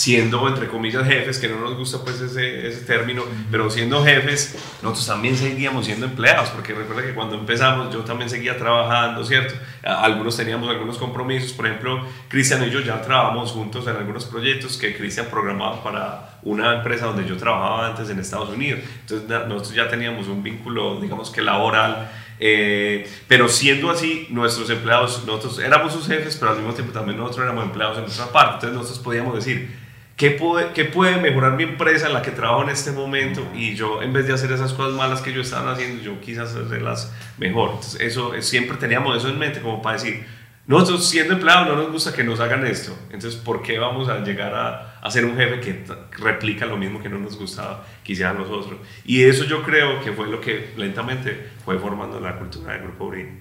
siendo 0.00 0.48
entre 0.48 0.66
comillas 0.66 1.06
jefes, 1.06 1.38
que 1.38 1.46
no 1.46 1.60
nos 1.60 1.76
gusta 1.76 1.98
pues 2.02 2.18
ese, 2.22 2.66
ese 2.66 2.86
término, 2.86 3.22
pero 3.50 3.68
siendo 3.68 4.02
jefes, 4.02 4.56
nosotros 4.80 5.06
también 5.06 5.36
seguíamos 5.36 5.84
siendo 5.84 6.06
empleados, 6.06 6.48
porque 6.48 6.72
recuerda 6.72 7.02
que 7.02 7.12
cuando 7.12 7.34
empezamos 7.34 7.92
yo 7.92 8.00
también 8.00 8.30
seguía 8.30 8.56
trabajando, 8.56 9.22
¿cierto? 9.26 9.52
Algunos 9.82 10.38
teníamos 10.38 10.70
algunos 10.70 10.96
compromisos, 10.96 11.52
por 11.52 11.66
ejemplo, 11.66 12.02
Cristian 12.28 12.66
y 12.66 12.70
yo 12.70 12.80
ya 12.80 13.02
trabajamos 13.02 13.50
juntos 13.52 13.86
en 13.88 13.96
algunos 13.96 14.24
proyectos 14.24 14.78
que 14.78 14.96
Cristian 14.96 15.26
programaba 15.26 15.84
para 15.84 16.38
una 16.44 16.76
empresa 16.76 17.04
donde 17.04 17.28
yo 17.28 17.36
trabajaba 17.36 17.88
antes 17.88 18.08
en 18.08 18.18
Estados 18.20 18.48
Unidos, 18.48 18.80
entonces 19.02 19.28
nosotros 19.28 19.74
ya 19.74 19.86
teníamos 19.90 20.28
un 20.28 20.42
vínculo, 20.42 20.98
digamos 20.98 21.28
que 21.28 21.42
laboral, 21.42 22.10
eh, 22.42 23.06
pero 23.28 23.50
siendo 23.50 23.90
así, 23.90 24.26
nuestros 24.30 24.70
empleados, 24.70 25.24
nosotros 25.26 25.58
éramos 25.58 25.92
sus 25.92 26.06
jefes, 26.06 26.38
pero 26.40 26.52
al 26.52 26.56
mismo 26.56 26.72
tiempo 26.72 26.90
también 26.90 27.18
nosotros 27.18 27.44
éramos 27.44 27.64
empleados 27.64 27.98
en 27.98 28.04
nuestra 28.04 28.32
parte. 28.32 28.66
Entonces 28.66 28.76
nosotros 28.76 29.04
podíamos 29.04 29.34
decir, 29.34 29.79
¿qué 30.20 30.30
puede, 30.32 30.72
¿qué 30.74 30.84
puede 30.84 31.18
mejorar 31.18 31.56
mi 31.56 31.62
empresa 31.62 32.06
en 32.06 32.12
la 32.12 32.20
que 32.20 32.30
trabajo 32.30 32.64
en 32.64 32.68
este 32.68 32.92
momento? 32.92 33.42
Y 33.54 33.74
yo, 33.74 34.02
en 34.02 34.12
vez 34.12 34.26
de 34.26 34.34
hacer 34.34 34.52
esas 34.52 34.74
cosas 34.74 34.92
malas 34.92 35.22
que 35.22 35.32
yo 35.32 35.40
estaba 35.40 35.72
haciendo, 35.72 36.02
yo 36.02 36.20
quise 36.20 36.42
hacerlas 36.42 37.10
mejor. 37.38 37.70
Entonces 37.70 38.02
eso, 38.02 38.34
siempre 38.42 38.76
teníamos 38.76 39.16
eso 39.16 39.30
en 39.30 39.38
mente 39.38 39.62
como 39.62 39.80
para 39.80 39.96
decir, 39.96 40.26
nosotros 40.66 41.08
siendo 41.08 41.32
empleados 41.32 41.68
no 41.68 41.76
nos 41.76 41.90
gusta 41.90 42.12
que 42.12 42.22
nos 42.22 42.38
hagan 42.38 42.66
esto. 42.66 42.94
Entonces, 43.10 43.36
¿por 43.36 43.62
qué 43.62 43.78
vamos 43.78 44.10
a 44.10 44.18
llegar 44.18 44.52
a, 44.52 44.98
a 45.00 45.10
ser 45.10 45.24
un 45.24 45.38
jefe 45.38 45.58
que 45.60 45.84
replica 46.18 46.66
lo 46.66 46.76
mismo 46.76 47.00
que 47.00 47.08
no 47.08 47.18
nos 47.18 47.38
gustaba 47.38 47.86
que 48.04 48.12
hicieran 48.12 48.36
los 48.36 48.50
otros? 48.50 48.78
Y 49.06 49.22
eso 49.22 49.44
yo 49.44 49.62
creo 49.62 50.04
que 50.04 50.12
fue 50.12 50.28
lo 50.28 50.38
que 50.38 50.74
lentamente 50.76 51.48
fue 51.64 51.78
formando 51.78 52.20
la 52.20 52.36
cultura 52.36 52.74
del 52.74 52.82
Grupo 52.82 53.08
Brin. 53.08 53.40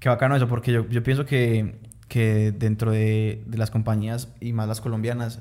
Qué 0.00 0.08
bacano 0.08 0.34
eso, 0.34 0.48
porque 0.48 0.72
yo, 0.72 0.88
yo 0.88 1.02
pienso 1.02 1.26
que, 1.26 1.74
que 2.12 2.52
dentro 2.52 2.90
de, 2.90 3.42
de, 3.46 3.56
las 3.56 3.70
compañías 3.70 4.28
y 4.38 4.52
más 4.52 4.68
las 4.68 4.82
colombianas 4.82 5.40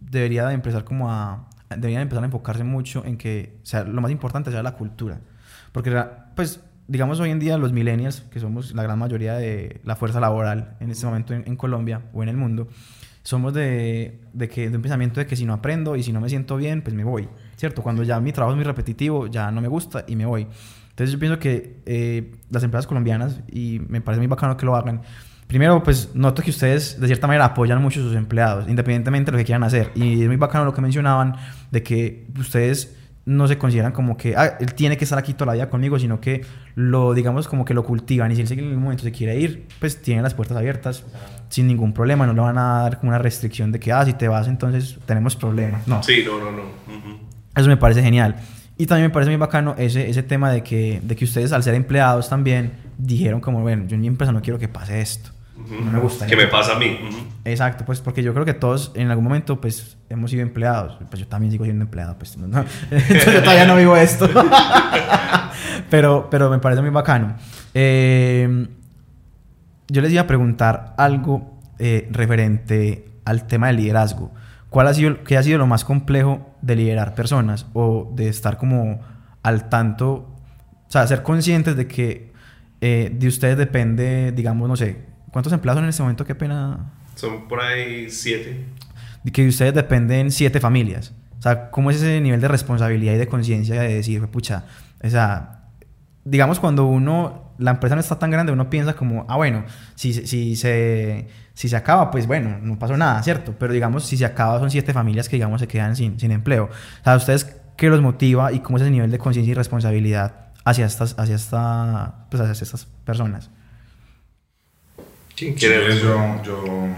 debería 0.00 0.48
de 0.48 0.54
empezar 0.54 0.84
como 0.84 1.12
a 1.12 1.50
deberían 1.68 2.00
empezar 2.00 2.22
a 2.22 2.26
enfocarse 2.26 2.64
mucho 2.64 3.04
en 3.04 3.18
que 3.18 3.58
sea, 3.62 3.84
lo 3.84 4.00
más 4.00 4.10
importante 4.10 4.50
sea 4.50 4.62
la 4.62 4.72
cultura. 4.72 5.20
Porque 5.70 6.02
pues 6.34 6.60
digamos 6.88 7.20
hoy 7.20 7.28
en 7.28 7.40
día 7.40 7.58
los 7.58 7.74
millennials, 7.74 8.22
que 8.22 8.40
somos 8.40 8.74
la 8.74 8.84
gran 8.84 8.98
mayoría 8.98 9.34
de 9.34 9.82
la 9.84 9.96
fuerza 9.96 10.18
laboral 10.18 10.78
en 10.80 10.90
este 10.90 11.04
momento 11.04 11.34
en, 11.34 11.56
Colombia 11.56 12.00
o 12.14 12.22
en 12.22 12.30
el 12.30 12.38
mundo, 12.38 12.68
somos 13.22 13.52
de, 13.52 14.22
de, 14.32 14.48
que, 14.48 14.70
de 14.70 14.76
un 14.76 14.82
pensamiento 14.82 15.20
de 15.20 15.26
que 15.26 15.36
si 15.36 15.44
no 15.44 15.52
aprendo 15.52 15.94
y 15.94 16.02
si 16.02 16.10
no 16.10 16.22
me 16.22 16.30
siento 16.30 16.56
bien, 16.56 16.80
pues 16.80 16.96
me 16.96 17.04
voy, 17.04 17.28
¿cierto? 17.56 17.82
Cuando 17.82 18.02
ya 18.02 18.18
mi 18.18 18.32
trabajo 18.32 18.52
es 18.52 18.56
muy 18.56 18.64
repetitivo, 18.64 19.26
ya 19.26 19.50
no 19.50 19.60
me 19.60 19.68
gusta 19.68 20.06
y 20.06 20.16
me 20.16 20.24
voy. 20.24 20.46
Entonces 20.88 21.12
yo 21.12 21.18
pienso 21.18 21.38
que 21.38 21.82
eh, 21.84 22.32
las 22.50 22.62
empresas 22.62 22.86
colombianas, 22.86 23.40
y 23.50 23.80
me 23.88 24.00
parece 24.00 24.20
muy 24.20 24.28
bacano 24.28 24.56
que 24.56 24.64
lo 24.64 24.74
hagan, 24.76 25.02
primero 25.46 25.82
pues 25.82 26.14
noto 26.14 26.42
que 26.42 26.50
ustedes 26.50 27.00
de 27.00 27.06
cierta 27.06 27.26
manera 27.26 27.46
apoyan 27.46 27.80
mucho 27.80 28.00
a 28.00 28.02
sus 28.02 28.16
empleados, 28.16 28.68
independientemente 28.68 29.30
de 29.30 29.32
lo 29.32 29.38
que 29.38 29.44
quieran 29.44 29.64
hacer. 29.64 29.90
Y 29.94 30.22
es 30.22 30.26
muy 30.26 30.36
bacano 30.36 30.64
lo 30.64 30.74
que 30.74 30.80
mencionaban 30.80 31.36
de 31.70 31.82
que 31.82 32.26
ustedes 32.38 32.96
no 33.26 33.48
se 33.48 33.56
consideran 33.56 33.92
como 33.92 34.16
que 34.16 34.36
ah, 34.36 34.58
él 34.60 34.74
tiene 34.74 34.96
que 34.96 35.04
estar 35.04 35.18
aquí 35.18 35.32
toda 35.32 35.46
la 35.46 35.52
vida 35.54 35.70
conmigo, 35.70 35.98
sino 35.98 36.20
que 36.20 36.44
lo, 36.74 37.14
digamos, 37.14 37.48
como 37.48 37.64
que 37.64 37.72
lo 37.72 37.84
cultivan 37.84 38.30
y 38.32 38.36
si 38.36 38.42
él 38.42 38.52
en 38.52 38.68
algún 38.68 38.82
momento 38.82 39.04
se 39.04 39.12
quiere 39.12 39.38
ir, 39.38 39.66
pues 39.78 40.02
tiene 40.02 40.22
las 40.22 40.34
puertas 40.34 40.56
abiertas 40.56 41.04
sin 41.48 41.66
ningún 41.66 41.92
problema, 41.92 42.26
no 42.26 42.34
le 42.34 42.40
van 42.40 42.58
a 42.58 42.82
dar 42.82 42.98
como 42.98 43.10
una 43.10 43.18
restricción 43.18 43.72
de 43.72 43.80
que, 43.80 43.92
ah, 43.92 44.04
si 44.04 44.12
te 44.12 44.28
vas 44.28 44.48
entonces 44.48 44.98
tenemos 45.06 45.36
problemas. 45.36 45.86
No. 45.86 46.02
Sí, 46.02 46.22
no, 46.24 46.38
no, 46.38 46.50
no. 46.50 46.62
Eso 47.56 47.68
me 47.68 47.76
parece 47.76 48.02
genial. 48.02 48.36
Y 48.76 48.86
también 48.86 49.08
me 49.08 49.12
parece 49.12 49.30
muy 49.30 49.38
bacano 49.38 49.74
ese, 49.78 50.10
ese 50.10 50.22
tema 50.22 50.50
de 50.50 50.62
que, 50.62 51.00
de 51.02 51.14
que 51.14 51.24
ustedes 51.24 51.52
al 51.52 51.62
ser 51.62 51.74
empleados 51.74 52.28
también 52.28 52.72
dijeron 52.98 53.40
como, 53.40 53.60
bueno, 53.62 53.84
yo 53.86 53.94
en 53.94 54.00
mi 54.00 54.08
empresa 54.08 54.32
no 54.32 54.42
quiero 54.42 54.58
que 54.58 54.68
pase 54.68 55.00
esto. 55.00 55.30
No 55.56 55.92
me 55.92 55.98
gusta. 56.00 56.26
Que 56.26 56.36
me 56.36 56.46
pasa 56.46 56.74
a 56.74 56.78
mí. 56.78 56.98
Exacto, 57.44 57.84
pues 57.84 58.00
porque 58.00 58.22
yo 58.22 58.32
creo 58.32 58.44
que 58.44 58.54
todos 58.54 58.92
en 58.94 59.10
algún 59.10 59.24
momento 59.24 59.60
pues 59.60 59.96
hemos 60.08 60.30
sido 60.30 60.42
empleados. 60.42 60.98
Pues 61.08 61.20
yo 61.20 61.28
también 61.28 61.52
sigo 61.52 61.64
siendo 61.64 61.84
empleado, 61.84 62.16
pues 62.18 62.36
no, 62.36 62.64
yo 62.90 63.40
todavía 63.40 63.66
no 63.66 63.76
vivo 63.76 63.96
esto. 63.96 64.28
pero, 65.90 66.28
pero 66.30 66.50
me 66.50 66.58
parece 66.58 66.82
muy 66.82 66.90
bacano. 66.90 67.36
Eh, 67.72 68.68
yo 69.88 70.02
les 70.02 70.12
iba 70.12 70.22
a 70.22 70.26
preguntar 70.26 70.94
algo 70.96 71.60
eh, 71.78 72.08
referente 72.10 73.08
al 73.24 73.46
tema 73.46 73.68
del 73.68 73.76
liderazgo. 73.76 74.32
¿Cuál 74.70 74.88
ha 74.88 74.94
sido, 74.94 75.22
qué 75.22 75.36
ha 75.36 75.42
sido 75.42 75.58
lo 75.58 75.66
más 75.66 75.84
complejo 75.84 76.54
de 76.62 76.76
liderar 76.76 77.14
personas 77.14 77.66
o 77.74 78.10
de 78.14 78.28
estar 78.28 78.56
como 78.56 79.00
al 79.42 79.68
tanto, 79.68 80.12
o 80.12 80.90
sea, 80.90 81.06
ser 81.06 81.22
conscientes 81.22 81.76
de 81.76 81.86
que 81.86 82.32
eh, 82.80 83.10
de 83.14 83.28
ustedes 83.28 83.56
depende, 83.56 84.32
digamos, 84.32 84.68
no 84.68 84.76
sé, 84.76 85.13
¿Cuántos 85.34 85.52
empleados 85.52 85.82
en 85.82 85.88
este 85.88 86.00
momento? 86.00 86.24
Qué 86.24 86.36
pena. 86.36 86.92
Son 87.16 87.48
por 87.48 87.60
ahí 87.60 88.08
siete. 88.08 88.66
De 89.24 89.32
que 89.32 89.48
ustedes 89.48 89.74
dependen 89.74 90.30
siete 90.30 90.60
familias. 90.60 91.12
O 91.40 91.42
sea, 91.42 91.72
¿cómo 91.72 91.90
es 91.90 91.96
ese 91.96 92.20
nivel 92.20 92.40
de 92.40 92.46
responsabilidad 92.46 93.14
y 93.14 93.16
de 93.16 93.26
conciencia 93.26 93.80
de 93.80 93.94
decir, 93.94 94.24
pucha, 94.28 94.64
o 95.02 95.10
sea, 95.10 95.64
digamos 96.24 96.60
cuando 96.60 96.86
uno, 96.86 97.50
la 97.58 97.72
empresa 97.72 97.96
no 97.96 98.00
está 98.00 98.16
tan 98.16 98.30
grande, 98.30 98.52
uno 98.52 98.70
piensa 98.70 98.94
como, 98.94 99.26
ah, 99.28 99.34
bueno, 99.34 99.64
si, 99.96 100.12
si, 100.12 100.54
se, 100.54 101.26
si 101.52 101.68
se 101.68 101.74
acaba, 101.74 102.12
pues 102.12 102.28
bueno, 102.28 102.60
no 102.62 102.78
pasó 102.78 102.96
nada, 102.96 103.20
¿cierto? 103.24 103.56
Pero 103.58 103.72
digamos, 103.72 104.06
si 104.06 104.16
se 104.16 104.24
acaba, 104.24 104.60
son 104.60 104.70
siete 104.70 104.92
familias 104.92 105.28
que, 105.28 105.34
digamos, 105.34 105.60
se 105.60 105.66
quedan 105.66 105.96
sin, 105.96 106.20
sin 106.20 106.30
empleo. 106.30 106.66
O 106.66 107.02
sea, 107.02 107.16
¿ustedes 107.16 107.60
qué 107.76 107.88
los 107.88 108.00
motiva 108.00 108.52
y 108.52 108.60
cómo 108.60 108.76
es 108.76 108.82
ese 108.82 108.92
nivel 108.92 109.10
de 109.10 109.18
conciencia 109.18 109.50
y 109.50 109.54
responsabilidad 109.54 110.52
hacia 110.64 110.86
estas, 110.86 111.18
hacia, 111.18 111.34
esta, 111.34 112.28
pues 112.30 112.40
hacia 112.40 112.62
estas 112.62 112.86
personas? 113.04 113.50
¿Quién 115.36 115.54
quiere? 115.54 115.98
yo, 115.98 116.42
yo, 116.44 116.88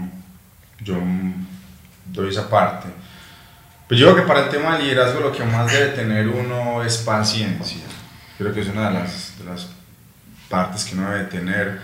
yo 0.81 0.95
doy 2.05 2.29
esa 2.29 2.49
parte. 2.49 2.87
Pues 3.87 3.99
yo 3.99 4.11
creo 4.11 4.23
que 4.23 4.27
para 4.27 4.45
el 4.45 4.49
tema 4.49 4.77
del 4.77 4.87
liderazgo 4.87 5.21
lo 5.21 5.31
que 5.31 5.43
más 5.43 5.71
debe 5.71 5.91
tener 5.91 6.27
uno 6.27 6.83
es 6.83 6.97
paciencia. 6.97 7.83
Creo 8.37 8.53
que 8.53 8.61
es 8.61 8.67
una 8.67 8.89
de 8.89 8.99
las, 8.99 9.37
de 9.39 9.45
las 9.45 9.69
partes 10.49 10.85
que 10.85 10.95
uno 10.95 11.09
debe 11.09 11.25
tener. 11.25 11.79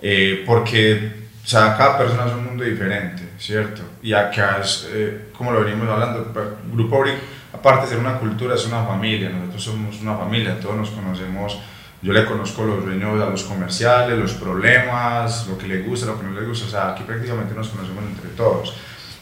Eh, 0.00 0.42
porque 0.46 1.26
o 1.46 1.48
sea, 1.48 1.76
cada 1.76 1.96
persona 1.96 2.26
es 2.26 2.32
un 2.32 2.44
mundo 2.44 2.64
diferente, 2.64 3.22
¿cierto? 3.38 3.82
Y 4.02 4.12
acá 4.12 4.58
es, 4.60 4.88
eh, 4.90 5.28
como 5.32 5.52
lo 5.52 5.62
venimos 5.62 5.88
hablando, 5.88 6.32
Grupo 6.72 7.00
Brick, 7.00 7.18
aparte 7.52 7.82
de 7.82 7.92
ser 7.92 7.98
una 8.00 8.18
cultura, 8.18 8.56
es 8.56 8.66
una 8.66 8.84
familia. 8.84 9.30
Nosotros 9.30 9.62
somos 9.62 10.00
una 10.00 10.16
familia, 10.16 10.58
todos 10.58 10.74
nos 10.74 10.90
conocemos 10.90 11.56
yo 12.02 12.12
le 12.12 12.24
conozco 12.24 12.64
los 12.64 12.84
dueños 12.84 13.20
a 13.20 13.30
los 13.30 13.44
comerciales, 13.44 14.18
los 14.18 14.34
problemas, 14.34 15.46
lo 15.48 15.56
que 15.56 15.66
le 15.66 15.82
gusta, 15.82 16.06
lo 16.06 16.18
que 16.18 16.26
no 16.26 16.38
le 16.38 16.46
gusta. 16.46 16.66
O 16.66 16.68
sea, 16.68 16.88
aquí 16.90 17.04
prácticamente 17.04 17.54
nos 17.54 17.68
conocemos 17.68 18.04
entre 18.04 18.30
todos. 18.30 18.74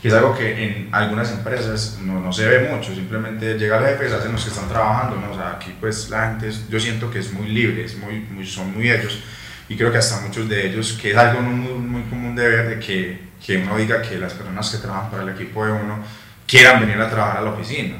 Que 0.03 0.09
es 0.09 0.15
algo 0.15 0.37
que 0.37 0.65
en 0.65 0.89
algunas 0.93 1.31
empresas 1.31 1.99
no, 2.03 2.21
no 2.21 2.33
se 2.33 2.47
ve 2.47 2.69
mucho. 2.69 2.95
Simplemente 2.95 3.57
llega 3.59 3.79
el 3.79 3.87
jefe, 3.87 4.09
se 4.09 4.17
hacen 4.17 4.33
los 4.33 4.45
que 4.45 4.51
están 4.51 4.69
trabajando. 4.69 5.17
¿no? 5.17 5.33
O 5.33 5.35
sea, 5.35 5.53
aquí 5.53 5.75
pues 5.81 6.11
la 6.11 6.29
gente, 6.29 6.51
yo 6.69 6.79
siento 6.79 7.11
que 7.11 7.21
es 7.21 7.33
muy 7.33 7.49
libre, 7.49 7.85
es 7.85 7.97
muy, 7.97 8.21
muy, 8.21 8.47
son 8.47 8.75
muy 8.75 8.91
ellos. 8.91 9.21
Y 9.69 9.77
creo 9.77 9.91
que 9.91 9.99
hasta 9.99 10.21
muchos 10.21 10.49
de 10.49 10.67
ellos, 10.67 10.99
que 11.01 11.13
es 11.13 11.17
algo 11.17 11.41
muy, 11.41 11.73
muy 11.75 12.03
común 12.03 12.37
de 12.37 12.47
ver, 12.47 12.69
de 12.69 12.79
que, 12.85 13.19
que 13.45 13.57
uno 13.57 13.79
diga 13.79 14.03
que 14.03 14.19
las 14.19 14.35
personas 14.35 14.69
que 14.69 14.79
trabajan 14.79 15.11
para 15.11 15.23
el 15.23 15.31
equipo 15.31 15.65
de 15.65 15.73
uno 15.73 16.05
quieran 16.47 16.81
venir 16.81 17.01
a 17.01 17.09
trabajar 17.09 17.39
a 17.39 17.43
la 17.43 17.51
oficina, 17.53 17.97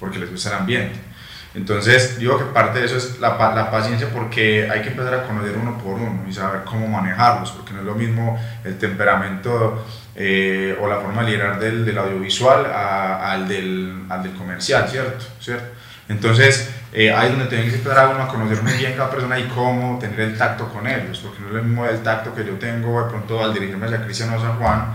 porque 0.00 0.18
les 0.18 0.30
gusta 0.30 0.48
el 0.48 0.56
ambiente. 0.56 1.13
Entonces, 1.54 2.18
digo 2.18 2.36
que 2.36 2.46
parte 2.46 2.80
de 2.80 2.86
eso 2.86 2.96
es 2.96 3.20
la, 3.20 3.38
la, 3.54 3.70
paciencia 3.70 4.08
porque 4.12 4.68
hay 4.68 4.82
que 4.82 4.88
empezar 4.88 5.14
a 5.14 5.22
conocer 5.22 5.56
uno 5.56 5.78
por 5.78 5.94
uno 5.94 6.24
y 6.28 6.32
saber 6.32 6.64
cómo 6.64 6.88
manejarlos, 6.88 7.52
porque 7.52 7.72
no 7.72 7.80
es 7.80 7.86
lo 7.86 7.94
mismo 7.94 8.40
el 8.64 8.76
temperamento 8.76 9.84
eh, 10.16 10.76
o 10.80 10.88
la 10.88 10.96
forma 10.96 11.22
de 11.22 11.30
liderar 11.30 11.60
del, 11.60 11.84
del 11.84 11.96
audiovisual 11.96 12.66
al, 12.66 13.46
del, 13.46 14.04
al, 14.08 14.24
del, 14.24 14.32
comercial, 14.32 14.88
¿cierto? 14.88 15.24
¿cierto? 15.38 15.64
Entonces, 16.08 16.70
eh, 16.92 17.12
ahí 17.12 17.26
es 17.26 17.32
donde 17.32 17.46
tienen 17.46 17.70
que 17.70 17.76
empezar 17.76 17.98
a 18.00 18.08
uno 18.08 18.24
a 18.24 18.28
conocer 18.28 18.60
muy 18.60 18.72
bien 18.72 18.94
cada 18.94 19.10
persona 19.10 19.38
y 19.38 19.44
cómo 19.44 19.98
tener 20.00 20.20
el 20.20 20.36
tacto 20.36 20.68
con 20.68 20.88
ellos, 20.88 21.20
porque 21.20 21.40
no 21.40 21.48
es 21.48 21.54
lo 21.54 21.62
mismo 21.62 21.86
el 21.86 22.02
tacto 22.02 22.34
que 22.34 22.44
yo 22.44 22.54
tengo 22.54 23.00
de 23.00 23.10
pronto 23.10 23.42
al 23.42 23.54
dirigirme 23.54 23.86
hacia 23.86 24.04
Cristiano 24.04 24.40
San 24.40 24.58
Juan 24.58 24.86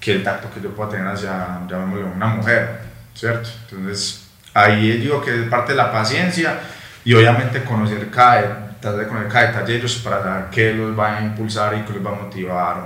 que 0.00 0.12
el 0.12 0.22
tacto 0.22 0.48
que 0.54 0.60
yo 0.60 0.70
puedo 0.70 0.90
tener 0.90 1.08
hacia, 1.08 1.60
llamémoslo, 1.68 2.06
una 2.06 2.26
mujer, 2.28 2.82
¿cierto? 3.14 3.50
Entonces, 3.68 4.27
ahí 4.54 4.98
digo 4.98 5.22
que 5.22 5.42
es 5.42 5.48
parte 5.48 5.72
de 5.72 5.78
la 5.78 5.92
paciencia 5.92 6.58
y 7.04 7.14
obviamente 7.14 7.62
conocer 7.64 8.10
cada, 8.10 8.78
conocer 8.80 9.28
cada 9.28 9.46
detalle 9.46 9.72
de 9.72 9.78
ellos 9.78 9.96
para 9.96 10.22
saber 10.22 10.44
qué 10.50 10.72
los 10.72 10.98
va 10.98 11.18
a 11.18 11.22
impulsar 11.22 11.74
y 11.76 11.82
qué 11.82 11.94
los 11.94 12.04
va 12.04 12.10
a 12.10 12.22
motivar 12.22 12.76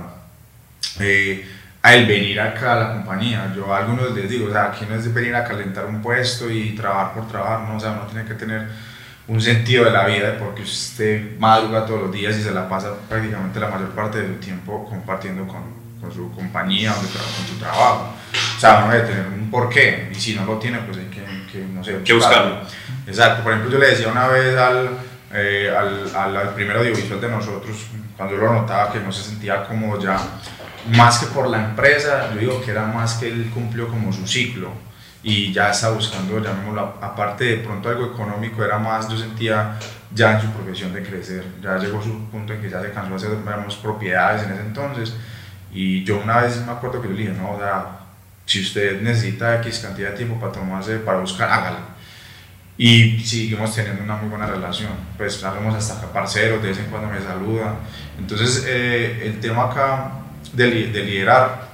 eh, 0.99 1.47
a 1.81 1.95
el 1.95 2.05
venir 2.05 2.39
acá 2.39 2.73
a 2.73 2.75
la 2.75 2.93
compañía. 2.93 3.51
Yo 3.55 3.73
a 3.73 3.79
algunos 3.79 4.13
les 4.13 4.29
digo, 4.29 4.47
o 4.47 4.51
sea, 4.51 4.65
aquí 4.65 4.85
no 4.87 4.95
es 4.95 5.03
de 5.03 5.11
venir 5.11 5.35
a 5.35 5.43
calentar 5.43 5.85
un 5.85 6.01
puesto 6.01 6.49
y 6.49 6.71
trabajar 6.75 7.13
por 7.13 7.27
trabajar, 7.27 7.67
no, 7.67 7.75
o 7.75 7.79
sea, 7.79 7.91
uno 7.91 8.03
tiene 8.03 8.25
que 8.25 8.35
tener 8.35 8.67
un 9.27 9.41
sentido 9.41 9.85
de 9.85 9.91
la 9.91 10.05
vida 10.05 10.37
porque 10.37 10.63
usted 10.63 11.37
madruga 11.39 11.85
todos 11.85 12.03
los 12.03 12.11
días 12.11 12.37
y 12.37 12.43
se 12.43 12.51
la 12.51 12.67
pasa 12.67 12.93
prácticamente 13.07 13.59
la 13.59 13.69
mayor 13.69 13.89
parte 13.89 14.21
del 14.21 14.39
tiempo 14.39 14.85
compartiendo 14.89 15.47
con, 15.47 15.63
con 16.01 16.11
su 16.11 16.31
compañía 16.31 16.93
con 16.93 17.07
su 17.47 17.57
trabajo. 17.57 18.13
O 18.57 18.59
sea, 18.59 18.83
uno 18.83 18.93
debe 18.93 19.07
tener 19.07 19.27
un 19.27 19.49
porqué 19.49 20.09
y 20.11 20.15
si 20.15 20.35
no 20.35 20.45
lo 20.45 20.57
tiene, 20.59 20.79
pues 20.79 20.97
hay 20.97 21.05
que 21.05 21.22
que 21.53 21.59
no 21.59 21.83
sé, 21.83 22.01
que 22.03 22.13
buscarlo. 22.13 22.61
Exacto, 23.05 23.43
por 23.43 23.53
ejemplo, 23.53 23.71
yo 23.71 23.79
le 23.79 23.91
decía 23.91 24.07
una 24.07 24.27
vez 24.27 24.57
al, 24.57 24.89
eh, 25.31 25.71
al, 25.75 26.35
al, 26.35 26.53
primer 26.55 26.77
audiovisual 26.77 27.21
de 27.21 27.29
nosotros, 27.29 27.77
cuando 28.17 28.35
yo 28.35 28.41
lo 28.41 28.53
notaba 28.53 28.91
que 28.91 28.99
no 28.99 29.11
se 29.11 29.23
sentía 29.23 29.63
como 29.65 29.99
ya, 29.99 30.17
más 30.95 31.19
que 31.19 31.27
por 31.27 31.47
la 31.47 31.63
empresa, 31.63 32.29
yo 32.33 32.39
digo 32.39 32.61
que 32.61 32.71
era 32.71 32.85
más 32.85 33.15
que 33.15 33.27
él 33.27 33.51
cumplió 33.53 33.87
como 33.87 34.11
su 34.11 34.27
ciclo 34.27 34.71
y 35.21 35.53
ya 35.53 35.69
estaba 35.69 35.95
buscando, 35.95 36.39
llamémoslo, 36.39 36.95
aparte 36.99 37.45
de 37.45 37.57
pronto 37.57 37.87
algo 37.87 38.07
económico, 38.07 38.63
era 38.63 38.77
más, 38.79 39.07
yo 39.07 39.17
sentía 39.17 39.79
ya 40.13 40.33
en 40.33 40.41
su 40.41 40.47
profesión 40.47 40.93
de 40.93 41.03
crecer, 41.03 41.45
ya 41.61 41.77
llegó 41.77 42.01
su 42.01 42.29
punto 42.29 42.53
en 42.53 42.61
que 42.61 42.69
ya 42.69 42.81
se 42.81 42.91
cansó 42.91 43.29
de 43.29 43.37
hacer 43.37 43.81
propiedades 43.81 44.43
en 44.43 44.51
ese 44.51 44.61
entonces 44.61 45.13
y 45.71 46.03
yo 46.03 46.19
una 46.21 46.41
vez 46.41 46.63
me 46.65 46.71
acuerdo 46.71 47.01
que 47.01 47.07
yo 47.07 47.13
le 47.13 47.21
dije, 47.21 47.33
no, 47.33 47.51
o 47.51 47.57
sea, 47.57 48.02
si 48.45 48.61
usted 48.61 49.01
necesita 49.01 49.55
X 49.61 49.79
cantidad 49.79 50.11
de 50.11 50.17
tiempo 50.17 50.39
para 50.39 50.51
tomarse, 50.51 50.97
para 50.97 51.19
buscar, 51.19 51.49
hágalo. 51.49 51.93
Y 52.77 53.19
seguimos 53.19 53.73
teniendo 53.75 54.03
una 54.03 54.15
muy 54.15 54.29
buena 54.29 54.47
relación. 54.47 54.91
Pues 55.17 55.43
hablamos 55.43 55.75
hasta 55.75 56.11
parceros, 56.11 56.61
de 56.61 56.69
vez 56.69 56.79
en 56.79 56.85
cuando 56.85 57.09
me 57.09 57.21
saluda. 57.21 57.75
Entonces, 58.17 58.65
eh, 58.67 59.27
el 59.27 59.39
tema 59.39 59.65
acá 59.65 60.11
de, 60.53 60.87
de, 60.87 61.03
liderar, 61.03 61.69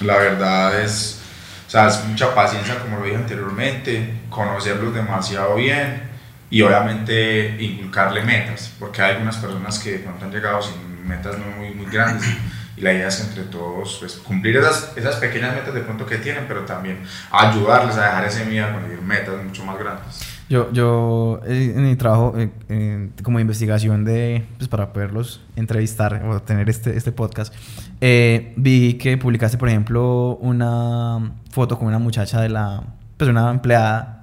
la 0.00 0.18
verdad 0.18 0.82
es, 0.82 1.20
o 1.66 1.70
sea, 1.70 1.88
es 1.88 2.04
mucha 2.04 2.34
paciencia, 2.34 2.78
como 2.80 2.98
lo 2.98 3.04
dije 3.04 3.16
anteriormente, 3.16 4.14
conocerlos 4.28 4.92
demasiado 4.92 5.54
bien 5.54 6.02
y 6.50 6.62
obviamente 6.62 7.56
inculcarle 7.60 8.22
metas, 8.22 8.72
porque 8.78 9.02
hay 9.02 9.12
algunas 9.12 9.36
personas 9.36 9.78
que 9.78 10.04
no 10.04 10.14
han 10.24 10.30
llegado 10.30 10.60
sin 10.62 11.06
metas 11.06 11.36
muy, 11.38 11.70
muy 11.70 11.86
grandes 11.90 12.28
y 12.76 12.80
la 12.80 12.92
idea 12.92 13.08
es 13.08 13.20
entre 13.20 13.44
todos 13.44 13.96
pues, 14.00 14.14
cumplir 14.16 14.56
esas, 14.56 14.92
esas 14.96 15.16
pequeñas 15.16 15.54
metas 15.54 15.74
de 15.74 15.80
pronto 15.80 16.06
que 16.06 16.18
tienen, 16.18 16.44
pero 16.46 16.62
también 16.62 17.00
ayudarles 17.30 17.96
a 17.96 18.02
dejar 18.02 18.24
ese 18.26 18.44
miedo 18.44 18.66
a 18.66 18.72
conseguir 18.72 19.00
metas 19.00 19.42
mucho 19.42 19.64
más 19.64 19.78
grandes. 19.78 20.36
Yo, 20.48 20.70
yo 20.72 21.40
eh, 21.44 21.72
en 21.74 21.82
mi 21.82 21.96
trabajo 21.96 22.34
eh, 22.68 23.08
como 23.22 23.40
investigación 23.40 24.04
de, 24.04 24.46
pues 24.58 24.68
para 24.68 24.92
poderlos 24.92 25.40
entrevistar 25.56 26.24
o 26.24 26.40
tener 26.40 26.70
este, 26.70 26.96
este 26.96 27.10
podcast, 27.10 27.52
eh, 28.00 28.52
vi 28.56 28.94
que 28.94 29.18
publicaste, 29.18 29.58
por 29.58 29.68
ejemplo, 29.68 30.36
una 30.40 31.32
foto 31.50 31.76
con 31.78 31.88
una 31.88 31.98
muchacha 31.98 32.40
de 32.40 32.48
la, 32.48 32.84
pues 33.16 33.28
una 33.28 33.50
empleada 33.50 34.15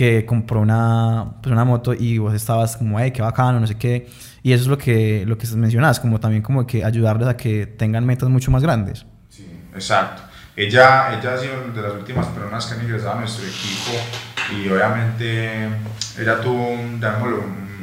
que 0.00 0.24
compró 0.24 0.60
una, 0.60 1.34
pues 1.42 1.52
una 1.52 1.62
moto 1.62 1.92
y 1.92 2.16
vos 2.16 2.32
estabas 2.32 2.74
como, 2.78 2.98
hey, 2.98 3.10
qué 3.10 3.20
bacano, 3.20 3.60
no 3.60 3.66
sé 3.66 3.76
qué. 3.76 4.08
Y 4.42 4.54
eso 4.54 4.62
es 4.62 4.68
lo 4.68 4.78
que, 4.78 5.26
lo 5.26 5.36
que 5.36 5.46
mencionas, 5.48 6.00
como 6.00 6.18
también 6.18 6.42
como 6.42 6.66
que 6.66 6.82
ayudarles 6.82 7.28
a 7.28 7.36
que 7.36 7.66
tengan 7.66 8.06
metas 8.06 8.30
mucho 8.30 8.50
más 8.50 8.62
grandes. 8.62 9.04
Sí, 9.28 9.46
exacto. 9.74 10.22
Ella, 10.56 11.18
ella 11.18 11.34
ha 11.34 11.36
sido 11.36 11.52
de 11.74 11.82
las 11.82 11.92
últimas 11.92 12.26
personas 12.28 12.64
que 12.64 12.74
han 12.76 12.82
ingresado 12.86 13.12
a 13.12 13.20
nuestro 13.20 13.44
equipo 13.44 13.90
y 14.56 14.70
obviamente 14.70 15.68
ella 16.18 16.40
tuvo 16.40 16.70
un, 16.70 16.98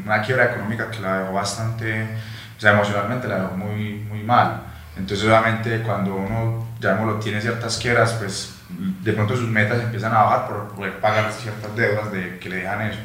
una 0.03 0.22
quiebra 0.24 0.45
económica 0.45 0.89
que 0.89 0.99
la 0.99 1.20
dejó 1.20 1.34
bastante, 1.34 2.03
o 2.57 2.59
sea, 2.59 2.72
emocionalmente 2.72 3.28
la 3.28 3.41
dejó 3.41 3.57
muy, 3.57 3.99
muy 4.09 4.24
mal. 4.24 4.63
Entonces 4.97 5.24
obviamente 5.24 5.84
cuando 5.84 6.15
uno, 6.15 6.68
llamémoslo, 6.80 7.20
tiene 7.20 7.41
ciertas 7.41 7.78
quiebras, 7.78 8.13
pues 8.13 8.57
de 8.70 9.13
pronto 9.13 9.36
sus 9.36 9.47
metas 9.47 9.82
empiezan 9.82 10.13
a 10.13 10.24
bajar 10.24 10.47
por 10.47 10.68
poder 10.76 10.99
pagar 10.99 11.32
ciertas 11.32 11.76
deudas 11.76 12.11
de, 12.11 12.38
que 12.39 12.49
le 12.49 12.57
dejan 12.57 12.82
eso. 12.82 12.99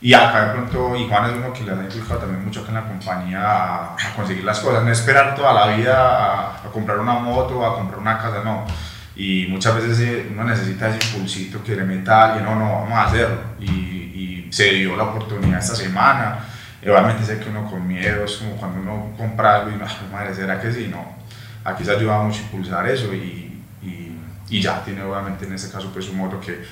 Y 0.00 0.12
acá 0.12 0.46
de 0.46 0.52
pronto, 0.52 0.94
y 0.96 1.08
Juan 1.08 1.30
es 1.30 1.36
uno 1.36 1.52
que 1.52 1.64
le 1.64 1.72
ha 1.72 1.74
inculcado 1.74 2.20
también 2.20 2.44
mucho 2.44 2.60
acá 2.60 2.68
en 2.68 2.74
la 2.74 2.86
compañía 2.86 3.40
a, 3.42 3.96
conseguir 4.14 4.44
las 4.44 4.60
cosas, 4.60 4.84
no 4.84 4.90
esperar 4.90 5.34
toda 5.34 5.52
la 5.52 5.76
vida 5.76 6.56
a, 6.56 6.70
comprar 6.72 6.98
una 6.98 7.14
moto, 7.14 7.64
a 7.64 7.74
comprar 7.74 8.00
una 8.00 8.18
casa, 8.18 8.42
no. 8.44 8.66
Y 9.14 9.46
muchas 9.48 9.74
veces 9.76 10.00
eh, 10.00 10.28
uno 10.30 10.44
necesita 10.44 10.88
ese 10.88 11.06
impulsito 11.08 11.64
que 11.64 11.74
le 11.74 11.84
meta 11.84 12.20
a 12.20 12.24
alguien, 12.26 12.44
no, 12.44 12.54
no, 12.54 12.82
vamos 12.82 12.92
a 12.92 13.04
hacerlo. 13.04 13.38
Y, 13.58 13.70
y 13.70 14.48
se 14.50 14.64
dio 14.72 14.96
la 14.96 15.04
oportunidad 15.04 15.58
esta 15.58 15.74
semana. 15.74 16.38
Y 16.82 16.88
obviamente 16.88 17.24
sé 17.24 17.40
que 17.40 17.48
uno 17.48 17.68
con 17.68 17.86
miedo 17.86 18.24
es 18.24 18.36
como 18.36 18.56
cuando 18.56 18.80
uno 18.80 19.14
compra 19.16 19.56
algo 19.56 19.70
y 19.70 19.76
no, 19.76 19.86
madre, 20.12 20.34
¿será 20.34 20.60
que 20.60 20.70
sí? 20.70 20.88
No. 20.90 21.16
Aquí 21.64 21.84
se 21.84 21.90
ayuda 21.90 22.22
mucho 22.22 22.40
a 22.40 22.42
impulsar 22.42 22.88
eso 22.88 23.12
y, 23.14 23.45
y, 24.48 24.60
ya 24.60 24.82
tiene 24.84 25.02
obviamente 25.02 25.44
en 25.44 25.52
este 25.52 25.70
caso 25.70 25.90
pues 25.92 26.08
un 26.08 26.18
moto 26.18 26.40
que 26.40 26.62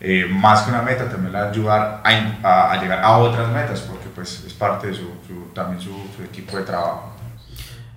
eh, 0.00 0.26
más 0.30 0.62
que 0.62 0.70
una 0.70 0.82
meta, 0.82 1.08
también 1.08 1.32
le 1.32 1.38
va 1.38 1.46
a 1.46 1.50
ayudar 1.50 2.02
a, 2.04 2.72
a, 2.72 2.80
llegar 2.80 3.02
a 3.02 3.16
otras 3.16 3.50
metas, 3.52 3.80
porque 3.80 4.08
pues 4.14 4.44
es 4.46 4.52
parte 4.52 4.88
de 4.88 4.94
su, 4.94 5.08
también 5.54 5.80
su, 5.80 5.94
equipo 6.22 6.56
de 6.56 6.64
trabajo. 6.64 7.12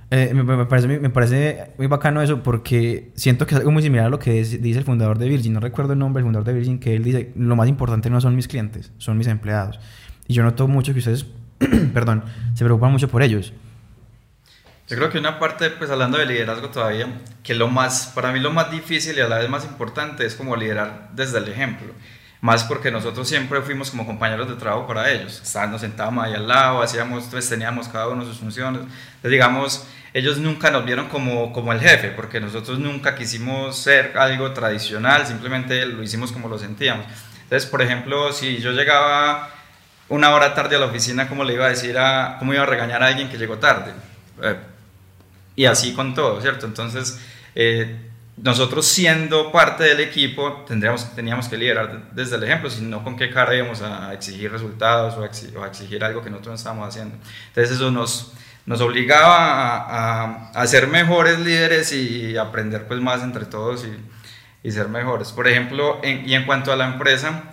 Eh, 0.09 0.33
me, 0.33 0.65
parece, 0.65 0.87
me 0.87 1.09
parece 1.09 1.71
muy 1.77 1.87
bacano 1.87 2.21
eso 2.21 2.41
porque 2.41 3.11
siento 3.15 3.45
que 3.45 3.55
es 3.55 3.59
algo 3.59 3.71
muy 3.71 3.83
similar 3.83 4.05
a 4.05 4.09
lo 4.09 4.19
que 4.19 4.31
dice 4.31 4.79
el 4.79 4.85
fundador 4.85 5.17
de 5.17 5.27
Virgin. 5.27 5.51
No 5.51 5.59
recuerdo 5.59 5.93
el 5.93 5.99
nombre 5.99 6.21
del 6.21 6.27
fundador 6.27 6.45
de 6.45 6.53
Virgin, 6.53 6.79
que 6.79 6.95
él 6.95 7.03
dice, 7.03 7.33
lo 7.35 7.57
más 7.57 7.67
importante 7.67 8.09
no 8.09 8.21
son 8.21 8.35
mis 8.35 8.47
clientes, 8.47 8.93
son 8.99 9.17
mis 9.17 9.27
empleados. 9.27 9.77
Y 10.27 10.33
yo 10.33 10.43
noto 10.43 10.65
mucho 10.69 10.93
que 10.93 10.99
ustedes, 10.99 11.25
perdón, 11.93 12.23
se 12.53 12.63
preocupan 12.63 12.91
mucho 12.93 13.09
por 13.09 13.21
ellos. 13.21 13.53
Yo 14.87 14.95
creo 14.95 15.09
que 15.09 15.17
una 15.17 15.37
parte, 15.37 15.69
pues 15.69 15.89
hablando 15.89 16.17
de 16.17 16.25
liderazgo 16.25 16.69
todavía, 16.69 17.07
que 17.43 17.53
lo 17.53 17.67
más, 17.67 18.13
para 18.15 18.31
mí 18.31 18.39
lo 18.39 18.51
más 18.51 18.71
difícil 18.71 19.17
y 19.17 19.19
a 19.19 19.27
la 19.27 19.39
vez 19.39 19.49
más 19.49 19.65
importante 19.65 20.25
es 20.25 20.33
como 20.33 20.55
liderar 20.55 21.09
desde 21.11 21.39
el 21.39 21.49
ejemplo. 21.49 21.93
Más 22.39 22.63
porque 22.63 22.89
nosotros 22.89 23.27
siempre 23.27 23.61
fuimos 23.61 23.89
como 23.89 24.05
compañeros 24.05 24.47
de 24.47 24.55
trabajo 24.55 24.87
para 24.87 25.11
ellos. 25.11 25.43
Nos 25.69 25.81
sentábamos 25.81 26.23
ahí 26.23 26.35
al 26.35 26.47
lado, 26.47 26.81
hacíamos, 26.81 27.25
pues 27.29 27.49
teníamos 27.49 27.89
cada 27.89 28.07
uno 28.07 28.23
sus 28.23 28.37
funciones. 28.37 28.83
Entonces, 28.83 29.31
digamos, 29.31 29.87
ellos 30.13 30.37
nunca 30.37 30.71
nos 30.71 30.85
vieron 30.85 31.09
como, 31.09 31.51
como 31.51 31.73
el 31.73 31.81
jefe, 31.81 32.11
porque 32.11 32.39
nosotros 32.39 32.79
nunca 32.79 33.13
quisimos 33.13 33.77
ser 33.77 34.17
algo 34.17 34.53
tradicional, 34.53 35.27
simplemente 35.27 35.85
lo 35.85 36.01
hicimos 36.01 36.31
como 36.31 36.47
lo 36.47 36.57
sentíamos. 36.57 37.05
Entonces, 37.43 37.69
por 37.69 37.81
ejemplo, 37.81 38.31
si 38.31 38.59
yo 38.59 38.71
llegaba 38.71 39.49
una 40.07 40.29
hora 40.29 40.53
tarde 40.53 40.77
a 40.77 40.79
la 40.79 40.85
oficina, 40.85 41.27
¿cómo 41.27 41.43
le 41.43 41.55
iba 41.55 41.65
a 41.65 41.69
decir 41.69 41.97
a, 41.97 42.37
cómo 42.39 42.53
iba 42.53 42.63
a 42.63 42.65
regañar 42.65 43.03
a 43.03 43.07
alguien 43.07 43.29
que 43.29 43.37
llegó 43.37 43.57
tarde? 43.57 43.91
Eh, 44.41 44.55
y 45.57 45.65
así 45.65 45.93
con 45.93 46.13
todo, 46.13 46.39
¿cierto? 46.39 46.67
Entonces, 46.67 47.19
eh, 47.55 47.97
nosotros 48.37 48.87
siendo 48.87 49.51
parte 49.51 49.83
del 49.83 49.99
equipo 49.99 50.63
tendríamos, 50.67 51.15
teníamos 51.15 51.49
que 51.49 51.57
liderar 51.57 52.11
desde 52.13 52.35
el 52.35 52.43
ejemplo, 52.43 52.69
si 52.69 52.83
no 52.83 53.03
con 53.03 53.17
qué 53.17 53.31
cara 53.31 53.55
íbamos 53.55 53.81
a 53.81 54.13
exigir 54.13 54.51
resultados 54.51 55.15
o 55.15 55.23
a 55.63 55.67
exigir, 55.67 56.03
algo 56.03 56.21
que 56.21 56.29
nosotros 56.29 56.51
no 56.51 56.55
estábamos 56.55 56.89
haciendo. 56.89 57.15
Entonces 57.47 57.75
eso 57.75 57.89
nos, 57.89 58.33
nos 58.67 58.79
obligaba 58.81 59.77
a, 59.79 60.51
a, 60.51 60.67
ser 60.67 60.87
mejores 60.87 61.39
líderes 61.39 61.91
y 61.91 62.37
aprender 62.37 62.87
pues 62.87 63.01
más 63.01 63.23
entre 63.23 63.45
todos 63.45 63.83
y, 63.83 64.67
y 64.67 64.71
ser 64.71 64.89
mejores. 64.89 65.31
Por 65.31 65.47
ejemplo, 65.47 65.99
y 66.03 66.35
en 66.35 66.45
cuanto 66.45 66.71
a 66.71 66.75
la 66.75 66.85
empresa, 66.85 67.45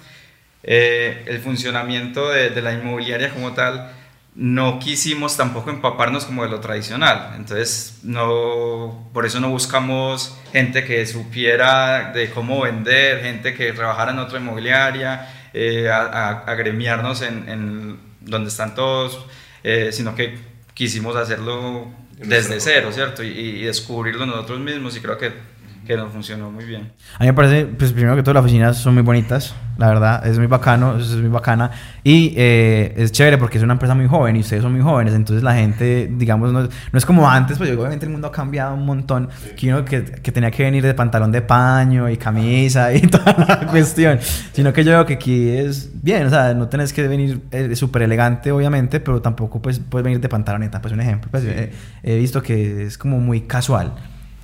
eh, 0.62 1.24
el 1.26 1.40
funcionamiento 1.40 2.28
de, 2.28 2.50
de 2.50 2.60
la 2.60 2.74
inmobiliaria 2.74 3.30
como 3.32 3.54
tal, 3.54 3.90
no 4.34 4.80
quisimos 4.80 5.36
tampoco 5.36 5.70
empaparnos 5.70 6.24
como 6.24 6.42
de 6.42 6.50
lo 6.50 6.60
tradicional. 6.60 7.34
Entonces, 7.36 8.00
no, 8.02 9.08
por 9.12 9.26
eso 9.26 9.40
no 9.40 9.50
buscamos 9.50 10.36
gente 10.52 10.84
que 10.84 11.06
supiera 11.06 12.12
de 12.12 12.30
cómo 12.30 12.62
vender, 12.62 13.22
gente 13.22 13.54
que 13.54 13.72
trabajara 13.72 14.12
en 14.12 14.18
otra 14.18 14.40
inmobiliaria, 14.40 15.28
eh, 15.52 15.88
a, 15.88 16.44
agremiarnos 16.46 17.22
en, 17.22 17.98
donde 18.20 18.48
están 18.48 18.74
todos, 18.74 19.24
eh, 19.62 19.90
sino 19.92 20.14
que 20.14 20.38
quisimos 20.74 21.14
hacerlo 21.14 21.92
desde 22.18 22.58
cero, 22.58 22.90
¿cierto? 22.92 23.22
Y, 23.22 23.28
y 23.28 23.62
descubrirlo 23.62 24.26
nosotros 24.26 24.58
mismos 24.58 24.96
y 24.96 25.00
creo 25.00 25.18
que 25.18 25.54
que 25.84 25.96
no 25.96 26.08
funcionó 26.08 26.50
muy 26.50 26.64
bien. 26.64 26.92
A 27.18 27.20
mí 27.20 27.26
me 27.26 27.34
parece, 27.34 27.66
pues 27.66 27.92
primero 27.92 28.16
que 28.16 28.22
todo, 28.22 28.34
las 28.34 28.42
oficinas 28.42 28.78
son 28.78 28.94
muy 28.94 29.02
bonitas, 29.02 29.54
la 29.76 29.88
verdad, 29.88 30.26
es 30.26 30.38
muy 30.38 30.46
bacano, 30.46 30.98
es 30.98 31.10
muy 31.16 31.28
bacana. 31.28 31.70
Y 32.02 32.34
eh, 32.36 32.94
es 32.96 33.12
chévere 33.12 33.38
porque 33.38 33.58
es 33.58 33.64
una 33.64 33.74
empresa 33.74 33.94
muy 33.94 34.06
joven 34.06 34.36
y 34.36 34.40
ustedes 34.40 34.62
son 34.62 34.72
muy 34.72 34.82
jóvenes, 34.82 35.14
entonces 35.14 35.42
la 35.42 35.54
gente, 35.54 36.10
digamos, 36.12 36.52
no, 36.52 36.62
no 36.62 36.98
es 36.98 37.06
como 37.06 37.28
antes, 37.28 37.58
pues 37.58 37.70
obviamente 37.76 38.06
el 38.06 38.12
mundo 38.12 38.28
ha 38.28 38.32
cambiado 38.32 38.74
un 38.74 38.84
montón, 38.84 39.28
que 39.56 39.68
uno 39.68 39.84
que, 39.84 40.04
que, 40.04 40.32
tenía 40.32 40.50
que 40.50 40.62
venir 40.62 40.82
de 40.82 40.94
pantalón 40.94 41.32
de 41.32 41.42
paño 41.42 42.08
y 42.08 42.16
camisa 42.16 42.92
y 42.92 43.00
toda 43.06 43.34
la 43.48 43.66
cuestión, 43.66 44.18
sino 44.52 44.72
que 44.72 44.84
yo 44.84 44.92
veo 44.92 45.06
que 45.06 45.14
aquí 45.14 45.48
es 45.48 45.90
bien, 46.02 46.26
o 46.26 46.30
sea, 46.30 46.54
no 46.54 46.68
tenés 46.68 46.92
que 46.92 47.06
venir 47.08 47.40
eh, 47.50 47.74
súper 47.74 48.02
elegante, 48.02 48.52
obviamente, 48.52 49.00
pero 49.00 49.20
tampoco 49.22 49.60
pues, 49.60 49.78
puedes 49.78 50.04
venir 50.04 50.20
de 50.20 50.28
pantaloneta, 50.28 50.80
pues 50.80 50.92
un 50.92 51.00
ejemplo, 51.00 51.30
pues, 51.30 51.44
he 51.44 52.16
visto 52.16 52.42
que 52.42 52.84
es 52.84 52.98
como 52.98 53.18
muy 53.18 53.42
casual. 53.42 53.92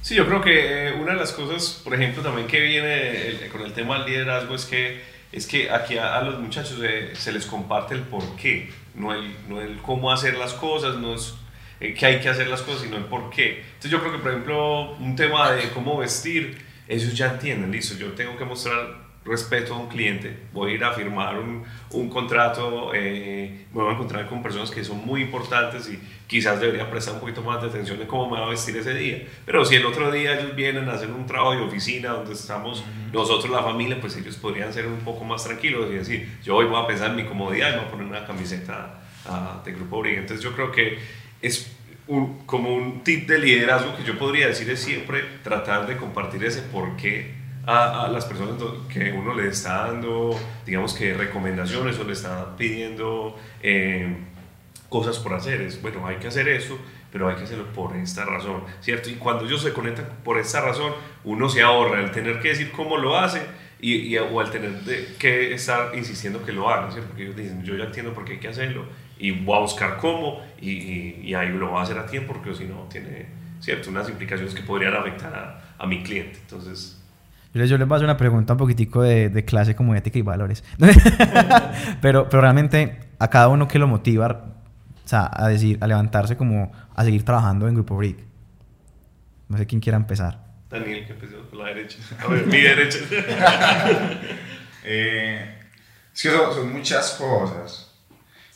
Sí, 0.03 0.15
yo 0.15 0.27
creo 0.27 0.41
que 0.41 0.89
eh, 0.89 0.93
una 0.95 1.13
de 1.13 1.19
las 1.19 1.33
cosas, 1.33 1.81
por 1.85 1.95
ejemplo, 1.95 2.23
también 2.23 2.47
que 2.47 2.61
viene 2.61 3.49
con 3.53 3.61
el 3.61 3.73
tema 3.73 3.99
del 3.99 4.07
liderazgo 4.07 4.55
es 4.55 4.65
que, 4.65 5.01
es 5.33 5.47
que 5.47 5.71
aquí 5.71 5.97
a, 5.97 6.21
los 6.23 6.39
muchachos 6.41 6.81
se 7.15 7.33
les 7.33 7.47
comparte 7.47 7.95
el 7.95 8.03
por 8.03 8.37
qué, 8.37 8.71
no 8.95 9.15
el, 9.15 9.35
no 9.49 9.61
el 9.61 9.79
cómo 9.79 10.11
hacer 10.13 10.37
las 10.37 10.53
cosas, 10.55 10.97
no 10.97 11.15
es 11.15 11.35
eh, 11.81 11.95
que 11.95 12.07
hay 12.07 12.21
que 12.21 12.29
hacer 12.29 12.49
las 12.49 12.63
cosas, 12.63 12.83
sino 12.83 12.97
el 12.97 13.05
por 13.05 13.31
qué. 13.31 13.61
Entonces 13.61 13.91
yo 13.91 14.01
creo 14.01 14.13
que, 14.13 14.19
por 14.19 14.31
ejemplo, 14.33 14.93
un 14.97 15.15
tema 15.15 15.53
de 15.53 15.71
cómo 15.71 15.97
vestir, 15.97 16.59
ellos 16.89 17.17
ya 17.17 17.33
entienden, 17.33 17.71
listo, 17.71 17.97
yo 17.97 18.13
tengo 18.13 18.37
que 18.37 18.45
mostrar 18.45 19.00
respeto 19.25 19.75
a 19.75 19.79
un 19.79 19.89
cliente, 19.89 20.35
voy 20.53 20.73
a 20.73 20.75
ir 20.75 20.85
a 20.85 20.93
firmar 20.93 21.39
un, 21.39 21.63
un 21.91 22.09
contrato, 22.09 22.93
eh, 22.95 23.67
me 23.73 23.83
voy 23.83 23.91
a 23.91 23.95
encontrar 23.95 24.27
con 24.27 24.43
personas 24.43 24.71
que 24.71 24.83
son 24.83 25.05
muy 25.05 25.21
importantes 25.23 25.91
y 25.91 26.01
quizás 26.27 26.59
debería 26.59 26.91
prestar 26.91 27.15
un 27.15 27.21
poquito 27.21 27.43
más 27.43 27.61
de 27.61 27.69
atención 27.69 27.99
de 27.99 28.07
cómo 28.07 28.31
me 28.31 28.41
va 28.41 28.47
a 28.47 28.51
vestir 28.51 28.77
ese 28.79 28.95
día. 28.95 29.23
Pero 29.45 29.65
si 29.67 29.75
el 29.75 29.85
otro 29.85 30.11
día 30.11 30.41
ellos 30.41 30.57
vienen 30.57 30.89
a 30.89 30.93
hacer 30.93 31.11
un 31.11 31.27
trabajo 31.27 31.53
de 31.53 31.63
oficina 31.63 32.11
donde 32.11 32.33
estamos 32.33 32.83
nosotros, 33.13 33.51
la 33.51 33.63
familia, 33.63 34.01
pues 34.01 34.17
ellos 34.17 34.37
podrían 34.37 34.73
ser 34.73 34.87
un 34.87 35.01
poco 35.01 35.25
más 35.25 35.45
tranquilos 35.45 35.91
y 35.91 35.97
decir, 35.97 36.39
yo 36.43 36.57
hoy 36.57 36.65
voy 36.65 36.83
a 36.83 36.87
pensar 36.87 37.11
en 37.11 37.17
mi 37.17 37.25
comodidad 37.25 37.75
y 37.75 37.77
voy 37.77 37.85
a 37.85 37.91
poner 37.91 38.07
una 38.07 38.27
camiseta 38.27 39.01
uh, 39.27 39.63
de 39.65 39.73
Grupo 39.73 40.01
Briga. 40.01 40.21
Entonces 40.21 40.43
yo 40.43 40.55
creo 40.55 40.73
que 40.73 40.99
es 41.43 41.77
un, 42.07 42.47
como 42.47 42.75
un 42.75 43.05
tip 43.05 43.29
de 43.29 43.39
liderazgo 43.39 43.95
que 43.97 44.03
yo 44.03 44.19
podría 44.19 44.47
decir 44.47 44.69
es 44.71 44.81
siempre 44.81 45.23
tratar 45.45 45.87
de 45.87 45.99
compartir 45.99 46.43
ese 46.45 46.63
por 46.63 46.97
qué 46.97 47.40
a, 47.67 48.09
las 48.09 48.25
personas 48.25 48.57
que 48.93 49.13
uno 49.13 49.35
le 49.35 49.49
está 49.49 49.87
dando, 49.87 50.39
digamos 50.67 50.95
que 50.95 51.15
recomendaciones 51.15 51.99
o 51.99 52.05
le 52.05 52.13
está 52.13 52.57
pidiendo 52.57 53.39
eh, 53.63 54.17
cosas 54.89 55.19
por 55.19 55.35
hacer. 55.35 55.61
Es, 55.61 55.81
bueno, 55.81 56.07
hay 56.07 56.17
que 56.17 56.29
hacer 56.29 56.49
eso, 56.49 56.79
pero 57.13 57.29
hay 57.29 57.37
que 57.37 57.45
hacerlo 57.45 57.67
por 57.73 57.97
esta 57.97 58.25
razón, 58.25 58.63
¿cierto? 58.81 59.11
Y 59.11 59.15
cuando 59.15 59.45
ellos 59.45 59.63
se 59.63 59.73
conectan 59.73 60.07
por 60.25 60.39
esta 60.39 60.61
razón, 60.61 60.93
uno 61.25 61.49
se 61.49 61.63
ahorra 61.63 62.01
el 62.01 62.11
tener 62.11 62.41
que 62.41 62.49
decir 62.49 62.73
cómo 62.73 62.97
lo 62.97 63.19
hace 63.19 63.43
y, 63.81 63.95
y 63.95 64.19
o 64.19 64.41
al 64.41 64.51
tener 64.51 64.73
que 65.19 65.55
estar 65.55 65.97
insistiendo 65.97 66.45
que 66.45 66.53
lo 66.53 66.69
hagan, 66.69 66.93
¿cierto? 66.93 67.09
Porque 67.09 67.25
ellos 67.25 67.37
dicen, 67.37 67.65
yo 67.65 67.77
ya 67.77 67.85
entiendo 67.85 68.13
por 68.13 68.25
qué 68.25 68.33
hay 68.33 68.39
que 68.39 68.49
hacerlo 68.49 68.85
y 69.19 69.33
voy 69.33 69.57
a 69.57 69.61
buscar 69.61 69.99
cómo 69.99 70.43
y, 70.61 70.71
y, 71.23 71.35
ahí 71.35 71.51
lo 71.51 71.73
va 71.73 71.81
a 71.81 71.83
hacer 71.83 71.99
a 71.99 72.07
tiempo 72.07 72.33
porque 72.33 72.55
si 72.55 72.65
no 72.65 72.89
tiene, 72.91 73.27
¿cierto? 73.61 73.91
Unas 73.91 74.09
implicaciones 74.09 74.55
que 74.55 74.63
podrían 74.63 74.95
afectar 74.95 75.35
a, 75.35 75.75
a 75.79 75.87
mi 75.87 76.03
cliente. 76.03 76.39
Entonces, 76.41 77.00
yo 77.53 77.61
les, 77.61 77.71
yo 77.71 77.79
les 77.79 77.87
voy 77.87 77.95
a 77.95 77.97
hacer 77.97 78.07
una 78.07 78.17
pregunta 78.17 78.55
un 78.55 78.59
poquitico 78.59 79.03
de, 79.03 79.29
de 79.29 79.45
clase 79.45 79.75
como 79.75 79.95
ética 79.95 80.19
y 80.19 80.23
valores. 80.23 80.65
pero, 82.01 82.29
pero 82.29 82.41
realmente 82.41 83.01
a 83.19 83.29
cada 83.29 83.49
uno 83.49 83.69
que 83.69 83.79
lo 83.79 83.87
motiva 83.89 84.51
o 85.05 85.09
sea, 85.11 85.29
a 85.33 85.49
decir, 85.49 85.77
a 85.81 85.89
levantarse 85.89 86.37
como 86.37 86.71
a 86.95 87.03
seguir 87.03 87.25
trabajando 87.25 87.67
en 87.67 87.75
Grupo 87.75 87.97
Brick. 87.97 88.19
No 89.49 89.59
sé 89.59 89.67
quién 89.67 89.81
quiera 89.81 89.97
empezar. 89.97 90.39
Daniel, 90.71 91.05
que 91.05 91.15
empezó 91.15 91.43
por 91.49 91.59
la 91.59 91.65
derecha. 91.65 91.99
A 92.21 92.29
ver, 92.29 92.47
mi 92.47 92.61
derecha. 92.61 92.99
eh, 94.85 95.59
es 96.15 96.23
que 96.23 96.31
son, 96.31 96.55
son, 96.55 96.73
muchas 96.73 97.11
cosas. 97.15 97.93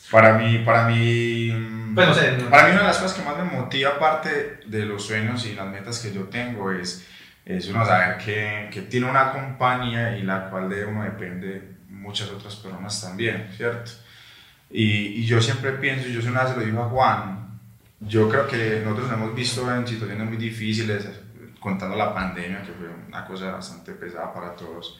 Para 0.09 0.37
mí, 0.37 0.59
para 0.59 0.87
mí, 0.87 1.51
pues 1.93 2.07
no 2.07 2.13
sé, 2.13 2.31
para 2.49 2.67
mí 2.67 2.71
una 2.71 2.83
de 2.83 2.87
las 2.87 2.99
cosas 2.99 3.17
que 3.17 3.25
más 3.25 3.35
me 3.35 3.43
motiva, 3.43 3.89
aparte 3.89 4.61
de 4.65 4.85
los 4.85 5.05
sueños 5.05 5.45
y 5.45 5.55
las 5.55 5.67
metas 5.67 5.99
que 5.99 6.13
yo 6.13 6.21
tengo, 6.29 6.71
es 6.71 7.05
es 7.45 7.67
uno 7.69 7.85
saber 7.85 8.17
que, 8.17 8.69
que, 8.71 8.81
tiene 8.81 9.07
una 9.07 9.31
compañía 9.31 10.17
y 10.17 10.23
la 10.23 10.49
cual 10.49 10.67
de 10.67 10.83
uno 10.85 11.03
depende 11.03 11.75
muchas 11.89 12.29
otras 12.29 12.55
personas 12.55 12.99
también, 12.99 13.49
¿cierto? 13.55 13.91
Y, 14.71 15.21
y 15.21 15.25
yo 15.25 15.39
siempre 15.39 15.73
pienso, 15.73 16.07
yo 16.07 16.27
una 16.27 16.43
vez 16.43 16.53
se 16.53 16.59
lo 16.59 16.65
digo 16.65 16.81
a 16.81 16.89
Juan, 16.89 17.59
yo 17.99 18.27
creo 18.29 18.47
que 18.47 18.81
nosotros 18.83 19.09
nos 19.09 19.17
hemos 19.17 19.35
visto 19.35 19.73
en 19.73 19.87
situaciones 19.87 20.27
muy 20.27 20.37
difíciles, 20.37 21.07
contando 21.59 21.95
la 21.95 22.13
pandemia, 22.13 22.61
que 22.63 22.73
fue 22.73 22.87
una 23.07 23.25
cosa 23.25 23.51
bastante 23.51 23.93
pesada 23.93 24.33
para 24.33 24.55
todos. 24.55 24.99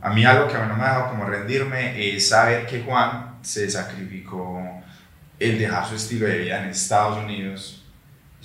A 0.00 0.10
mí 0.10 0.24
algo 0.24 0.48
que 0.48 0.56
a 0.56 0.62
mí 0.62 0.68
no 0.68 0.76
me 0.76 0.82
ha 0.82 0.88
dejado 0.88 1.10
como 1.10 1.26
rendirme 1.26 2.08
es 2.08 2.30
saber 2.30 2.66
que 2.66 2.82
Juan 2.82 3.38
se 3.42 3.70
sacrificó 3.70 4.82
el 5.38 5.58
dejar 5.58 5.86
su 5.86 5.94
estilo 5.94 6.26
de 6.26 6.38
vida 6.38 6.62
en 6.62 6.70
Estados 6.70 7.22
Unidos 7.22 7.85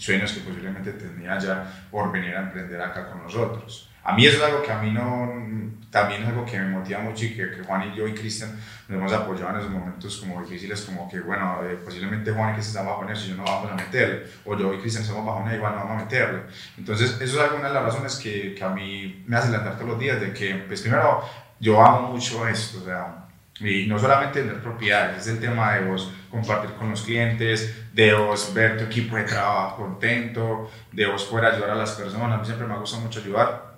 sueños 0.02 0.32
que 0.34 0.40
posiblemente 0.42 0.94
tenía 0.94 1.38
ya 1.38 1.86
por 1.92 2.12
venir 2.12 2.36
a 2.36 2.42
emprender 2.42 2.82
acá 2.82 3.08
con 3.10 3.22
nosotros. 3.22 3.88
A 4.04 4.14
mí 4.16 4.26
eso 4.26 4.38
es 4.38 4.44
algo 4.44 4.64
que 4.64 4.72
a 4.72 4.82
mí 4.82 4.90
no, 4.90 5.32
también 5.92 6.24
es 6.24 6.30
algo 6.30 6.44
que 6.44 6.58
me 6.58 6.70
motiva 6.70 7.02
mucho 7.02 7.26
y 7.26 7.36
que, 7.36 7.52
que 7.52 7.64
Juan 7.64 7.92
y 7.94 7.96
yo 7.96 8.08
y 8.08 8.16
Cristian 8.16 8.50
nos 8.88 8.98
hemos 8.98 9.14
apoyado 9.14 9.52
en 9.52 9.58
esos 9.58 9.70
momentos 9.70 10.18
como 10.18 10.42
difíciles, 10.42 10.82
como 10.82 11.08
que, 11.08 11.20
bueno, 11.20 11.60
eh, 11.64 11.78
posiblemente 11.86 12.32
Juan 12.32 12.50
y 12.50 12.54
Cristian 12.54 12.82
están 12.82 12.86
bajones 12.88 13.24
y 13.24 13.30
yo 13.30 13.36
no 13.36 13.44
vamos 13.44 13.72
a 13.72 13.76
meterle, 13.76 14.26
o 14.44 14.58
yo 14.58 14.74
y 14.74 14.80
Cristian 14.80 15.04
somos 15.06 15.24
bajones 15.24 15.54
y 15.54 15.58
igual 15.58 15.76
no 15.76 15.84
vamos 15.84 16.02
a 16.02 16.06
meterle. 16.06 16.42
Entonces, 16.80 17.22
eso 17.22 17.38
es 17.38 17.50
alguna 17.50 17.68
de 17.68 17.76
las 17.76 17.84
razones 17.84 18.16
que, 18.16 18.56
que 18.56 18.64
a 18.64 18.70
mí 18.70 19.24
me 19.28 19.38
hace 19.38 19.52
levantar 19.52 19.76
todos 19.76 19.90
los 19.90 20.00
días, 20.00 20.20
de 20.20 20.34
que, 20.34 20.56
pues 20.68 20.82
primero, 20.82 21.24
yo 21.60 21.80
amo 21.80 22.14
mucho 22.14 22.48
esto, 22.48 22.80
o 22.82 22.86
sea, 22.86 23.28
y 23.62 23.88
no 23.88 24.00
solamente 24.00 24.42
tener 24.42 24.62
propiedades, 24.62 25.22
es 25.22 25.28
el 25.28 25.40
tema 25.40 25.74
de 25.74 25.86
vos 25.86 26.12
compartir 26.30 26.72
con 26.76 26.90
los 26.90 27.04
clientes, 27.04 27.86
de 27.94 28.14
vos 28.14 28.54
ver 28.54 28.78
tu 28.78 28.86
equipo 28.86 29.16
de 29.16 29.24
trabajo 29.24 29.78
contento, 29.78 30.72
de 30.92 31.06
vos 31.06 31.24
poder 31.26 31.54
ayudar 31.54 31.72
a 31.72 31.76
las 31.76 31.92
personas. 31.92 32.34
A 32.34 32.38
mí 32.38 32.46
siempre 32.46 32.68
me 32.68 32.78
gusta 32.78 32.98
mucho 32.98 33.20
ayudar 33.20 33.72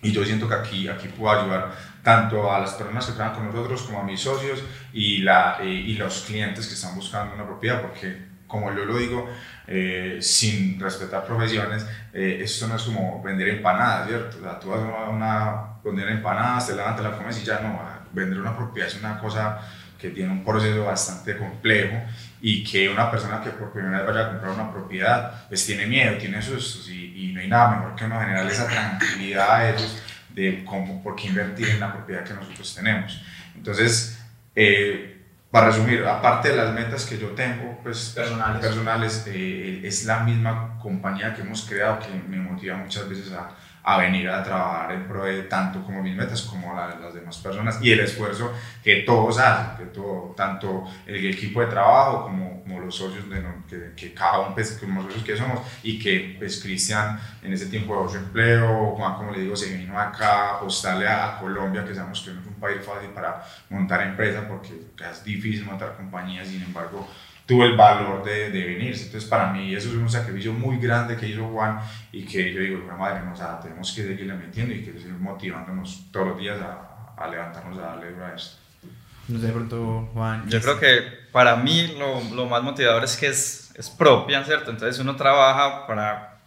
y 0.00 0.12
yo 0.12 0.24
siento 0.24 0.48
que 0.48 0.54
aquí, 0.54 0.88
aquí 0.88 1.08
puedo 1.08 1.40
ayudar 1.40 1.72
tanto 2.02 2.52
a 2.52 2.60
las 2.60 2.74
personas 2.74 3.06
que 3.06 3.12
trabajan 3.12 3.36
con 3.36 3.46
nosotros 3.52 3.82
como 3.82 4.00
a 4.00 4.04
mis 4.04 4.20
socios 4.20 4.62
y, 4.92 5.18
la, 5.18 5.58
y, 5.62 5.94
los 5.94 6.22
clientes 6.22 6.68
que 6.68 6.74
están 6.74 6.94
buscando 6.94 7.34
una 7.34 7.44
propiedad, 7.44 7.82
porque 7.82 8.28
como 8.46 8.72
yo 8.72 8.84
lo 8.84 8.96
digo, 8.96 9.28
eh, 9.66 10.18
sin 10.22 10.80
respetar 10.80 11.26
profesiones, 11.26 11.86
eh, 12.14 12.38
esto 12.40 12.66
no 12.68 12.76
es 12.76 12.82
como 12.82 13.22
vender 13.22 13.48
empanadas, 13.48 14.08
¿cierto? 14.08 14.38
O 14.38 14.40
sea, 14.40 14.58
tú 14.58 14.70
vas 14.70 14.80
a 14.80 15.10
una, 15.10 15.80
vender 15.84 16.08
empanadas, 16.08 16.68
te 16.68 16.76
levantas 16.76 17.04
la 17.04 17.18
comes 17.18 17.42
y 17.42 17.44
ya 17.44 17.60
no, 17.60 17.78
vender 18.18 18.40
una 18.40 18.56
propiedad 18.56 18.88
es 18.88 18.96
una 18.96 19.18
cosa 19.18 19.60
que 19.98 20.10
tiene 20.10 20.30
un 20.30 20.44
proceso 20.44 20.84
bastante 20.84 21.36
complejo 21.36 22.00
y 22.40 22.62
que 22.62 22.88
una 22.88 23.10
persona 23.10 23.42
que 23.42 23.50
por 23.50 23.72
primera 23.72 23.98
vez 23.98 24.06
vaya 24.06 24.26
a 24.26 24.30
comprar 24.30 24.52
una 24.52 24.70
propiedad, 24.72 25.48
pues 25.48 25.66
tiene 25.66 25.86
miedo, 25.86 26.16
tiene 26.18 26.40
sustos 26.40 26.88
y, 26.88 27.30
y 27.30 27.32
no 27.32 27.40
hay 27.40 27.48
nada 27.48 27.76
mejor 27.76 27.96
que 27.96 28.04
uno 28.04 28.20
generar 28.20 28.46
esa 28.46 28.68
tranquilidad 28.68 29.50
a 29.50 29.70
ellos 29.70 30.02
de 30.30 30.64
cómo, 30.64 31.02
por 31.02 31.16
qué 31.16 31.26
invertir 31.28 31.68
en 31.68 31.80
la 31.80 31.92
propiedad 31.92 32.22
que 32.22 32.34
nosotros 32.34 32.74
tenemos. 32.76 33.20
Entonces, 33.56 34.20
eh, 34.54 35.18
para 35.50 35.68
resumir, 35.68 36.04
aparte 36.04 36.50
de 36.50 36.56
las 36.56 36.72
metas 36.74 37.06
que 37.06 37.18
yo 37.18 37.28
tengo, 37.28 37.80
pues 37.82 38.12
personales, 38.14 38.60
personales 38.60 39.24
eh, 39.26 39.80
es 39.82 40.04
la 40.04 40.20
misma 40.20 40.78
compañía 40.80 41.34
que 41.34 41.40
hemos 41.40 41.62
creado 41.62 41.98
que 42.00 42.08
me 42.28 42.36
motiva 42.36 42.76
muchas 42.76 43.08
veces 43.08 43.32
a 43.32 43.50
a 43.82 43.98
venir 43.98 44.28
a 44.28 44.42
trabajar 44.42 44.92
en 44.92 45.06
pro 45.06 45.24
de 45.24 45.42
tanto 45.44 45.82
como 45.82 46.02
mis 46.02 46.14
metas 46.14 46.42
como 46.42 46.74
la 46.74 46.88
de 46.88 47.00
las 47.00 47.14
demás 47.14 47.38
personas 47.38 47.78
y 47.80 47.90
el 47.90 48.00
esfuerzo 48.00 48.52
que 48.82 48.96
todos 48.96 49.38
hacen, 49.38 49.76
que 49.76 49.92
todo, 49.92 50.34
tanto 50.36 50.84
el 51.06 51.26
equipo 51.26 51.60
de 51.60 51.68
trabajo 51.68 52.24
como, 52.24 52.62
como 52.62 52.80
los 52.80 52.94
socios 52.94 53.28
de, 53.30 53.42
que, 53.68 53.94
que, 53.96 54.14
cada 54.14 54.40
uno, 54.40 54.54
pues, 54.54 54.78
como 54.78 55.02
socios 55.02 55.24
que 55.24 55.36
somos 55.36 55.60
y 55.82 55.98
que 55.98 56.36
pues 56.38 56.62
Cristian 56.62 57.18
en 57.42 57.52
ese 57.52 57.66
tiempo 57.66 58.02
de 58.02 58.10
su 58.10 58.16
empleo, 58.16 58.94
Juan 58.96 59.14
como 59.14 59.32
le 59.32 59.40
digo, 59.40 59.56
se 59.56 59.76
vino 59.76 59.98
acá 59.98 60.50
a 60.50 60.54
apostarle 60.56 61.08
a, 61.08 61.38
Colombia, 61.38 61.84
que 61.84 61.94
sabemos 61.94 62.20
que 62.22 62.32
no 62.32 62.40
es 62.40 62.46
un 62.46 62.54
país 62.54 62.78
fácil 62.84 63.10
para 63.10 63.44
montar 63.70 64.02
empresas 64.02 64.44
porque 64.48 64.72
es 65.10 65.24
difícil 65.24 65.64
montar 65.64 65.96
compañías, 65.96 66.48
sin 66.48 66.62
embargo 66.62 67.08
tuvo 67.48 67.64
el 67.64 67.78
valor 67.78 68.22
de, 68.22 68.50
de, 68.50 68.62
venirse. 68.62 69.06
Entonces, 69.06 69.28
para 69.28 69.50
mí, 69.50 69.74
eso 69.74 69.88
es 69.88 69.94
un 69.94 70.10
sacrificio 70.10 70.52
muy 70.52 70.76
grande 70.76 71.16
que 71.16 71.26
hizo 71.26 71.48
Juan 71.48 71.80
y 72.12 72.26
que 72.26 72.52
yo 72.52 72.60
digo, 72.60 72.86
madre, 72.98 73.26
o 73.26 73.34
sea, 73.34 73.58
tenemos 73.58 73.90
que 73.90 74.02
seguirle 74.02 74.34
metiendo 74.34 74.74
y 74.74 74.84
que 74.84 74.92
seguir 74.92 75.14
motivándonos 75.14 76.12
todos 76.12 76.28
los 76.28 76.38
días 76.38 76.60
a, 76.60 77.14
a 77.16 77.26
levantarnos 77.26 77.78
a 77.78 77.80
darle 77.80 78.08
a 78.22 78.34
esto. 78.34 78.58
No 79.28 79.40
sé, 79.40 79.46
de 79.46 79.52
pronto, 79.54 80.10
Juan. 80.12 80.46
Yo 80.50 80.60
creo 80.60 80.78
que 80.78 81.02
para 81.32 81.56
mí 81.56 81.96
lo, 81.98 82.20
lo, 82.34 82.44
más 82.44 82.62
motivador 82.62 83.02
es 83.04 83.16
que 83.16 83.28
es, 83.28 83.72
es 83.76 83.88
propia, 83.88 84.44
¿cierto? 84.44 84.70
Entonces, 84.70 85.00
uno 85.00 85.16
trabaja 85.16 85.86
para. 85.86 86.40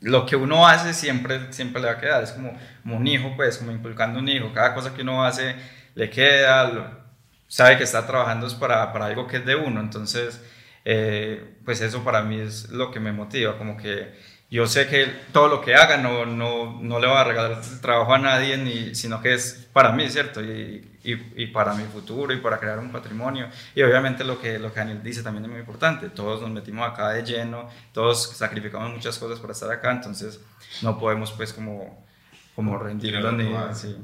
Lo 0.00 0.26
que 0.26 0.36
uno 0.36 0.66
hace 0.66 0.92
siempre, 0.92 1.50
siempre 1.50 1.80
le 1.80 1.88
va 1.88 1.94
a 1.94 1.98
quedar. 1.98 2.22
Es 2.22 2.32
como, 2.32 2.52
como 2.82 2.98
un 2.98 3.06
hijo, 3.06 3.32
pues, 3.36 3.56
como 3.56 3.72
inculcando 3.72 4.18
un 4.18 4.28
hijo. 4.28 4.52
Cada 4.52 4.74
cosa 4.74 4.92
que 4.92 5.00
uno 5.00 5.24
hace 5.24 5.56
le 5.94 6.10
queda 6.10 7.05
sabe 7.48 7.78
que 7.78 7.84
está 7.84 8.06
trabajando 8.06 8.46
es 8.46 8.54
para, 8.54 8.92
para 8.92 9.06
algo 9.06 9.26
que 9.26 9.38
es 9.38 9.46
de 9.46 9.56
uno, 9.56 9.80
entonces, 9.80 10.40
eh, 10.84 11.56
pues 11.64 11.80
eso 11.80 12.04
para 12.04 12.22
mí 12.22 12.40
es 12.40 12.70
lo 12.70 12.90
que 12.90 13.00
me 13.00 13.12
motiva, 13.12 13.58
como 13.58 13.76
que 13.76 14.14
yo 14.48 14.66
sé 14.68 14.86
que 14.86 15.06
todo 15.32 15.48
lo 15.48 15.60
que 15.60 15.74
haga 15.74 15.96
no, 15.96 16.24
no, 16.24 16.80
no 16.80 17.00
le 17.00 17.08
va 17.08 17.22
a 17.22 17.24
regalar 17.24 17.60
el 17.60 17.80
trabajo 17.80 18.14
a 18.14 18.18
nadie, 18.18 18.56
ni, 18.56 18.94
sino 18.94 19.20
que 19.20 19.34
es 19.34 19.68
para 19.72 19.90
mí, 19.90 20.08
¿cierto? 20.08 20.40
Y, 20.40 20.98
y, 21.02 21.42
y, 21.42 21.46
para 21.48 21.74
mi 21.74 21.82
futuro 21.84 22.32
y 22.32 22.36
para 22.36 22.58
crear 22.58 22.78
un 22.78 22.92
patrimonio. 22.92 23.48
Y 23.74 23.82
obviamente 23.82 24.22
lo 24.22 24.40
que, 24.40 24.60
lo 24.60 24.72
que 24.72 24.78
Daniel 24.78 25.02
dice 25.02 25.24
también 25.24 25.46
es 25.46 25.50
muy 25.50 25.60
importante. 25.60 26.10
Todos 26.10 26.42
nos 26.42 26.50
metimos 26.50 26.88
acá 26.88 27.10
de 27.10 27.24
lleno, 27.24 27.68
todos 27.92 28.36
sacrificamos 28.36 28.92
muchas 28.92 29.18
cosas 29.18 29.40
para 29.40 29.52
estar 29.52 29.70
acá, 29.70 29.90
entonces 29.90 30.40
no 30.80 30.96
podemos 30.96 31.32
pues 31.32 31.52
como, 31.52 32.06
como 32.54 32.78
rendirnos 32.78 33.32
ni... 33.32 33.52
Sí. 33.74 33.96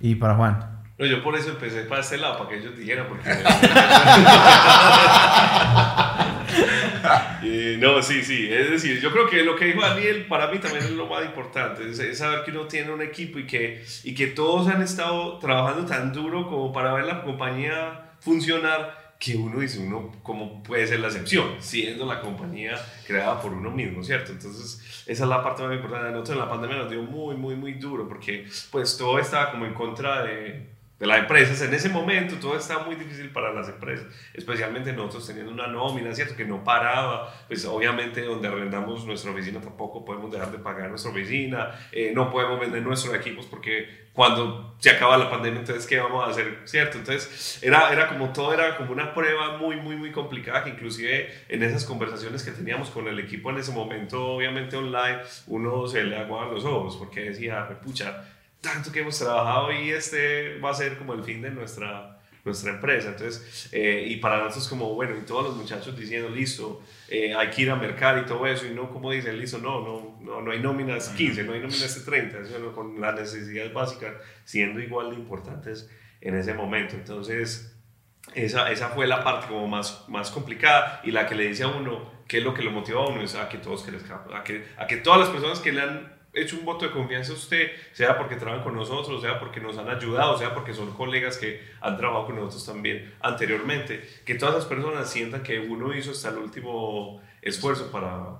Y 0.00 0.14
para 0.14 0.36
Juan. 0.36 0.77
No, 0.98 1.06
yo 1.06 1.22
por 1.22 1.36
eso 1.36 1.50
empecé 1.50 1.82
para 1.82 2.00
este 2.00 2.18
lado, 2.18 2.38
para 2.38 2.50
que 2.50 2.56
ellos 2.56 2.76
dijeran, 2.76 3.06
porque... 3.06 3.30
no, 7.78 8.02
sí, 8.02 8.24
sí, 8.24 8.48
es 8.50 8.68
decir, 8.68 9.00
yo 9.00 9.12
creo 9.12 9.28
que 9.28 9.44
lo 9.44 9.54
que 9.54 9.66
dijo 9.66 9.80
Daniel 9.80 10.26
para 10.26 10.48
mí 10.48 10.58
también 10.58 10.84
es 10.84 10.90
lo 10.90 11.06
más 11.06 11.24
importante, 11.24 11.88
es, 11.88 12.18
saber 12.18 12.42
que 12.44 12.50
uno 12.50 12.66
tiene 12.66 12.90
un 12.90 13.00
equipo 13.00 13.38
y 13.38 13.46
que, 13.46 13.84
y 14.02 14.12
que 14.12 14.26
todos 14.26 14.66
han 14.66 14.82
estado 14.82 15.38
trabajando 15.38 15.86
tan 15.86 16.12
duro 16.12 16.48
como 16.48 16.72
para 16.72 16.92
ver 16.94 17.04
la 17.04 17.22
compañía 17.22 18.14
funcionar 18.18 19.14
que 19.20 19.36
uno 19.36 19.60
dice, 19.60 19.78
uno, 19.78 20.10
¿cómo 20.24 20.64
puede 20.64 20.84
ser 20.86 21.00
la 21.00 21.08
excepción? 21.08 21.56
Siendo 21.60 22.06
la 22.06 22.20
compañía 22.20 22.76
creada 23.06 23.40
por 23.40 23.52
uno 23.52 23.70
mismo, 23.70 24.02
¿cierto? 24.02 24.32
Entonces, 24.32 25.04
esa 25.06 25.24
es 25.24 25.28
la 25.28 25.42
parte 25.42 25.62
más 25.62 25.74
importante. 25.74 26.10
Nosotros 26.10 26.36
en 26.36 26.44
la 26.44 26.48
pandemia 26.48 26.76
nos 26.76 26.90
dio 26.90 27.02
muy, 27.02 27.36
muy, 27.36 27.56
muy 27.56 27.74
duro 27.74 28.08
porque 28.08 28.46
pues 28.70 28.96
todo 28.96 29.18
estaba 29.18 29.50
como 29.50 29.66
en 29.66 29.74
contra 29.74 30.22
de 30.22 30.77
de 30.98 31.06
las 31.06 31.18
empresas. 31.20 31.60
En 31.62 31.72
ese 31.72 31.88
momento 31.88 32.36
todo 32.36 32.56
estaba 32.56 32.84
muy 32.84 32.96
difícil 32.96 33.30
para 33.30 33.52
las 33.52 33.68
empresas, 33.68 34.06
especialmente 34.34 34.92
nosotros 34.92 35.26
teniendo 35.26 35.52
una 35.52 35.66
nómina, 35.66 36.14
¿cierto? 36.14 36.36
Que 36.36 36.44
no 36.44 36.64
paraba, 36.64 37.32
pues 37.46 37.64
obviamente 37.64 38.22
donde 38.22 38.48
arrendamos 38.48 39.04
nuestra 39.04 39.30
oficina 39.30 39.60
tampoco 39.60 40.04
podemos 40.04 40.32
dejar 40.32 40.50
de 40.50 40.58
pagar 40.58 40.88
nuestra 40.90 41.10
oficina, 41.10 41.70
eh, 41.92 42.12
no 42.14 42.30
podemos 42.30 42.58
vender 42.58 42.82
nuestros 42.82 43.14
equipos 43.14 43.46
porque 43.46 44.08
cuando 44.18 44.74
se 44.80 44.90
acaba 44.90 45.16
la 45.16 45.30
pandemia, 45.30 45.60
entonces, 45.60 45.86
¿qué 45.86 46.00
vamos 46.00 46.26
a 46.26 46.30
hacer? 46.30 46.62
¿Cierto? 46.64 46.98
Entonces, 46.98 47.62
era, 47.62 47.92
era 47.92 48.08
como 48.08 48.32
todo, 48.32 48.52
era 48.52 48.76
como 48.76 48.90
una 48.90 49.14
prueba 49.14 49.58
muy, 49.58 49.76
muy, 49.76 49.94
muy 49.94 50.10
complicada 50.10 50.64
que 50.64 50.70
inclusive 50.70 51.32
en 51.48 51.62
esas 51.62 51.84
conversaciones 51.84 52.42
que 52.42 52.50
teníamos 52.50 52.90
con 52.90 53.06
el 53.06 53.20
equipo 53.20 53.50
en 53.50 53.58
ese 53.58 53.70
momento, 53.70 54.26
obviamente 54.26 54.76
online, 54.76 55.18
uno 55.46 55.86
se 55.86 56.02
le 56.02 56.16
aguaban 56.16 56.52
los 56.52 56.64
ojos 56.64 56.96
porque 56.96 57.30
decía, 57.30 57.68
pucha, 57.80 58.24
tanto 58.60 58.90
que 58.90 59.00
hemos 59.00 59.18
trabajado 59.18 59.72
y 59.72 59.90
este 59.90 60.58
va 60.58 60.70
a 60.70 60.74
ser 60.74 60.98
como 60.98 61.14
el 61.14 61.22
fin 61.22 61.40
de 61.42 61.50
nuestra, 61.50 62.20
nuestra 62.44 62.72
empresa. 62.72 63.10
Entonces, 63.10 63.68
eh, 63.72 64.06
y 64.08 64.16
para 64.16 64.38
nosotros 64.38 64.68
como, 64.68 64.94
bueno, 64.94 65.16
y 65.16 65.24
todos 65.24 65.44
los 65.44 65.56
muchachos 65.56 65.96
diciendo, 65.96 66.28
listo, 66.28 66.82
eh, 67.08 67.34
hay 67.34 67.50
que 67.50 67.62
ir 67.62 67.70
a 67.70 67.76
mercar 67.76 68.18
y 68.18 68.26
todo 68.26 68.46
eso, 68.46 68.66
y 68.66 68.70
no 68.70 68.90
como 68.90 69.10
dicen, 69.10 69.38
listo, 69.38 69.58
no, 69.58 69.80
no, 69.80 70.18
no, 70.20 70.42
no 70.42 70.50
hay 70.50 70.60
nóminas 70.60 71.10
15, 71.10 71.44
no 71.44 71.52
hay 71.52 71.60
nóminas 71.60 72.04
30, 72.04 72.44
sino 72.46 72.72
con 72.72 73.00
las 73.00 73.14
necesidades 73.14 73.72
básicas 73.72 74.14
siendo 74.44 74.80
igual 74.80 75.10
de 75.10 75.16
importantes 75.16 75.88
en 76.20 76.34
ese 76.36 76.54
momento. 76.54 76.96
Entonces, 76.96 77.74
esa, 78.34 78.70
esa 78.70 78.88
fue 78.90 79.06
la 79.06 79.24
parte 79.24 79.46
como 79.48 79.66
más, 79.68 80.04
más 80.08 80.30
complicada 80.30 81.00
y 81.04 81.12
la 81.12 81.26
que 81.26 81.34
le 81.34 81.48
dice 81.48 81.62
a 81.62 81.68
uno, 81.68 82.12
qué 82.26 82.38
es 82.38 82.44
lo 82.44 82.54
que 82.54 82.62
lo 82.62 82.70
motiva 82.70 83.02
a 83.02 83.08
uno, 83.08 83.22
es 83.22 83.34
a 83.34 83.48
que 83.48 83.58
todos 83.58 83.86
a 84.34 84.44
que, 84.44 84.66
a 84.76 84.86
que 84.86 84.96
todas 84.98 85.20
las 85.20 85.28
personas 85.30 85.60
que 85.60 85.72
le 85.72 85.80
han 85.80 86.17
hecho 86.42 86.56
un 86.56 86.64
voto 86.64 86.86
de 86.86 86.92
confianza 86.92 87.32
a 87.32 87.34
usted, 87.34 87.70
sea 87.92 88.16
porque 88.16 88.36
trabajan 88.36 88.64
con 88.64 88.74
nosotros, 88.74 89.20
sea 89.22 89.38
porque 89.38 89.60
nos 89.60 89.78
han 89.78 89.88
ayudado, 89.88 90.38
sea 90.38 90.54
porque 90.54 90.74
son 90.74 90.92
colegas 90.92 91.36
que 91.36 91.60
han 91.80 91.96
trabajado 91.96 92.26
con 92.26 92.36
nosotros 92.36 92.66
también 92.66 93.12
anteriormente, 93.20 94.02
que 94.24 94.34
todas 94.34 94.54
las 94.54 94.64
personas 94.64 95.10
sientan 95.10 95.42
que 95.42 95.58
uno 95.58 95.94
hizo 95.94 96.10
hasta 96.12 96.30
el 96.30 96.38
último 96.38 97.20
esfuerzo 97.42 97.90
para, 97.90 98.38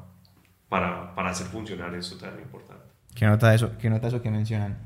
para, 0.68 1.14
para 1.14 1.30
hacer 1.30 1.46
funcionar 1.48 1.94
eso 1.94 2.16
tan 2.16 2.38
importante. 2.38 2.84
¿Qué 3.14 3.26
nota 3.26 3.54
eso, 3.54 3.72
qué 3.78 3.90
nota 3.90 4.08
eso 4.08 4.22
que 4.22 4.30
mencionan? 4.30 4.78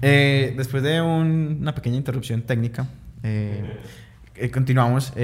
Eh, 0.00 0.54
después 0.56 0.82
de 0.82 1.00
una 1.00 1.74
pequeña 1.74 1.96
interrupción 1.96 2.42
técnica, 2.42 2.86
eh, 3.22 3.80
eh, 4.36 4.50
continuamos. 4.50 5.12
yo 5.14 5.18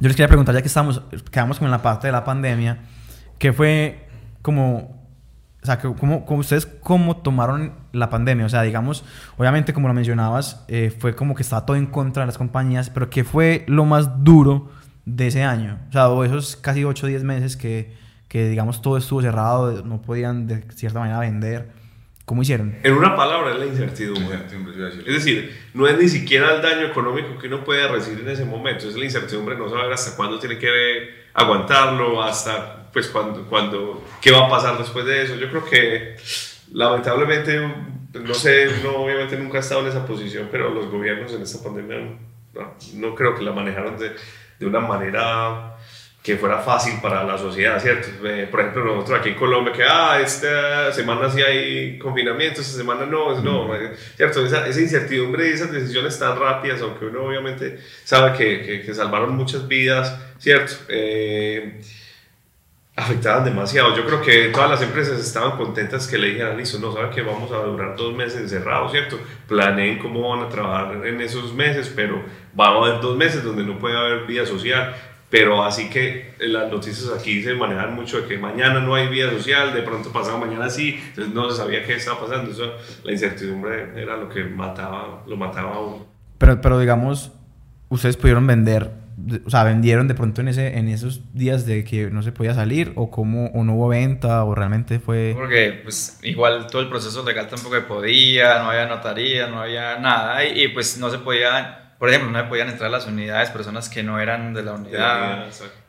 les 0.00 0.12
quería 0.16 0.28
preguntar, 0.28 0.54
ya 0.54 0.62
que 0.62 0.68
estamos, 0.68 1.02
quedamos 1.30 1.58
con 1.58 1.70
la 1.70 1.82
parte 1.82 2.08
de 2.08 2.12
la 2.12 2.24
pandemia, 2.24 2.78
¿qué 3.38 3.52
fue 3.52 4.08
como 4.42 4.97
o 5.62 5.66
sea, 5.66 5.78
¿cómo, 5.78 6.24
cómo, 6.24 6.40
ustedes 6.40 6.66
cómo 6.66 7.16
tomaron 7.16 7.72
la 7.92 8.10
pandemia? 8.10 8.46
O 8.46 8.48
sea, 8.48 8.62
digamos, 8.62 9.04
obviamente 9.36 9.72
como 9.72 9.88
lo 9.88 9.94
mencionabas, 9.94 10.64
eh, 10.68 10.94
fue 10.96 11.16
como 11.16 11.34
que 11.34 11.42
estaba 11.42 11.66
todo 11.66 11.76
en 11.76 11.86
contra 11.86 12.22
de 12.22 12.26
las 12.28 12.38
compañías, 12.38 12.90
pero 12.90 13.10
¿qué 13.10 13.24
fue 13.24 13.64
lo 13.66 13.84
más 13.84 14.24
duro 14.24 14.70
de 15.04 15.26
ese 15.26 15.42
año? 15.42 15.78
O 15.88 15.92
sea, 15.92 16.26
esos 16.26 16.56
casi 16.56 16.84
8 16.84 17.06
o 17.06 17.08
10 17.08 17.24
meses 17.24 17.56
que, 17.56 17.92
que, 18.28 18.48
digamos, 18.48 18.82
todo 18.82 18.96
estuvo 18.96 19.20
cerrado, 19.20 19.84
no 19.84 20.00
podían 20.00 20.46
de 20.46 20.62
cierta 20.72 21.00
manera 21.00 21.18
vender. 21.18 21.70
¿Cómo 22.24 22.42
hicieron? 22.42 22.76
En 22.82 22.92
una 22.92 23.16
palabra 23.16 23.52
es 23.52 23.58
la 23.58 23.64
incertidumbre. 23.64 24.38
Es 25.06 25.14
decir, 25.14 25.50
no 25.72 25.86
es 25.86 25.98
ni 25.98 26.08
siquiera 26.08 26.56
el 26.56 26.62
daño 26.62 26.84
económico 26.86 27.38
que 27.38 27.46
uno 27.46 27.64
puede 27.64 27.88
recibir 27.88 28.20
en 28.20 28.28
ese 28.28 28.44
momento, 28.44 28.86
es 28.86 28.96
la 28.96 29.04
incertidumbre, 29.06 29.56
no 29.56 29.70
saber 29.70 29.90
hasta 29.90 30.14
cuándo 30.14 30.38
tiene 30.38 30.58
que 30.58 30.68
aguantarlo, 31.32 32.22
hasta 32.22 32.77
pues 32.92 33.08
cuando, 33.08 33.44
cuando, 33.48 34.04
qué 34.20 34.30
va 34.30 34.46
a 34.46 34.50
pasar 34.50 34.78
después 34.78 35.04
de 35.04 35.22
eso. 35.22 35.34
Yo 35.36 35.48
creo 35.50 35.64
que 35.64 36.16
lamentablemente, 36.72 37.58
no 38.14 38.34
sé, 38.34 38.68
no, 38.82 38.96
obviamente 38.96 39.36
nunca 39.36 39.58
he 39.58 39.60
estado 39.60 39.82
en 39.82 39.88
esa 39.88 40.06
posición, 40.06 40.48
pero 40.50 40.70
los 40.70 40.90
gobiernos 40.90 41.32
en 41.32 41.42
esta 41.42 41.62
pandemia 41.62 41.98
no, 42.54 42.74
no 42.94 43.14
creo 43.14 43.34
que 43.34 43.42
la 43.42 43.52
manejaron 43.52 43.98
de, 43.98 44.12
de 44.58 44.66
una 44.66 44.80
manera 44.80 45.76
que 46.22 46.36
fuera 46.36 46.58
fácil 46.58 47.00
para 47.00 47.24
la 47.24 47.38
sociedad, 47.38 47.80
¿cierto? 47.80 48.08
Eh, 48.26 48.48
por 48.50 48.60
ejemplo, 48.60 48.84
nosotros 48.84 49.20
aquí 49.20 49.30
en 49.30 49.34
Colombia, 49.36 49.72
que, 49.72 49.84
ah, 49.84 50.20
esta 50.20 50.92
semana 50.92 51.30
sí 51.30 51.40
hay 51.40 51.98
confinamiento, 51.98 52.60
esta 52.60 52.76
semana 52.76 53.06
no, 53.06 53.40
no, 53.40 53.74
eh, 53.74 53.92
¿cierto? 54.16 54.44
Esa, 54.44 54.66
esa, 54.66 54.80
incertidumbre 54.80 55.48
y 55.48 55.52
esas 55.52 55.72
decisiones 55.72 56.18
tan 56.18 56.38
rápidas, 56.38 56.82
aunque 56.82 57.06
uno 57.06 57.22
obviamente 57.22 57.78
sabe 58.04 58.36
que, 58.36 58.82
que, 58.84 58.94
salvaron 58.94 59.36
muchas 59.36 59.66
vidas, 59.68 60.20
¿cierto? 60.38 60.74
Eh, 60.88 61.80
afectaban 62.98 63.44
demasiado. 63.44 63.94
Yo 63.96 64.04
creo 64.04 64.20
que 64.20 64.48
todas 64.48 64.70
las 64.70 64.82
empresas 64.82 65.20
estaban 65.20 65.56
contentas 65.56 66.06
que 66.08 66.18
le 66.18 66.30
dijeran, 66.30 66.56
listo, 66.56 66.78
no 66.78 66.92
saben 66.92 67.10
que 67.10 67.22
vamos 67.22 67.50
a 67.52 67.58
durar 67.58 67.96
dos 67.96 68.14
meses 68.14 68.40
encerrados, 68.40 68.90
¿cierto? 68.90 69.18
Planeen 69.46 69.98
cómo 69.98 70.28
van 70.28 70.46
a 70.46 70.48
trabajar 70.48 71.06
en 71.06 71.20
esos 71.20 71.54
meses, 71.54 71.92
pero 71.94 72.22
vamos 72.54 72.86
a 72.86 72.90
haber 72.90 73.00
dos 73.00 73.16
meses 73.16 73.44
donde 73.44 73.62
no 73.62 73.78
puede 73.78 73.96
haber 73.96 74.26
vida 74.26 74.44
social 74.44 74.94
pero 75.30 75.62
así 75.62 75.90
que 75.90 76.34
las 76.38 76.70
noticias 76.72 77.10
aquí 77.14 77.42
se 77.42 77.54
manejan 77.54 77.94
mucho 77.94 78.22
de 78.22 78.28
que 78.28 78.38
mañana 78.38 78.80
no 78.80 78.94
hay 78.94 79.08
vida 79.08 79.30
social, 79.30 79.74
de 79.74 79.82
pronto 79.82 80.10
pasado 80.10 80.38
mañana 80.38 80.70
sí, 80.70 80.98
entonces 81.08 81.34
no 81.34 81.50
se 81.50 81.58
sabía 81.58 81.84
qué 81.84 81.96
estaba 81.96 82.20
pasando, 82.20 82.50
eso, 82.50 82.72
la 83.04 83.12
incertidumbre 83.12 83.92
era 84.00 84.16
lo 84.16 84.30
que 84.30 84.44
mataba, 84.44 85.22
lo 85.26 85.36
mataba 85.36 85.74
a 85.74 85.80
uno. 85.80 86.06
Pero, 86.38 86.60
pero 86.62 86.78
digamos, 86.78 87.30
ustedes 87.90 88.16
pudieron 88.16 88.46
vender, 88.46 88.90
o 89.44 89.50
sea, 89.50 89.64
vendieron 89.64 90.08
de 90.08 90.14
pronto 90.14 90.40
en, 90.40 90.48
ese, 90.48 90.78
en 90.78 90.88
esos 90.88 91.20
días 91.34 91.66
de 91.66 91.84
que 91.84 92.10
no 92.10 92.22
se 92.22 92.32
podía 92.32 92.54
salir, 92.54 92.92
o 92.96 93.10
cómo, 93.10 93.46
o 93.48 93.64
no 93.64 93.74
hubo 93.74 93.88
venta, 93.88 94.44
o 94.44 94.54
realmente 94.54 95.00
fue... 95.00 95.34
Porque 95.36 95.80
pues 95.82 96.18
igual 96.22 96.66
todo 96.66 96.82
el 96.82 96.88
proceso 96.88 97.24
legal 97.24 97.48
tampoco 97.48 97.76
podía, 97.86 98.58
no 98.58 98.70
había 98.70 98.86
notaría, 98.86 99.46
no 99.48 99.60
había 99.62 99.98
nada, 99.98 100.44
y, 100.44 100.64
y 100.64 100.68
pues 100.68 100.98
no 100.98 101.10
se 101.10 101.18
podía 101.18 101.84
por 101.98 102.08
ejemplo, 102.10 102.30
no 102.30 102.48
podían 102.48 102.68
entrar 102.68 102.88
a 102.88 102.92
las 102.92 103.06
unidades 103.06 103.50
personas 103.50 103.88
que 103.88 104.02
no 104.02 104.20
eran 104.20 104.54
de 104.54 104.62
la 104.62 104.72
unidad. 104.74 105.48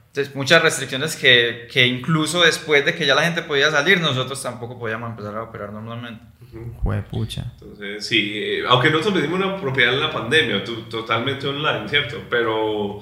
Entonces, 0.10 0.36
muchas 0.36 0.64
restricciones 0.64 1.16
que, 1.16 1.68
que, 1.72 1.86
incluso 1.86 2.42
después 2.42 2.84
de 2.84 2.96
que 2.96 3.06
ya 3.06 3.14
la 3.14 3.24
gente 3.24 3.44
podía 3.44 3.70
salir, 3.70 4.02
nosotros 4.02 4.42
tampoco 4.42 4.80
podíamos 4.80 5.12
empezar 5.12 5.36
a 5.36 5.44
operar 5.44 5.72
normalmente. 5.72 6.24
Jue 6.82 7.04
pucha. 7.04 7.46
Entonces, 7.54 8.08
sí, 8.08 8.32
eh, 8.34 8.64
aunque 8.68 8.90
nosotros 8.90 9.14
vendimos 9.14 9.40
una 9.40 9.62
propiedad 9.62 9.94
en 9.94 10.00
la 10.00 10.12
pandemia, 10.12 10.64
totalmente 10.90 11.48
online, 11.48 11.88
¿cierto? 11.88 12.24
Pero, 12.28 13.00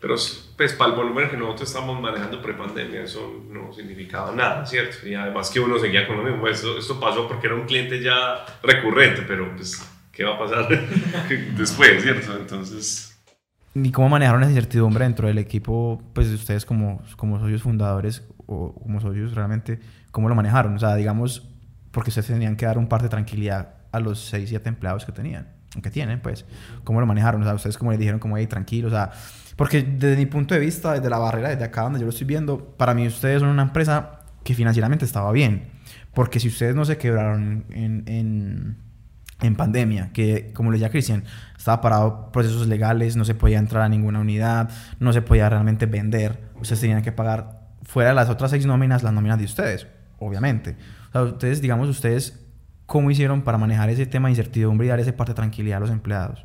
pero 0.00 0.16
pues 0.56 0.72
para 0.72 0.90
el 0.90 0.96
volumen 0.96 1.30
que 1.30 1.36
nosotros 1.36 1.68
estamos 1.68 2.00
manejando 2.00 2.42
pre-pandemia, 2.42 3.02
eso 3.04 3.44
no 3.48 3.72
significaba 3.72 4.34
nada, 4.34 4.66
¿cierto? 4.66 5.06
Y 5.06 5.14
además 5.14 5.50
que 5.50 5.60
uno 5.60 5.78
seguía 5.78 6.04
con 6.04 6.16
lo 6.16 6.24
mismo. 6.24 6.48
Esto, 6.48 6.76
esto 6.76 6.98
pasó 6.98 7.28
porque 7.28 7.46
era 7.46 7.54
un 7.54 7.66
cliente 7.66 8.02
ya 8.02 8.44
recurrente, 8.60 9.22
pero 9.22 9.54
pues 9.54 9.88
qué 10.10 10.24
va 10.24 10.34
a 10.34 10.38
pasar 10.40 10.68
después, 11.56 12.02
¿cierto? 12.02 12.36
Entonces... 12.36 13.13
¿Y 13.74 13.90
cómo 13.90 14.08
manejaron 14.08 14.42
esa 14.42 14.52
incertidumbre 14.52 15.04
dentro 15.04 15.26
del 15.26 15.38
equipo, 15.38 16.00
pues 16.12 16.28
de 16.28 16.36
ustedes 16.36 16.64
como, 16.64 17.02
como 17.16 17.40
socios 17.40 17.62
fundadores 17.62 18.22
o 18.46 18.72
como 18.72 19.00
socios 19.00 19.34
realmente, 19.34 19.80
cómo 20.12 20.28
lo 20.28 20.36
manejaron? 20.36 20.76
O 20.76 20.78
sea, 20.78 20.94
digamos, 20.94 21.48
porque 21.90 22.10
ustedes 22.10 22.28
tenían 22.28 22.56
que 22.56 22.66
dar 22.66 22.78
un 22.78 22.86
parte 22.86 23.04
de 23.04 23.10
tranquilidad 23.10 23.74
a 23.90 23.98
los 23.98 24.20
6, 24.26 24.48
7 24.48 24.68
empleados 24.68 25.04
que 25.04 25.10
tenían, 25.10 25.48
que 25.82 25.90
tienen, 25.90 26.20
pues, 26.20 26.44
¿cómo 26.84 27.00
lo 27.00 27.06
manejaron? 27.06 27.42
O 27.42 27.44
sea, 27.44 27.54
ustedes 27.54 27.76
como 27.76 27.90
les 27.90 27.98
dijeron, 27.98 28.20
como, 28.20 28.36
hey, 28.36 28.46
tranquilo, 28.46 28.88
o 28.88 28.90
sea, 28.92 29.10
porque 29.56 29.82
desde 29.82 30.16
mi 30.16 30.26
punto 30.26 30.54
de 30.54 30.60
vista, 30.60 30.92
desde 30.92 31.10
la 31.10 31.18
barrera, 31.18 31.48
desde 31.48 31.64
acá 31.64 31.82
donde 31.82 31.98
yo 31.98 32.04
lo 32.04 32.10
estoy 32.10 32.28
viendo, 32.28 32.76
para 32.76 32.94
mí 32.94 33.06
ustedes 33.08 33.40
son 33.40 33.48
una 33.48 33.62
empresa 33.62 34.20
que 34.44 34.54
financieramente 34.54 35.04
estaba 35.04 35.32
bien, 35.32 35.70
porque 36.12 36.38
si 36.38 36.46
ustedes 36.46 36.76
no 36.76 36.84
se 36.84 36.96
quebraron 36.96 37.64
en, 37.70 38.04
en 38.06 38.83
en 39.40 39.56
pandemia, 39.56 40.12
que 40.12 40.52
como 40.52 40.70
le 40.70 40.78
decía 40.78 40.90
Cristian, 40.90 41.24
estaba 41.56 41.80
parado 41.80 42.32
procesos 42.32 42.66
legales, 42.66 43.16
no 43.16 43.24
se 43.24 43.34
podía 43.34 43.58
entrar 43.58 43.82
a 43.82 43.88
ninguna 43.88 44.20
unidad, 44.20 44.70
no 45.00 45.12
se 45.12 45.22
podía 45.22 45.48
realmente 45.48 45.86
vender, 45.86 46.50
ustedes 46.60 46.80
tenían 46.80 47.02
que 47.02 47.12
pagar 47.12 47.64
fuera 47.82 48.10
de 48.10 48.14
las 48.14 48.30
otras 48.30 48.50
seis 48.50 48.66
nóminas, 48.66 49.02
las 49.02 49.12
nóminas 49.12 49.38
de 49.38 49.44
ustedes, 49.44 49.86
obviamente. 50.18 50.76
O 51.08 51.12
sea, 51.12 51.22
ustedes, 51.22 51.60
digamos, 51.60 51.88
ustedes, 51.88 52.44
¿cómo 52.86 53.10
hicieron 53.10 53.42
para 53.42 53.58
manejar 53.58 53.90
ese 53.90 54.06
tema 54.06 54.28
de 54.28 54.32
incertidumbre 54.32 54.86
y 54.86 54.90
dar 54.90 55.00
ese 55.00 55.12
parte 55.12 55.32
de 55.32 55.36
tranquilidad 55.36 55.78
a 55.78 55.80
los 55.80 55.90
empleados? 55.90 56.44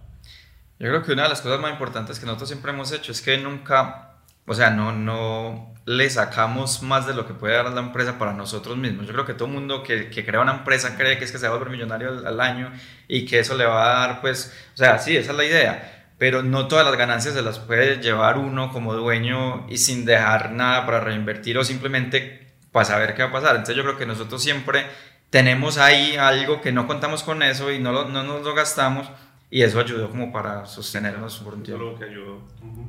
Yo 0.79 0.87
creo 0.87 1.03
que 1.03 1.11
una 1.11 1.23
de 1.23 1.29
las 1.29 1.41
cosas 1.41 1.59
más 1.59 1.71
importantes 1.71 2.19
que 2.19 2.25
nosotros 2.25 2.49
siempre 2.49 2.71
hemos 2.71 2.91
hecho 2.93 3.11
es 3.11 3.21
que 3.21 3.37
nunca, 3.37 4.08
o 4.49 4.55
sea, 4.55 4.71
no, 4.71 4.91
no 4.91 5.75
le 5.85 6.09
sacamos 6.09 6.81
más 6.81 7.05
de 7.05 7.13
lo 7.13 7.27
que 7.27 7.35
puede 7.35 7.53
dar 7.53 7.69
la 7.69 7.81
empresa 7.81 8.17
para 8.17 8.33
nosotros 8.33 8.77
mismos. 8.77 9.05
Yo 9.05 9.13
creo 9.13 9.23
que 9.23 9.35
todo 9.35 9.47
mundo 9.47 9.83
que, 9.83 10.09
que 10.09 10.25
crea 10.25 10.41
una 10.41 10.53
empresa 10.53 10.97
cree 10.97 11.19
que 11.19 11.25
es 11.25 11.31
que 11.31 11.37
se 11.37 11.47
va 11.47 11.53
a 11.53 11.57
volver 11.57 11.71
millonario 11.71 12.27
al, 12.27 12.41
año 12.41 12.73
y 13.07 13.27
que 13.27 13.37
eso 13.37 13.55
le 13.55 13.65
va 13.65 13.85
a 13.85 13.99
dar, 13.99 14.21
pues, 14.21 14.51
o 14.73 14.77
sea, 14.77 14.97
sí, 14.97 15.15
esa 15.15 15.33
es 15.33 15.37
la 15.37 15.45
idea, 15.45 16.07
pero 16.17 16.41
no 16.41 16.67
todas 16.67 16.83
las 16.83 16.97
ganancias 16.97 17.35
se 17.35 17.43
las 17.43 17.59
puede 17.59 18.01
llevar 18.01 18.39
uno 18.39 18.71
como 18.73 18.95
dueño 18.95 19.67
y 19.69 19.77
sin 19.77 20.03
dejar 20.03 20.51
nada 20.51 20.83
para 20.87 20.99
reinvertir 20.99 21.55
o 21.59 21.63
simplemente 21.63 22.55
para 22.71 22.85
saber 22.85 23.13
qué 23.13 23.21
va 23.21 23.29
a 23.29 23.33
pasar. 23.33 23.51
Entonces 23.51 23.75
yo 23.75 23.83
creo 23.83 23.99
que 23.99 24.07
nosotros 24.07 24.41
siempre 24.41 24.87
tenemos 25.29 25.77
ahí 25.77 26.17
algo 26.17 26.59
que 26.59 26.71
no 26.71 26.87
contamos 26.87 27.21
con 27.21 27.43
eso 27.43 27.71
y 27.71 27.77
no, 27.77 28.05
no 28.05 28.23
nos 28.23 28.41
lo 28.41 28.55
gastamos 28.55 29.11
y 29.51 29.63
eso 29.63 29.79
ayudó 29.79 30.09
como 30.11 30.31
para 30.31 30.65
sostenernos 30.65 31.39
por 31.39 31.55
un 31.55 31.63
tiempo. 31.63 31.95
que 31.97 32.05
ayudó. 32.05 32.39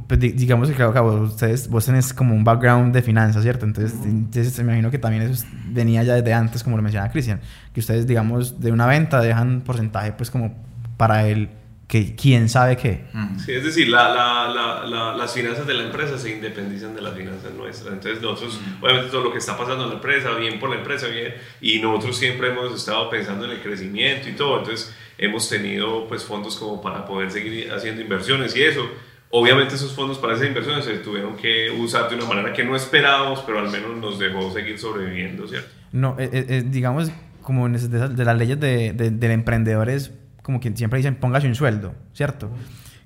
Pues 0.07 0.21
digamos 0.21 0.69
que 0.69 0.75
claro, 0.75 1.03
vos, 1.03 1.31
ustedes, 1.31 1.69
vos 1.69 1.87
tenés 1.87 2.13
como 2.13 2.35
un 2.35 2.45
background 2.45 2.93
de 2.95 3.01
finanzas, 3.01 3.43
¿cierto? 3.43 3.65
Entonces, 3.65 3.99
entonces 4.05 4.59
me 4.59 4.65
imagino 4.65 4.91
que 4.91 4.99
también 4.99 5.23
eso 5.23 5.47
venía 5.69 6.03
ya 6.03 6.15
desde 6.15 6.35
antes, 6.35 6.63
como 6.63 6.77
lo 6.77 6.83
mencionaba 6.83 7.11
Cristian, 7.11 7.41
que 7.73 7.81
ustedes, 7.81 8.07
digamos, 8.07 8.61
de 8.61 8.73
una 8.73 8.87
venta 8.87 9.21
dejan 9.21 9.63
porcentaje 9.63 10.13
pues 10.13 10.31
como 10.31 10.55
para 10.99 11.27
el 11.27 11.49
que 11.91 12.15
quién 12.15 12.49
sabe 12.49 12.77
qué. 12.77 13.01
Sí, 13.45 13.51
es 13.51 13.65
decir, 13.65 13.89
la, 13.89 14.15
la, 14.15 14.87
la, 14.87 15.17
las 15.17 15.35
finanzas 15.35 15.67
de 15.67 15.75
la 15.75 15.83
empresa 15.83 16.17
se 16.17 16.31
independizan 16.31 16.95
de 16.95 17.03
las 17.03 17.17
finanzas 17.17 17.53
nuestras. 17.53 17.93
Entonces 17.93 18.23
nosotros, 18.23 18.61
obviamente 18.81 19.11
todo 19.11 19.25
lo 19.25 19.33
que 19.33 19.39
está 19.39 19.59
pasando 19.59 19.83
en 19.83 19.89
la 19.89 19.95
empresa, 19.97 20.31
bien 20.35 20.61
por 20.61 20.71
la 20.71 20.77
empresa, 20.77 21.09
bien, 21.09 21.35
y 21.61 21.81
nosotros 21.81 22.17
siempre 22.17 22.51
hemos 22.51 22.73
estado 22.73 23.11
pensando 23.11 23.45
en 23.45 23.51
el 23.51 23.61
crecimiento 23.61 24.29
y 24.29 24.33
todo, 24.35 24.61
entonces 24.61 24.95
hemos 25.19 25.49
tenido 25.49 26.07
pues 26.07 26.23
fondos 26.23 26.57
como 26.57 26.81
para 26.81 27.05
poder 27.05 27.29
seguir 27.33 27.73
haciendo 27.73 28.01
inversiones 28.01 28.55
y 28.55 28.63
eso. 28.63 28.89
Obviamente 29.31 29.75
esos 29.75 29.93
fondos 29.93 30.17
para 30.19 30.35
esas 30.35 30.47
inversiones 30.47 30.85
se 30.85 30.95
tuvieron 30.99 31.37
que 31.37 31.73
usar 31.73 32.09
de 32.09 32.15
una 32.15 32.27
manera 32.27 32.53
que 32.53 32.63
no 32.63 32.77
esperábamos, 32.77 33.41
pero 33.41 33.59
al 33.59 33.69
menos 33.69 33.97
nos 33.97 34.17
dejó 34.21 34.53
seguir 34.53 34.79
sobreviviendo, 34.79 35.49
¿cierto? 35.49 35.71
No, 35.91 36.15
eh, 36.21 36.31
eh, 36.33 36.47
eh, 36.49 36.63
digamos, 36.65 37.11
como 37.43 37.69
de, 37.69 38.09
de, 38.11 38.25
las 38.25 38.39
leyes 38.39 38.61
de, 38.61 38.93
de, 38.93 39.11
del 39.11 39.33
emprendedor 39.33 39.89
es 39.89 40.13
como 40.43 40.61
quien 40.61 40.77
siempre 40.77 40.99
dicen, 40.99 41.17
póngase 41.17 41.47
un 41.47 41.55
sueldo, 41.55 41.95
¿cierto? 42.13 42.51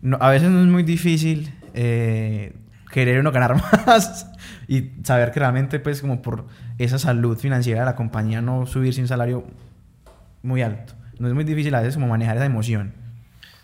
No, 0.02 0.18
a 0.20 0.30
veces 0.30 0.50
no 0.50 0.60
es 0.60 0.66
muy 0.66 0.82
difícil 0.82 1.52
eh, 1.72 2.52
querer 2.90 3.18
uno 3.18 3.32
ganar 3.32 3.56
más 3.86 4.30
y 4.68 4.90
saber 5.02 5.30
que 5.32 5.40
realmente, 5.40 5.80
pues, 5.80 6.00
como 6.00 6.22
por 6.22 6.46
esa 6.78 6.98
salud 6.98 7.36
financiera 7.36 7.80
de 7.80 7.86
la 7.86 7.96
compañía, 7.96 8.40
no 8.40 8.66
subirse 8.66 9.00
un 9.00 9.08
salario 9.08 9.44
muy 10.42 10.62
alto. 10.62 10.94
No 11.18 11.28
es 11.28 11.34
muy 11.34 11.44
difícil 11.44 11.74
a 11.74 11.80
veces 11.80 11.94
como 11.94 12.08
manejar 12.08 12.36
esa 12.36 12.46
emoción. 12.46 12.92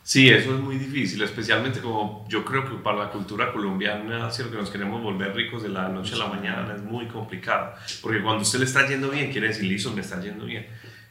Sí, 0.03 0.29
eso 0.29 0.55
es 0.55 0.61
muy 0.61 0.77
difícil, 0.77 1.23
especialmente 1.23 1.81
como 1.81 2.27
yo 2.29 2.45
creo 2.45 2.65
que 2.65 2.75
para 2.83 2.99
la 2.99 3.11
cultura 3.11 3.53
colombiana, 3.53 4.31
si 4.31 4.43
lo 4.43 4.51
que 4.51 4.57
nos 4.57 4.71
queremos 4.71 5.03
volver 5.03 5.35
ricos 5.35 5.63
de 5.63 5.69
la 5.69 5.89
noche 5.89 6.15
a 6.15 6.19
la 6.19 6.27
mañana 6.27 6.75
es 6.75 6.83
muy 6.83 7.07
complicado, 7.07 7.75
porque 8.03 8.23
cuando 8.23 8.43
usted 8.43 8.59
le 8.59 8.65
está 8.65 8.89
yendo 8.89 9.11
bien, 9.11 9.31
quiere 9.31 9.49
decir, 9.49 9.67
listo, 9.67 9.93
me 9.93 10.01
está 10.01 10.21
yendo 10.21 10.47
bien. 10.47 10.67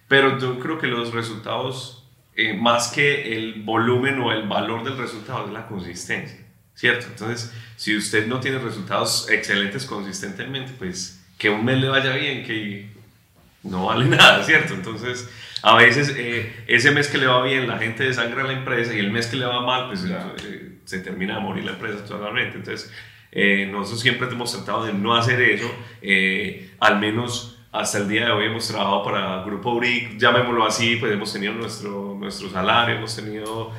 Pero 0.07 0.39
yo 0.39 0.59
creo 0.59 0.79
que 0.79 0.87
los 0.87 1.13
resultados 1.13 1.98
eh, 2.39 2.53
más 2.53 2.87
que 2.89 3.35
el 3.35 3.63
volumen 3.63 4.19
o 4.19 4.31
el 4.31 4.47
valor 4.47 4.83
del 4.83 4.97
resultado, 4.97 5.47
es 5.47 5.51
la 5.51 5.67
consistencia, 5.67 6.39
¿cierto? 6.73 7.07
Entonces, 7.07 7.53
si 7.75 7.97
usted 7.97 8.27
no 8.27 8.39
tiene 8.39 8.59
resultados 8.59 9.29
excelentes 9.29 9.85
consistentemente, 9.85 10.71
pues 10.77 11.21
que 11.37 11.49
un 11.49 11.65
mes 11.65 11.79
le 11.79 11.89
vaya 11.89 12.13
bien, 12.13 12.45
que 12.45 12.89
no 13.63 13.87
vale 13.87 14.05
nada, 14.17 14.43
¿cierto? 14.43 14.73
Entonces, 14.73 15.29
a 15.61 15.75
veces 15.75 16.15
eh, 16.17 16.63
ese 16.67 16.91
mes 16.91 17.09
que 17.09 17.17
le 17.17 17.27
va 17.27 17.43
bien, 17.43 17.67
la 17.67 17.77
gente 17.77 18.05
desangra 18.05 18.43
la 18.43 18.53
empresa 18.53 18.93
y 18.93 18.99
el 18.99 19.11
mes 19.11 19.27
que 19.27 19.35
le 19.35 19.45
va 19.45 19.61
mal, 19.61 19.87
pues 19.87 20.05
eh, 20.05 20.77
se 20.85 20.99
termina 20.99 21.35
de 21.35 21.41
morir 21.41 21.65
la 21.65 21.71
empresa 21.71 22.05
totalmente. 22.05 22.57
Entonces, 22.57 22.91
nosotros 23.69 23.99
siempre 23.99 24.27
hemos 24.27 24.51
tratado 24.51 24.85
de 24.85 24.93
no 24.93 25.15
hacer 25.15 25.39
eso, 25.41 25.71
al 26.79 26.99
menos 26.99 27.58
hasta 27.71 27.99
el 27.99 28.09
día 28.09 28.25
de 28.25 28.31
hoy 28.31 28.45
hemos 28.45 28.67
trabajado 28.67 29.03
para 29.03 29.43
Grupo 29.43 29.73
URIC, 29.73 30.17
llamémoslo 30.17 30.65
así, 30.65 30.95
pues 30.95 31.11
hemos 31.11 31.31
tenido 31.31 31.53
nuestro, 31.53 32.15
nuestro 32.19 32.49
salario, 32.49 32.95
hemos 32.95 33.15
tenido, 33.15 33.71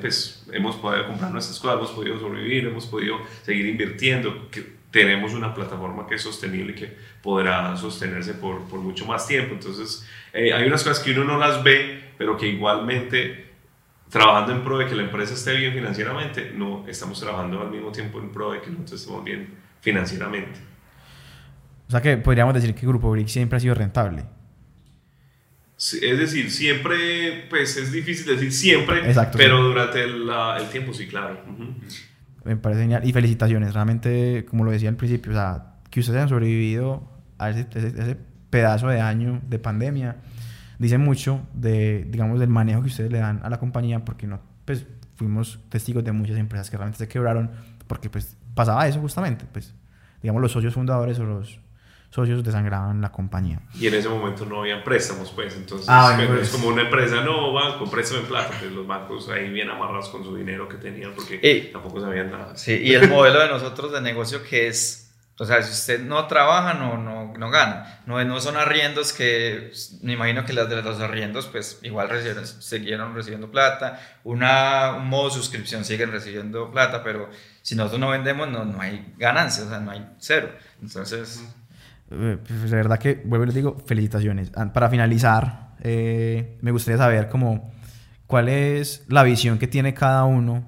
pues 0.00 0.44
hemos 0.52 0.76
podido 0.76 1.06
comprar 1.06 1.30
nuestras 1.30 1.60
cosas, 1.60 1.78
hemos 1.78 1.92
podido 1.92 2.18
sobrevivir, 2.18 2.66
hemos 2.66 2.86
podido 2.86 3.18
seguir 3.42 3.66
invirtiendo, 3.66 4.50
que 4.50 4.78
tenemos 4.90 5.34
una 5.34 5.54
plataforma 5.54 6.06
que 6.06 6.16
es 6.16 6.22
sostenible 6.22 6.72
y 6.72 6.74
que 6.74 6.96
podrá 7.22 7.76
sostenerse 7.76 8.34
por, 8.34 8.62
por 8.64 8.80
mucho 8.80 9.06
más 9.06 9.28
tiempo. 9.28 9.54
Entonces, 9.54 10.08
eh, 10.32 10.52
hay 10.52 10.66
unas 10.66 10.82
cosas 10.82 10.98
que 11.04 11.12
uno 11.12 11.24
no 11.24 11.38
las 11.38 11.62
ve, 11.62 12.12
pero 12.18 12.36
que 12.36 12.48
igualmente 12.48 13.46
trabajando 14.10 14.52
en 14.52 14.64
pro 14.64 14.78
de 14.78 14.86
que 14.86 14.96
la 14.96 15.02
empresa 15.02 15.34
esté 15.34 15.54
bien 15.54 15.74
financieramente, 15.74 16.52
no 16.54 16.84
estamos 16.88 17.20
trabajando 17.20 17.60
al 17.60 17.70
mismo 17.70 17.92
tiempo 17.92 18.18
en 18.18 18.30
pro 18.30 18.52
de 18.52 18.62
que 18.62 18.70
nosotros 18.70 19.00
estemos 19.00 19.22
bien 19.22 19.54
financieramente. 19.80 20.58
O 21.88 21.90
sea 21.90 22.02
que 22.02 22.18
podríamos 22.18 22.54
decir 22.54 22.74
que 22.74 22.86
Grupo 22.86 23.10
BRIC 23.10 23.28
siempre 23.28 23.56
ha 23.56 23.60
sido 23.60 23.74
rentable. 23.74 24.24
es 25.78 26.18
decir, 26.18 26.50
siempre, 26.50 27.46
pues 27.48 27.78
es 27.78 27.90
difícil 27.90 28.26
decir 28.26 28.52
siempre, 28.52 29.00
pero 29.34 29.62
durante 29.62 30.04
el, 30.04 30.28
el, 30.60 30.68
tiempo 30.68 30.92
sí, 30.92 31.06
claro. 31.06 31.40
Me 32.44 32.56
parece 32.56 32.82
genial. 32.82 33.08
Y 33.08 33.12
felicitaciones, 33.12 33.72
realmente, 33.72 34.44
como 34.50 34.64
lo 34.64 34.70
decía 34.70 34.90
al 34.90 34.96
principio, 34.96 35.32
o 35.32 35.34
sea, 35.34 35.76
que 35.90 36.00
ustedes 36.00 36.18
hayan 36.18 36.28
sobrevivido 36.28 37.10
a 37.38 37.50
ese, 37.50 37.66
ese, 37.74 38.16
pedazo 38.50 38.88
de 38.88 39.00
año 39.00 39.40
de 39.46 39.58
pandemia, 39.58 40.16
dice 40.78 40.98
mucho 40.98 41.46
de, 41.54 42.06
digamos, 42.08 42.38
del 42.38 42.48
manejo 42.50 42.82
que 42.82 42.88
ustedes 42.88 43.10
le 43.10 43.18
dan 43.18 43.40
a 43.42 43.48
la 43.48 43.58
compañía, 43.58 44.04
porque 44.04 44.26
no, 44.26 44.40
pues 44.64 44.86
fuimos 45.16 45.60
testigos 45.70 46.04
de 46.04 46.12
muchas 46.12 46.36
empresas 46.36 46.68
que 46.70 46.76
realmente 46.76 46.98
se 46.98 47.08
quebraron, 47.08 47.50
porque 47.86 48.10
pues 48.10 48.36
pasaba 48.54 48.86
eso 48.86 49.00
justamente, 49.00 49.46
pues, 49.50 49.74
digamos, 50.22 50.42
los 50.42 50.52
socios 50.52 50.74
fundadores 50.74 51.18
o 51.18 51.24
los 51.24 51.60
socios 52.10 52.42
desangraban 52.42 53.00
la 53.00 53.12
compañía. 53.12 53.60
Y 53.74 53.86
en 53.86 53.94
ese 53.94 54.08
momento 54.08 54.46
no 54.46 54.60
habían 54.60 54.82
préstamos, 54.82 55.30
pues, 55.30 55.54
entonces 55.56 55.86
ah, 55.90 56.16
es 56.20 56.26
pues. 56.26 56.48
como 56.50 56.68
una 56.68 56.82
empresa, 56.82 57.22
no, 57.22 57.52
banco, 57.52 57.90
préstame 57.90 58.22
plata, 58.22 58.54
pues 58.58 58.72
los 58.72 58.86
bancos 58.86 59.28
ahí 59.28 59.50
bien 59.50 59.68
amarrados 59.68 60.08
con 60.08 60.24
su 60.24 60.34
dinero 60.34 60.68
que 60.68 60.76
tenían 60.76 61.12
porque 61.14 61.70
tampoco 61.72 62.00
sabían 62.00 62.30
nada. 62.30 62.56
Sí, 62.56 62.80
y 62.82 62.94
el 62.94 63.08
modelo 63.08 63.40
de 63.40 63.48
nosotros 63.48 63.92
de 63.92 64.00
negocio 64.00 64.42
que 64.42 64.68
es, 64.68 65.12
o 65.38 65.44
sea, 65.44 65.62
si 65.62 65.70
usted 65.70 66.00
no 66.00 66.26
trabaja, 66.26 66.74
no, 66.74 66.96
no, 66.96 67.34
no 67.36 67.50
gana. 67.50 68.00
No, 68.06 68.24
no 68.24 68.40
son 68.40 68.56
arriendos 68.56 69.12
que, 69.12 69.70
me 70.02 70.14
imagino 70.14 70.46
que 70.46 70.54
las 70.54 70.68
de 70.70 70.80
los 70.80 71.00
arriendos, 71.00 71.46
pues 71.46 71.78
igual 71.82 72.08
recibieron, 72.08 72.46
siguieron 72.46 73.14
recibiendo 73.14 73.50
plata, 73.50 74.00
una, 74.24 74.94
un 74.96 75.08
modo 75.08 75.28
de 75.28 75.34
suscripción 75.34 75.84
siguen 75.84 76.10
recibiendo 76.10 76.70
plata, 76.70 77.04
pero 77.04 77.28
si 77.60 77.74
nosotros 77.74 78.00
no 78.00 78.08
vendemos, 78.08 78.48
no, 78.48 78.64
no 78.64 78.80
hay 78.80 79.12
ganancias, 79.18 79.66
o 79.66 79.68
sea, 79.68 79.80
no 79.80 79.90
hay 79.90 80.08
cero. 80.18 80.50
Entonces... 80.80 81.44
Eh, 82.10 82.38
pues 82.46 82.70
de 82.70 82.76
verdad 82.76 82.98
que, 82.98 83.22
vuelvo 83.24 83.44
y 83.44 83.46
les 83.46 83.54
digo, 83.54 83.76
felicitaciones. 83.86 84.50
Ah, 84.54 84.72
para 84.72 84.88
finalizar, 84.88 85.74
eh, 85.80 86.58
me 86.62 86.70
gustaría 86.70 86.98
saber 86.98 87.28
como, 87.28 87.72
cuál 88.26 88.48
es 88.48 89.04
la 89.08 89.22
visión 89.22 89.58
que 89.58 89.66
tiene 89.66 89.94
cada 89.94 90.24
uno 90.24 90.64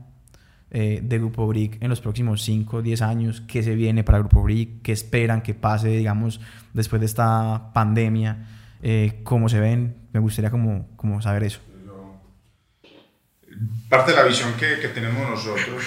eh, 0.71 1.01
de 1.03 1.19
Grupo 1.19 1.47
Brick 1.47 1.83
en 1.83 1.89
los 1.89 2.01
próximos 2.01 2.43
5, 2.43 2.83
10 2.83 3.03
años, 3.03 3.43
qué 3.43 3.63
se 3.63 3.75
viene 3.75 4.05
para 4.05 4.19
Grupo 4.19 4.43
Brick, 4.43 4.83
qué 4.83 4.93
esperan 4.93 5.43
que 5.43 5.55
pase, 5.55 5.89
digamos, 5.89 6.41
después 6.75 7.01
de 7.01 7.07
esta 7.07 7.73
pandemia, 7.73 8.47
cómo 9.25 9.49
se 9.49 9.61
ven, 9.61 9.97
me 10.13 10.21
gustaría 10.21 10.51
como, 10.51 10.89
como 10.97 11.21
saber 11.21 11.45
eso. 11.45 11.61
Parte 13.89 14.13
de 14.13 14.17
la 14.17 14.25
visión 14.25 14.53
que, 14.59 14.79
que 14.81 14.89
tenemos 14.89 15.29
nosotros 15.29 15.85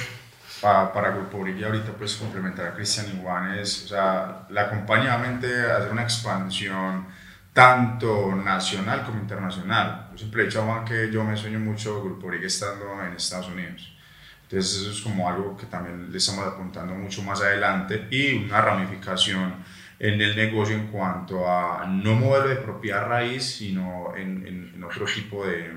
para, 0.63 1.11
Grupo 1.11 1.39
Brilla 1.39 1.67
ahorita 1.67 1.91
pues 1.91 2.15
complementar 2.15 2.67
a 2.67 2.73
Cristian 2.73 3.07
Iguán 3.17 3.53
es, 3.55 3.83
o 3.83 3.87
sea, 3.89 4.47
la 4.49 4.69
compañía 4.69 5.15
hacer 5.15 5.91
una 5.91 6.03
expansión 6.03 7.05
tanto 7.51 8.33
nacional 8.35 9.03
como 9.03 9.19
internacional. 9.19 10.07
Yo 10.13 10.17
siempre 10.17 10.43
he 10.43 10.45
dicho 10.45 10.71
a 10.71 10.85
que 10.85 11.11
yo 11.11 11.23
me 11.23 11.35
sueño 11.35 11.59
mucho 11.59 12.03
Grupo 12.03 12.27
Brilla 12.27 12.47
estando 12.47 13.03
en 13.03 13.13
Estados 13.13 13.49
Unidos. 13.49 13.93
Entonces 14.43 14.81
eso 14.81 14.91
es 14.91 15.01
como 15.01 15.27
algo 15.29 15.57
que 15.57 15.65
también 15.65 16.11
le 16.11 16.17
estamos 16.17 16.47
apuntando 16.47 16.93
mucho 16.95 17.21
más 17.23 17.41
adelante 17.41 18.07
y 18.09 18.45
una 18.45 18.61
ramificación 18.61 19.55
en 19.99 20.21
el 20.21 20.35
negocio 20.35 20.75
en 20.75 20.87
cuanto 20.87 21.49
a 21.49 21.85
no 21.87 22.15
modelo 22.15 22.49
de 22.49 22.55
propiedad 22.57 23.07
raíz, 23.07 23.57
sino 23.57 24.15
en, 24.15 24.45
en, 24.47 24.83
otro 24.83 25.05
tipo 25.05 25.45
de, 25.45 25.71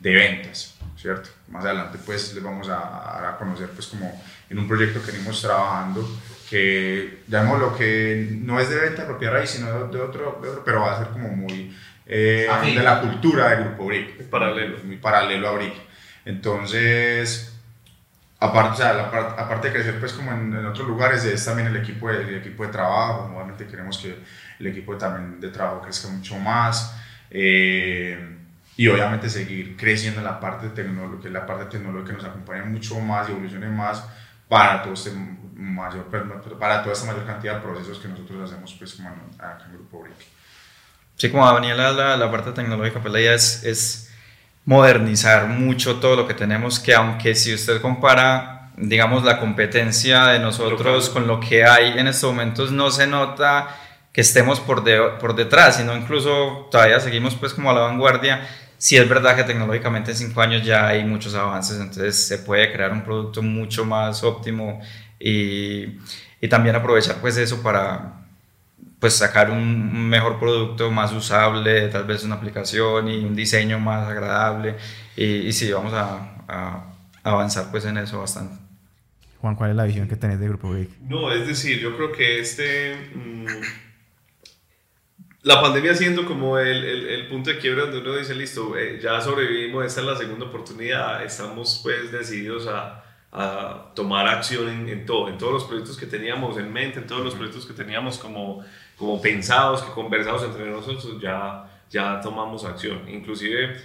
de, 0.00 0.14
ventas, 0.14 0.77
¿cierto? 0.98 1.30
Más 1.48 1.64
adelante 1.64 1.98
pues 2.04 2.34
les 2.34 2.42
vamos 2.42 2.68
a, 2.68 3.28
a, 3.28 3.38
conocer 3.38 3.70
pues 3.70 3.86
como 3.86 4.22
en 4.50 4.58
un 4.58 4.66
proyecto 4.66 5.00
que 5.02 5.12
venimos 5.12 5.40
trabajando 5.40 6.06
que 6.48 7.22
llamamos 7.28 7.60
lo 7.60 7.76
que 7.76 8.28
no 8.40 8.58
es 8.58 8.70
de 8.70 8.80
venta 8.80 9.02
de 9.02 9.08
propiedad 9.08 9.34
raíz, 9.34 9.50
sino 9.50 9.88
de, 9.88 10.00
otro, 10.00 10.40
pero 10.64 10.80
va 10.80 10.94
a 10.94 10.98
ser 10.98 11.08
como 11.08 11.28
muy 11.28 11.76
eh, 12.06 12.48
de 12.64 12.82
la 12.82 13.00
cultura 13.00 13.50
del 13.50 13.64
grupo 13.64 13.86
BRIC. 13.86 14.30
Paralelo. 14.30 14.78
Muy 14.84 14.96
paralelo 14.96 15.48
a 15.48 15.52
BRIC. 15.52 15.74
Entonces, 16.24 17.54
aparte, 18.40 18.82
aparte 18.82 19.68
de 19.68 19.74
crecer 19.74 20.00
pues 20.00 20.14
como 20.14 20.32
en, 20.32 20.64
otros 20.64 20.88
lugares, 20.88 21.24
es 21.24 21.44
también 21.44 21.68
el 21.68 21.76
equipo 21.76 22.10
de, 22.10 22.22
el 22.22 22.36
equipo 22.36 22.64
de 22.64 22.72
trabajo, 22.72 23.28
nuevamente 23.28 23.66
queremos 23.66 23.98
que 23.98 24.16
el 24.58 24.66
equipo 24.66 24.96
también 24.96 25.40
de 25.40 25.48
trabajo 25.48 25.82
crezca 25.82 26.08
mucho 26.08 26.36
más 26.38 26.96
eh, 27.30 28.37
y 28.78 28.86
obviamente 28.86 29.28
seguir 29.28 29.76
creciendo 29.76 30.20
en 30.20 30.24
la 30.24 30.38
parte 30.38 30.68
tecnológica, 30.68 31.28
la 31.30 31.44
parte 31.44 31.64
tecnológica 31.64 32.12
que 32.12 32.22
nos 32.22 32.30
acompaña 32.30 32.64
mucho 32.64 33.00
más 33.00 33.28
y 33.28 33.32
evolucione 33.32 33.68
más 33.68 34.04
para 34.48 34.84
todo 34.84 34.94
este 34.94 35.10
mayor, 35.56 36.04
para 36.60 36.80
toda 36.84 36.92
esta 36.92 37.06
mayor 37.06 37.26
cantidad 37.26 37.56
de 37.56 37.60
procesos 37.60 37.98
que 37.98 38.06
nosotros 38.06 38.48
hacemos 38.48 38.72
pues 38.78 38.94
como 38.94 39.08
acá 39.08 39.64
en 39.66 39.72
Grupo 39.72 40.02
BRIC. 40.02 40.14
Sí, 41.16 41.28
como 41.28 41.44
Daniela, 41.52 41.90
la, 41.90 42.16
la 42.16 42.30
parte 42.30 42.52
tecnológica, 42.52 43.00
pues 43.00 43.12
la 43.12 43.20
idea 43.20 43.34
es, 43.34 43.64
es 43.64 44.12
modernizar 44.64 45.48
mucho 45.48 45.96
todo 45.96 46.14
lo 46.14 46.28
que 46.28 46.34
tenemos, 46.34 46.78
que 46.78 46.94
aunque 46.94 47.34
si 47.34 47.52
usted 47.52 47.80
compara, 47.80 48.70
digamos, 48.76 49.24
la 49.24 49.40
competencia 49.40 50.26
de 50.26 50.38
nosotros 50.38 51.10
con 51.10 51.26
lo 51.26 51.40
que 51.40 51.64
hay 51.64 51.98
en 51.98 52.06
estos 52.06 52.30
momentos, 52.30 52.70
no 52.70 52.92
se 52.92 53.08
nota 53.08 53.76
que 54.12 54.20
estemos 54.20 54.60
por, 54.60 54.84
por 55.18 55.34
detrás, 55.34 55.78
sino 55.78 55.96
incluso 55.96 56.68
todavía 56.70 57.00
seguimos 57.00 57.34
pues 57.34 57.54
como 57.54 57.72
a 57.72 57.74
la 57.74 57.80
vanguardia, 57.80 58.46
sí 58.78 58.96
es 58.96 59.08
verdad 59.08 59.36
que 59.36 59.44
tecnológicamente 59.44 60.12
en 60.12 60.16
cinco 60.16 60.40
años 60.40 60.64
ya 60.64 60.86
hay 60.86 61.04
muchos 61.04 61.34
avances, 61.34 61.78
entonces 61.78 62.26
se 62.26 62.38
puede 62.38 62.72
crear 62.72 62.92
un 62.92 63.02
producto 63.02 63.42
mucho 63.42 63.84
más 63.84 64.22
óptimo 64.22 64.80
y, 65.18 65.98
y 66.40 66.48
también 66.48 66.76
aprovechar 66.76 67.16
pues 67.16 67.36
eso 67.36 67.60
para 67.62 68.14
pues 69.00 69.14
sacar 69.14 69.50
un 69.50 70.08
mejor 70.08 70.38
producto 70.38 70.90
más 70.90 71.12
usable, 71.12 71.88
tal 71.88 72.04
vez 72.04 72.24
una 72.24 72.36
aplicación 72.36 73.08
y 73.08 73.24
un 73.24 73.36
diseño 73.36 73.78
más 73.78 74.08
agradable 74.08 74.76
y, 75.16 75.24
y 75.24 75.52
sí, 75.52 75.70
vamos 75.72 75.92
a, 75.92 76.36
a, 76.48 76.84
avanzar 77.24 77.70
pues 77.70 77.84
en 77.84 77.98
eso 77.98 78.20
bastante. 78.20 78.56
Juan, 79.40 79.54
¿cuál 79.54 79.70
es 79.70 79.76
la 79.76 79.84
visión 79.84 80.08
que 80.08 80.16
tenés 80.16 80.40
de 80.40 80.48
Grupo 80.48 80.70
Brick? 80.70 80.90
No, 81.00 81.32
es 81.32 81.46
decir, 81.46 81.78
yo 81.78 81.96
creo 81.96 82.10
que 82.10 82.40
este... 82.40 82.96
Mmm, 83.14 83.46
la 85.42 85.60
pandemia 85.60 85.94
siendo 85.94 86.26
como 86.26 86.58
el, 86.58 86.84
el, 86.84 87.08
el, 87.08 87.28
punto 87.28 87.50
de 87.50 87.58
quiebra 87.58 87.84
donde 87.84 88.00
uno 88.00 88.16
dice, 88.16 88.34
listo, 88.34 88.76
eh, 88.76 88.98
ya 89.00 89.20
sobrevivimos, 89.20 89.84
esta 89.84 90.00
es 90.00 90.06
la 90.06 90.16
segunda 90.16 90.46
oportunidad, 90.46 91.24
estamos 91.24 91.80
pues 91.82 92.10
decididos 92.10 92.66
a, 92.66 93.04
a 93.30 93.92
tomar 93.94 94.26
acción 94.26 94.68
en, 94.68 94.88
en, 94.88 95.06
todo, 95.06 95.28
en 95.28 95.38
todos 95.38 95.52
los 95.52 95.64
proyectos 95.64 95.96
que 95.96 96.06
teníamos 96.06 96.58
en 96.58 96.72
mente, 96.72 96.98
en 96.98 97.06
todos 97.06 97.24
los 97.24 97.34
proyectos 97.34 97.66
que 97.66 97.72
teníamos 97.72 98.18
como, 98.18 98.64
como 98.96 99.20
pensados, 99.20 99.82
que 99.82 99.92
conversados 99.92 100.42
entre 100.42 100.68
nosotros, 100.70 101.20
ya, 101.20 101.82
ya 101.90 102.20
tomamos 102.20 102.64
acción. 102.64 103.08
Inclusive 103.08 103.76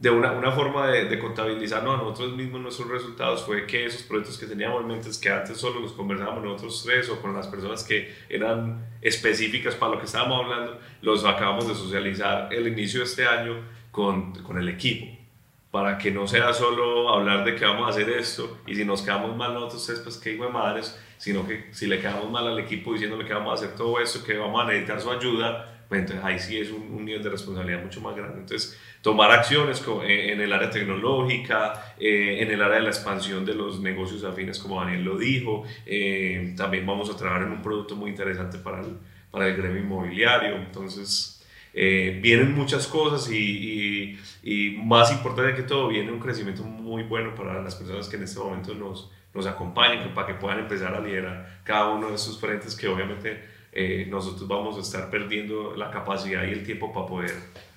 de 0.00 0.08
una, 0.08 0.32
una 0.32 0.50
forma 0.50 0.86
de, 0.86 1.04
de, 1.04 1.18
contabilizarnos 1.18 1.94
a 1.94 2.02
nosotros 2.02 2.34
mismos 2.34 2.62
nuestros 2.62 2.88
resultados 2.88 3.44
fue 3.44 3.66
que 3.66 3.84
esos 3.84 4.02
proyectos 4.02 4.38
que 4.38 4.46
teníamos 4.46 4.80
en 4.80 4.88
mente, 4.88 5.10
que 5.20 5.28
antes 5.28 5.58
solo 5.58 5.78
los 5.78 5.92
conversábamos 5.92 6.42
nosotros 6.42 6.82
tres 6.86 7.10
o 7.10 7.20
con 7.20 7.34
las 7.34 7.46
personas 7.48 7.84
que 7.84 8.10
eran 8.30 8.88
específicas 9.02 9.74
para 9.74 9.92
lo 9.92 9.98
que 9.98 10.06
estábamos 10.06 10.42
hablando, 10.42 10.80
los 11.02 11.22
acabamos 11.26 11.68
de 11.68 11.74
socializar 11.74 12.50
el 12.50 12.66
inicio 12.66 13.00
de 13.00 13.06
este 13.06 13.26
año 13.26 13.56
con, 13.90 14.32
con 14.42 14.58
el 14.58 14.70
equipo, 14.70 15.06
para 15.70 15.98
que 15.98 16.10
no 16.10 16.26
sea 16.26 16.54
solo 16.54 17.10
hablar 17.10 17.44
de 17.44 17.54
que 17.54 17.66
vamos 17.66 17.86
a 17.86 17.90
hacer 17.90 18.08
esto 18.08 18.56
y 18.66 18.74
si 18.74 18.86
nos 18.86 19.02
quedamos 19.02 19.36
mal 19.36 19.52
nosotros 19.52 19.84
tres, 19.84 20.00
pues 20.00 20.16
qué 20.16 20.32
hijo 20.32 20.44
de 20.44 20.50
madres, 20.50 20.98
sino 21.18 21.46
que 21.46 21.68
si 21.72 21.86
le 21.86 22.00
quedamos 22.00 22.30
mal 22.30 22.48
al 22.48 22.58
equipo 22.58 22.94
diciéndole 22.94 23.26
que 23.26 23.34
vamos 23.34 23.50
a 23.50 23.64
hacer 23.64 23.76
todo 23.76 24.00
esto, 24.00 24.24
que 24.24 24.38
vamos 24.38 24.62
a 24.62 24.64
necesitar 24.64 24.98
su 24.98 25.10
ayuda, 25.10 25.79
pues 25.90 26.02
entonces 26.02 26.24
ahí 26.24 26.38
sí 26.38 26.56
es 26.56 26.70
un, 26.70 26.82
un 26.82 27.04
nivel 27.04 27.20
de 27.20 27.30
responsabilidad 27.30 27.82
mucho 27.82 28.00
más 28.00 28.14
grande. 28.14 28.38
Entonces, 28.38 28.78
tomar 29.02 29.32
acciones 29.32 29.82
eh, 30.04 30.32
en 30.32 30.40
el 30.40 30.52
área 30.52 30.70
tecnológica, 30.70 31.94
eh, 31.98 32.38
en 32.42 32.48
el 32.52 32.62
área 32.62 32.76
de 32.76 32.82
la 32.84 32.90
expansión 32.90 33.44
de 33.44 33.56
los 33.56 33.80
negocios 33.80 34.22
afines, 34.22 34.60
como 34.60 34.80
Daniel 34.80 35.02
lo 35.02 35.18
dijo. 35.18 35.64
Eh, 35.84 36.54
también 36.56 36.86
vamos 36.86 37.10
a 37.10 37.16
trabajar 37.16 37.42
en 37.42 37.50
un 37.50 37.60
producto 37.60 37.96
muy 37.96 38.08
interesante 38.08 38.58
para 38.58 38.82
el, 38.82 38.98
para 39.32 39.48
el 39.48 39.56
gremio 39.56 39.80
inmobiliario. 39.80 40.58
Entonces, 40.58 41.44
vienen 41.74 42.54
muchas 42.54 42.86
cosas 42.86 43.28
y, 43.28 43.36
y, 43.36 44.20
y, 44.44 44.76
más 44.76 45.10
importante 45.10 45.56
que 45.56 45.64
todo, 45.64 45.88
viene 45.88 46.12
un 46.12 46.20
crecimiento 46.20 46.62
muy 46.62 47.02
bueno 47.02 47.34
para 47.34 47.60
las 47.60 47.74
personas 47.74 48.08
que 48.08 48.14
en 48.14 48.22
este 48.22 48.38
momento 48.38 48.74
nos, 48.74 49.10
nos 49.34 49.44
acompañan, 49.44 50.14
para 50.14 50.28
que 50.28 50.34
puedan 50.34 50.60
empezar 50.60 50.94
a 50.94 51.00
liderar 51.00 51.62
cada 51.64 51.88
uno 51.88 52.10
de 52.10 52.14
esos 52.14 52.38
frentes 52.38 52.76
que 52.76 52.86
obviamente 52.86 53.58
nosotros 54.08 54.48
vamos 54.48 54.76
a 54.76 54.80
estar 54.80 55.10
perdiendo 55.10 55.76
la 55.76 55.90
capacidad 55.90 56.44
y 56.44 56.50
el 56.50 56.64
tiempo 56.64 56.92
para 56.92 57.06
poder 57.06 57.32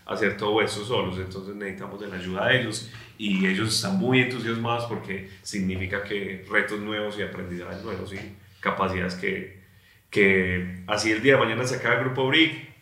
hacer 0.06 0.38
todo 0.38 0.62
eso 0.62 0.84
solos, 0.84 1.18
entonces 1.18 1.56
necesitamos 1.56 2.02
de 2.02 2.08
la 2.08 2.16
ayuda 2.16 2.48
de 2.48 2.62
ellos 2.62 2.92
y 3.18 3.46
ellos 3.46 3.74
están 3.74 3.98
muy 3.98 4.20
entusiasmados 4.20 4.86
porque 4.86 5.30
significa 5.42 6.04
que 6.04 6.46
retos 6.50 6.80
nuevos 6.80 7.18
y 7.18 7.22
aprendizajes 7.22 7.84
nuevos 7.84 8.14
y 8.14 8.18
capacidades 8.60 9.16
que, 9.16 9.62
que 10.10 10.84
así 10.88 11.12
el 11.12 11.22
día 11.22 11.34
de 11.34 11.40
mañana 11.40 11.64
se 11.64 11.76
acaba 11.76 11.96
el 11.96 12.06
grupo 12.06 12.28
BRIC, 12.28 12.74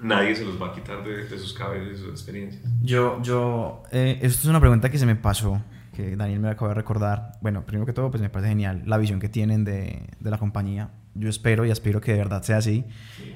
nadie 0.00 0.34
se 0.34 0.44
los 0.44 0.60
va 0.60 0.68
a 0.68 0.72
quitar 0.72 1.04
de, 1.04 1.24
de 1.24 1.38
sus 1.38 1.52
cabezas 1.52 1.94
y 1.94 1.96
sus 1.98 2.10
experiencias. 2.10 2.62
Yo, 2.82 3.20
yo, 3.22 3.82
eh, 3.92 4.18
esto 4.22 4.40
es 4.40 4.46
una 4.46 4.60
pregunta 4.60 4.90
que 4.90 4.98
se 4.98 5.06
me 5.06 5.16
pasó, 5.16 5.62
que 5.94 6.16
Daniel 6.16 6.40
me 6.40 6.48
acaba 6.48 6.70
de 6.70 6.74
recordar. 6.74 7.32
Bueno, 7.42 7.64
primero 7.66 7.84
que 7.86 7.92
todo, 7.92 8.10
pues 8.10 8.22
me 8.22 8.30
parece 8.30 8.48
genial 8.48 8.82
la 8.86 8.96
visión 8.96 9.20
que 9.20 9.28
tienen 9.28 9.64
de, 9.64 10.02
de 10.18 10.30
la 10.30 10.38
compañía. 10.38 10.90
Yo 11.14 11.28
espero 11.28 11.64
y 11.64 11.70
aspiro 11.70 12.00
que 12.00 12.12
de 12.12 12.18
verdad 12.18 12.42
sea 12.42 12.58
así. 12.58 12.84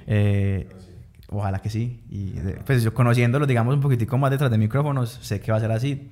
Eh, 0.07 0.68
Ojalá 1.31 1.61
que 1.61 1.68
sí. 1.68 2.03
Y 2.09 2.33
pues 2.64 2.83
yo 2.83 2.95
conociéndolo, 2.95 3.47
digamos, 3.47 3.74
un 3.74 3.81
poquitico 3.81 4.16
más 4.16 4.31
detrás 4.31 4.51
de 4.51 4.59
micrófonos, 4.59 5.18
sé 5.22 5.41
que 5.41 5.53
va 5.53 5.59
a 5.59 5.61
ser 5.61 5.70
así. 5.70 6.11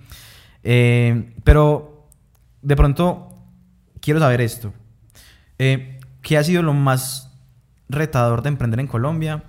Eh, 0.63 1.33
pero 1.43 2.09
de 2.61 2.77
pronto 2.77 3.31
quiero 4.01 4.21
saber 4.21 4.43
esto. 4.43 4.75
Eh, 5.59 6.01
¿Qué 6.21 6.37
ha 6.37 6.45
sido 6.45 6.63
lo 6.63 6.75
más 6.75 7.33
retador 7.89 8.43
de 8.43 8.49
emprender 8.49 8.81
en 8.81 8.89
Colombia? 8.89 9.45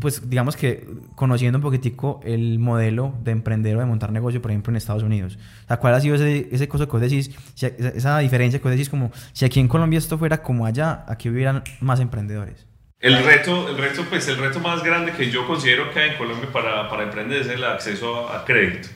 Pues 0.00 0.30
digamos 0.30 0.56
que 0.56 0.86
conociendo 1.14 1.58
un 1.58 1.62
poquitico 1.62 2.20
el 2.24 2.58
modelo 2.58 3.14
de 3.22 3.32
emprender 3.32 3.76
o 3.76 3.80
de 3.80 3.86
montar 3.86 4.10
negocio, 4.10 4.40
por 4.40 4.50
ejemplo, 4.50 4.70
en 4.70 4.76
Estados 4.76 5.02
Unidos. 5.02 5.38
O 5.64 5.68
sea, 5.68 5.76
¿cuál 5.76 5.94
ha 5.94 6.00
sido 6.00 6.14
ese, 6.14 6.48
ese 6.50 6.68
cosa 6.68 6.86
que 6.86 6.92
vos 6.92 7.00
decís, 7.00 7.30
esa 7.60 8.18
diferencia 8.20 8.58
que 8.58 8.64
vos 8.64 8.72
decís 8.72 8.88
como 8.88 9.12
si 9.32 9.44
aquí 9.44 9.60
en 9.60 9.68
Colombia 9.68 9.98
esto 9.98 10.16
fuera 10.16 10.42
como 10.42 10.64
allá, 10.64 11.04
aquí 11.08 11.28
hubieran 11.28 11.62
más 11.80 12.00
emprendedores? 12.00 12.68
El 13.00 13.22
reto, 13.22 13.68
el 13.68 13.78
reto, 13.78 14.04
pues 14.08 14.26
el 14.26 14.38
reto 14.38 14.58
más 14.58 14.82
grande 14.82 15.12
que 15.12 15.30
yo 15.30 15.46
considero 15.46 15.92
que 15.92 16.00
hay 16.00 16.10
en 16.10 16.16
Colombia 16.16 16.50
para, 16.52 16.88
para 16.88 17.04
emprender 17.04 17.42
es 17.42 17.46
el 17.48 17.62
acceso 17.62 18.28
a, 18.28 18.44
crédito. 18.44 18.88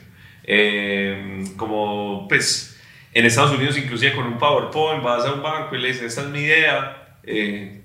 Eh, 0.43 1.45
como 1.55 2.27
pues 2.27 2.77
en 3.13 3.25
Estados 3.25 3.51
Unidos 3.51 3.77
inclusive 3.77 4.13
con 4.13 4.25
un 4.25 4.37
PowerPoint 4.37 5.01
vas 5.01 5.25
a 5.25 5.33
un 5.33 5.41
banco 5.41 5.75
y 5.75 5.79
le 5.79 5.87
dices, 5.89 6.03
esta 6.03 6.21
es 6.21 6.27
mi 6.27 6.39
idea, 6.39 7.17
eh, 7.23 7.81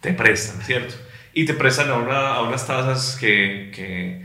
te 0.00 0.12
prestan, 0.12 0.60
¿cierto? 0.62 0.96
Y 1.34 1.44
te 1.44 1.54
prestan 1.54 1.90
a, 1.90 1.96
una, 1.96 2.34
a 2.34 2.42
unas 2.42 2.66
tasas 2.66 3.16
que, 3.20 3.70
que, 3.74 4.22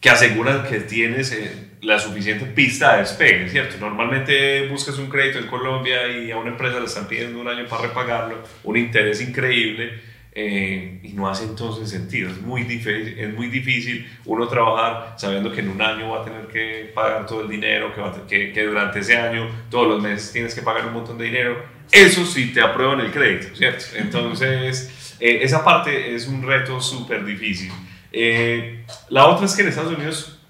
que, 0.00 0.10
aseguran 0.10 0.64
que 0.64 0.80
tienes 0.80 1.32
eh, 1.32 1.50
la 1.82 1.98
suficiente 1.98 2.46
pista 2.46 2.92
de 2.92 3.00
despegue, 3.00 3.48
¿cierto? 3.48 3.76
Normalmente 3.80 4.68
buscas 4.68 4.96
un 4.98 5.08
crédito 5.08 5.40
en 5.40 5.48
Colombia 5.48 6.06
y 6.08 6.30
a 6.30 6.36
una 6.36 6.50
empresa 6.50 6.78
le 6.78 6.86
están 6.86 7.08
pidiendo 7.08 7.40
un 7.40 7.48
año 7.48 7.66
para 7.66 7.82
repagarlo, 7.88 8.44
un 8.62 8.76
interés 8.76 9.20
increíble 9.20 10.00
eh, 10.34 11.00
y 11.02 11.12
no 11.12 11.28
hace 11.28 11.44
entonces 11.44 11.90
sentido. 11.90 12.30
Es 12.30 12.40
muy, 12.40 12.62
difícil, 12.62 13.18
es 13.18 13.34
muy 13.34 13.48
difícil 13.48 14.08
uno 14.24 14.48
trabajar 14.48 15.14
sabiendo 15.18 15.52
que 15.52 15.60
en 15.60 15.68
un 15.68 15.82
año 15.82 16.10
va 16.10 16.22
a 16.22 16.24
tener 16.24 16.46
que 16.46 16.90
pagar 16.94 17.26
todo 17.26 17.42
el 17.42 17.48
dinero, 17.48 17.92
que, 17.94 18.02
que, 18.28 18.52
que, 18.52 18.64
durante 18.64 19.00
ese 19.00 19.16
año 19.18 19.48
todos 19.70 19.88
los 19.88 20.02
meses 20.02 20.32
tienes 20.32 20.54
que 20.54 20.62
pagar 20.62 20.86
un 20.86 20.94
montón 20.94 21.18
de 21.18 21.24
dinero. 21.26 21.62
Eso 21.90 22.24
sí 22.24 22.52
te 22.54 22.62
aprueban 22.62 23.00
el 23.00 23.10
crédito, 23.10 23.54
¿cierto? 23.54 23.84
Entonces, 23.94 25.01
eh, 25.22 25.44
esa 25.44 25.62
parte 25.62 26.16
es 26.16 26.26
un 26.26 26.42
reto 26.42 26.80
súper 26.80 27.24
difícil. 27.24 27.70
Eh, 28.10 28.84
la 29.08 29.26
otra 29.26 29.46
es 29.46 29.54
que 29.54 29.62
en 29.62 29.68
Estados 29.68 29.96
Unidos 29.96 30.40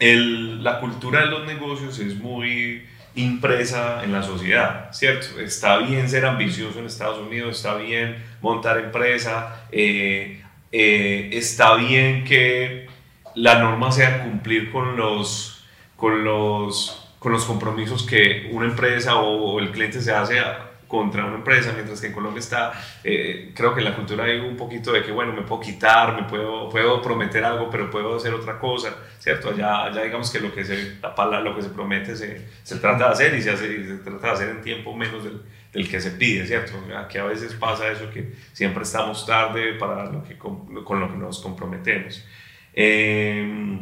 el, 0.00 0.64
la 0.64 0.80
cultura 0.80 1.20
de 1.20 1.26
los 1.26 1.46
negocios 1.46 2.00
es 2.00 2.16
muy 2.16 2.82
impresa 3.14 4.02
en 4.02 4.12
la 4.12 4.24
sociedad, 4.24 4.92
¿cierto? 4.92 5.38
Está 5.38 5.78
bien 5.78 6.08
ser 6.08 6.26
ambicioso 6.26 6.80
en 6.80 6.86
Estados 6.86 7.20
Unidos, 7.24 7.58
está 7.58 7.76
bien 7.76 8.16
montar 8.42 8.78
empresa, 8.78 9.64
eh, 9.70 10.42
eh, 10.72 11.30
está 11.32 11.76
bien 11.76 12.24
que 12.24 12.88
la 13.36 13.60
norma 13.60 13.92
sea 13.92 14.24
cumplir 14.24 14.72
con 14.72 14.96
los, 14.96 15.64
con 15.94 16.24
los, 16.24 17.08
con 17.20 17.30
los 17.30 17.44
compromisos 17.44 18.02
que 18.02 18.50
una 18.50 18.66
empresa 18.66 19.14
o, 19.16 19.52
o 19.52 19.60
el 19.60 19.70
cliente 19.70 20.02
se 20.02 20.12
hace 20.12 20.40
a, 20.40 20.65
contra 20.86 21.24
una 21.24 21.36
empresa, 21.36 21.72
mientras 21.72 22.00
que 22.00 22.08
en 22.08 22.12
Colombia 22.12 22.40
está, 22.40 22.72
eh, 23.02 23.52
creo 23.54 23.74
que 23.74 23.80
en 23.80 23.86
la 23.86 23.96
cultura 23.96 24.24
hay 24.24 24.38
un 24.38 24.56
poquito 24.56 24.92
de 24.92 25.02
que, 25.02 25.10
bueno, 25.10 25.32
me 25.32 25.42
puedo 25.42 25.60
quitar, 25.60 26.14
me 26.14 26.28
puedo, 26.28 26.68
puedo 26.68 27.02
prometer 27.02 27.44
algo, 27.44 27.68
pero 27.70 27.90
puedo 27.90 28.16
hacer 28.16 28.32
otra 28.34 28.58
cosa, 28.58 28.96
¿cierto? 29.18 29.50
Allá, 29.50 29.84
allá 29.84 30.02
digamos 30.02 30.30
que 30.30 30.40
lo 30.40 30.54
que 30.54 30.64
se, 30.64 30.98
la 31.02 31.40
lo 31.40 31.56
que 31.56 31.62
se 31.62 31.70
promete 31.70 32.16
se, 32.16 32.46
se 32.62 32.76
trata 32.76 33.06
de 33.06 33.12
hacer 33.12 33.34
y 33.34 33.42
se, 33.42 33.50
hace, 33.50 33.86
se 33.86 33.96
trata 33.98 34.28
de 34.28 34.32
hacer 34.32 34.48
en 34.50 34.62
tiempo 34.62 34.94
menos 34.94 35.24
del, 35.24 35.42
del, 35.72 35.88
que 35.88 36.00
se 36.00 36.12
pide, 36.12 36.46
¿cierto? 36.46 36.72
Aquí 36.96 37.18
a 37.18 37.24
veces 37.24 37.54
pasa 37.54 37.90
eso 37.90 38.10
que 38.10 38.32
siempre 38.52 38.82
estamos 38.82 39.26
tarde 39.26 39.74
para 39.74 40.10
lo 40.10 40.22
que, 40.22 40.38
con, 40.38 40.84
con 40.84 41.00
lo 41.00 41.10
que 41.10 41.16
nos 41.16 41.40
comprometemos. 41.40 42.24
Eh, 42.72 43.78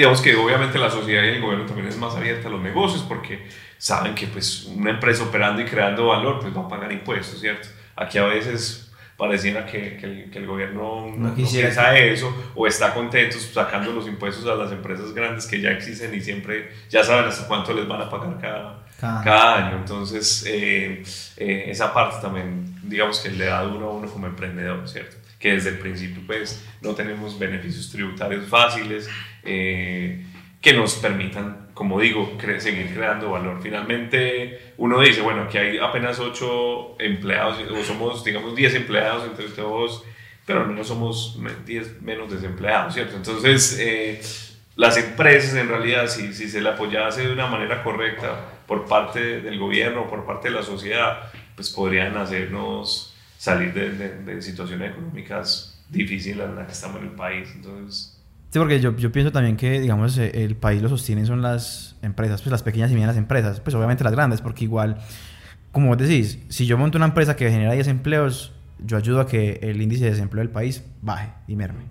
digamos 0.00 0.22
que 0.22 0.34
obviamente 0.34 0.78
la 0.78 0.88
sociedad 0.88 1.22
y 1.24 1.28
el 1.28 1.42
gobierno 1.42 1.66
también 1.66 1.86
es 1.86 1.98
más 1.98 2.16
abierta 2.16 2.48
a 2.48 2.50
los 2.50 2.62
negocios 2.62 3.04
porque 3.06 3.46
saben 3.76 4.14
que 4.14 4.28
pues 4.28 4.64
una 4.64 4.92
empresa 4.92 5.24
operando 5.24 5.60
y 5.60 5.66
creando 5.66 6.06
valor 6.06 6.40
pues 6.40 6.56
va 6.56 6.62
a 6.62 6.68
pagar 6.68 6.90
impuestos, 6.90 7.38
¿cierto? 7.38 7.68
Aquí 7.96 8.16
a 8.16 8.24
veces 8.24 8.90
pareciera 9.18 9.66
que, 9.66 9.98
que, 9.98 10.06
el, 10.06 10.30
que 10.30 10.38
el, 10.38 10.46
gobierno 10.46 11.12
no, 11.14 11.28
no 11.28 11.34
piensa 11.34 11.94
eso 11.98 12.34
o 12.54 12.66
está 12.66 12.94
contento 12.94 13.36
sacando 13.38 13.92
los 13.92 14.06
impuestos 14.06 14.46
a 14.46 14.54
las 14.54 14.72
empresas 14.72 15.12
grandes 15.12 15.46
que 15.46 15.60
ya 15.60 15.68
existen 15.68 16.14
y 16.14 16.22
siempre 16.22 16.70
ya 16.88 17.04
saben 17.04 17.26
hasta 17.26 17.46
cuánto 17.46 17.74
les 17.74 17.86
van 17.86 18.00
a 18.00 18.08
pagar 18.08 18.38
cada, 18.40 18.86
cada. 18.98 19.22
cada 19.22 19.66
año. 19.66 19.76
Entonces, 19.76 20.46
eh, 20.46 21.02
eh, 21.36 21.64
esa 21.66 21.92
parte 21.92 22.22
también, 22.22 22.74
digamos 22.84 23.20
que 23.20 23.28
le 23.28 23.44
da 23.44 23.62
duro 23.64 23.90
a 23.90 23.92
uno 23.92 24.10
como 24.10 24.26
emprendedor, 24.26 24.88
¿cierto? 24.88 25.16
Que 25.38 25.52
desde 25.52 25.70
el 25.70 25.78
principio, 25.78 26.22
pues, 26.26 26.64
no 26.80 26.94
tenemos 26.94 27.38
beneficios 27.38 27.90
tributarios 27.90 28.46
fáciles 28.46 29.10
eh, 29.44 30.24
que 30.60 30.72
nos 30.72 30.94
permitan 30.94 31.70
como 31.80 31.98
digo, 31.98 32.36
cre 32.36 32.60
seguir 32.60 32.92
creando 32.92 33.30
valor. 33.30 33.58
Finalmente, 33.62 34.74
uno 34.76 35.00
dice, 35.00 35.22
bueno, 35.22 35.44
aquí 35.44 35.56
hay 35.56 35.78
apenas 35.78 36.18
8 36.18 36.96
empleados, 36.98 37.56
o 37.70 37.82
somos, 37.82 38.22
digamos, 38.22 38.54
10 38.54 38.74
empleados 38.74 39.24
entre 39.24 39.48
todos, 39.48 40.04
pero 40.44 40.66
no 40.66 40.84
somos 40.84 41.38
10 41.64 42.02
menos 42.02 42.30
desempleados, 42.30 42.92
¿cierto? 42.92 43.16
Entonces, 43.16 43.78
eh, 43.80 44.20
las 44.76 44.98
empresas 44.98 45.54
en 45.54 45.68
realidad, 45.68 46.06
si, 46.08 46.34
se 46.34 46.60
le 46.60 46.68
apoyase 46.68 47.22
de 47.22 47.32
una 47.32 47.46
manera 47.46 47.82
correcta 47.82 48.60
por 48.66 48.84
parte 48.84 49.40
del 49.40 49.58
gobierno, 49.58 50.06
por 50.06 50.26
parte 50.26 50.50
de 50.50 50.56
la 50.56 50.62
sociedad, 50.62 51.32
pues 51.54 51.70
podrían 51.70 52.14
hacernos 52.18 53.16
salir 53.38 53.72
de, 53.72 54.18
de, 54.18 54.42
situaciones 54.42 54.90
económicas 54.90 55.82
difíciles 55.88 56.44
en 56.44 56.56
las 56.56 56.66
que 56.66 56.72
estamos 56.72 57.00
en 57.00 57.08
el 57.08 57.14
país. 57.14 57.50
Entonces... 57.54 58.19
Sí, 58.50 58.58
porque 58.58 58.80
yo, 58.80 58.96
yo 58.96 59.12
pienso 59.12 59.30
también 59.30 59.56
que, 59.56 59.80
digamos, 59.80 60.18
eh, 60.18 60.44
el 60.44 60.56
país 60.56 60.82
lo 60.82 60.88
sostiene 60.88 61.24
son 61.24 61.40
las 61.40 61.96
empresas, 62.02 62.42
pues 62.42 62.50
las 62.50 62.64
pequeñas 62.64 62.90
y 62.90 62.94
medianas 62.94 63.16
empresas, 63.16 63.60
pues 63.60 63.76
obviamente 63.76 64.02
las 64.02 64.12
grandes, 64.12 64.40
porque 64.40 64.64
igual, 64.64 64.98
como 65.70 65.86
vos 65.86 65.98
decís, 65.98 66.40
si 66.48 66.66
yo 66.66 66.76
monto 66.76 66.98
una 66.98 67.06
empresa 67.06 67.36
que 67.36 67.48
genera 67.48 67.72
10 67.72 67.86
empleos, 67.86 68.52
yo 68.84 68.96
ayudo 68.96 69.20
a 69.20 69.26
que 69.26 69.60
el 69.62 69.80
índice 69.80 70.04
de 70.04 70.10
desempleo 70.10 70.42
del 70.42 70.50
país 70.50 70.82
baje 71.00 71.30
y 71.46 71.54
merme. 71.54 71.84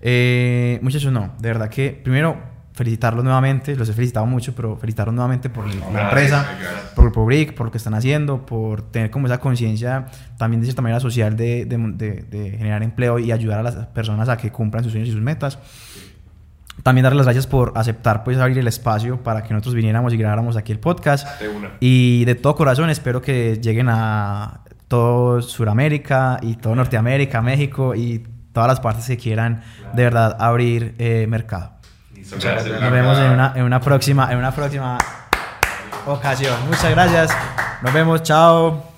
Eh, 0.00 0.78
muchachos, 0.80 1.12
no, 1.12 1.34
de 1.40 1.48
verdad 1.48 1.70
que 1.70 1.90
primero 1.90 2.40
felicitarlos 2.76 3.24
nuevamente, 3.24 3.74
los 3.74 3.88
he 3.88 3.94
felicitado 3.94 4.26
mucho, 4.26 4.54
pero 4.54 4.76
felicitarlos 4.76 5.14
nuevamente 5.14 5.48
por 5.48 5.66
la 5.66 6.02
empresa, 6.02 6.46
por 6.94 7.06
el 7.06 7.10
Public, 7.10 7.54
por 7.54 7.66
lo 7.66 7.72
que 7.72 7.78
están 7.78 7.94
haciendo, 7.94 8.44
por 8.44 8.82
tener 8.82 9.10
como 9.10 9.26
esa 9.26 9.40
conciencia 9.40 10.06
también 10.36 10.60
de 10.60 10.66
cierta 10.66 10.82
manera 10.82 11.00
social 11.00 11.38
de, 11.38 11.64
de, 11.64 12.56
generar 12.58 12.82
empleo 12.82 13.18
y 13.18 13.32
ayudar 13.32 13.60
a 13.60 13.62
las 13.62 13.74
personas 13.86 14.28
a 14.28 14.36
que 14.36 14.52
cumplan 14.52 14.84
sus 14.84 14.92
sueños 14.92 15.08
y 15.08 15.12
sus 15.12 15.22
metas. 15.22 15.58
También 16.82 17.04
darles 17.04 17.16
las 17.16 17.26
gracias 17.26 17.46
por 17.46 17.72
aceptar 17.76 18.22
pues 18.22 18.36
abrir 18.36 18.58
el 18.58 18.68
espacio 18.68 19.22
para 19.22 19.42
que 19.42 19.54
nosotros 19.54 19.74
viniéramos 19.74 20.12
y 20.12 20.18
grabáramos 20.18 20.58
aquí 20.58 20.70
el 20.70 20.78
podcast. 20.78 21.26
Y 21.80 22.26
de 22.26 22.34
todo 22.34 22.54
corazón 22.54 22.90
espero 22.90 23.22
que 23.22 23.58
lleguen 23.58 23.88
a 23.88 24.60
todo 24.86 25.40
Sudamérica 25.40 26.38
y 26.42 26.56
todo 26.56 26.74
Norteamérica, 26.74 27.40
México 27.40 27.94
y 27.94 28.22
todas 28.52 28.68
las 28.68 28.80
partes 28.80 29.06
que 29.06 29.16
quieran 29.16 29.62
de 29.94 30.02
verdad 30.02 30.36
abrir 30.38 30.94
eh, 30.98 31.26
mercado. 31.26 31.75
Nos 32.30 32.90
vemos 32.90 33.18
en 33.18 33.30
una, 33.30 33.52
en 33.54 33.62
una 33.62 33.80
próxima 33.80 34.30
en 34.32 34.38
una 34.38 34.52
próxima 34.52 34.98
ocasión. 36.06 36.54
Muchas 36.66 36.90
gracias. 36.90 37.30
Nos 37.82 37.92
vemos. 37.92 38.22
Chao. 38.22 38.95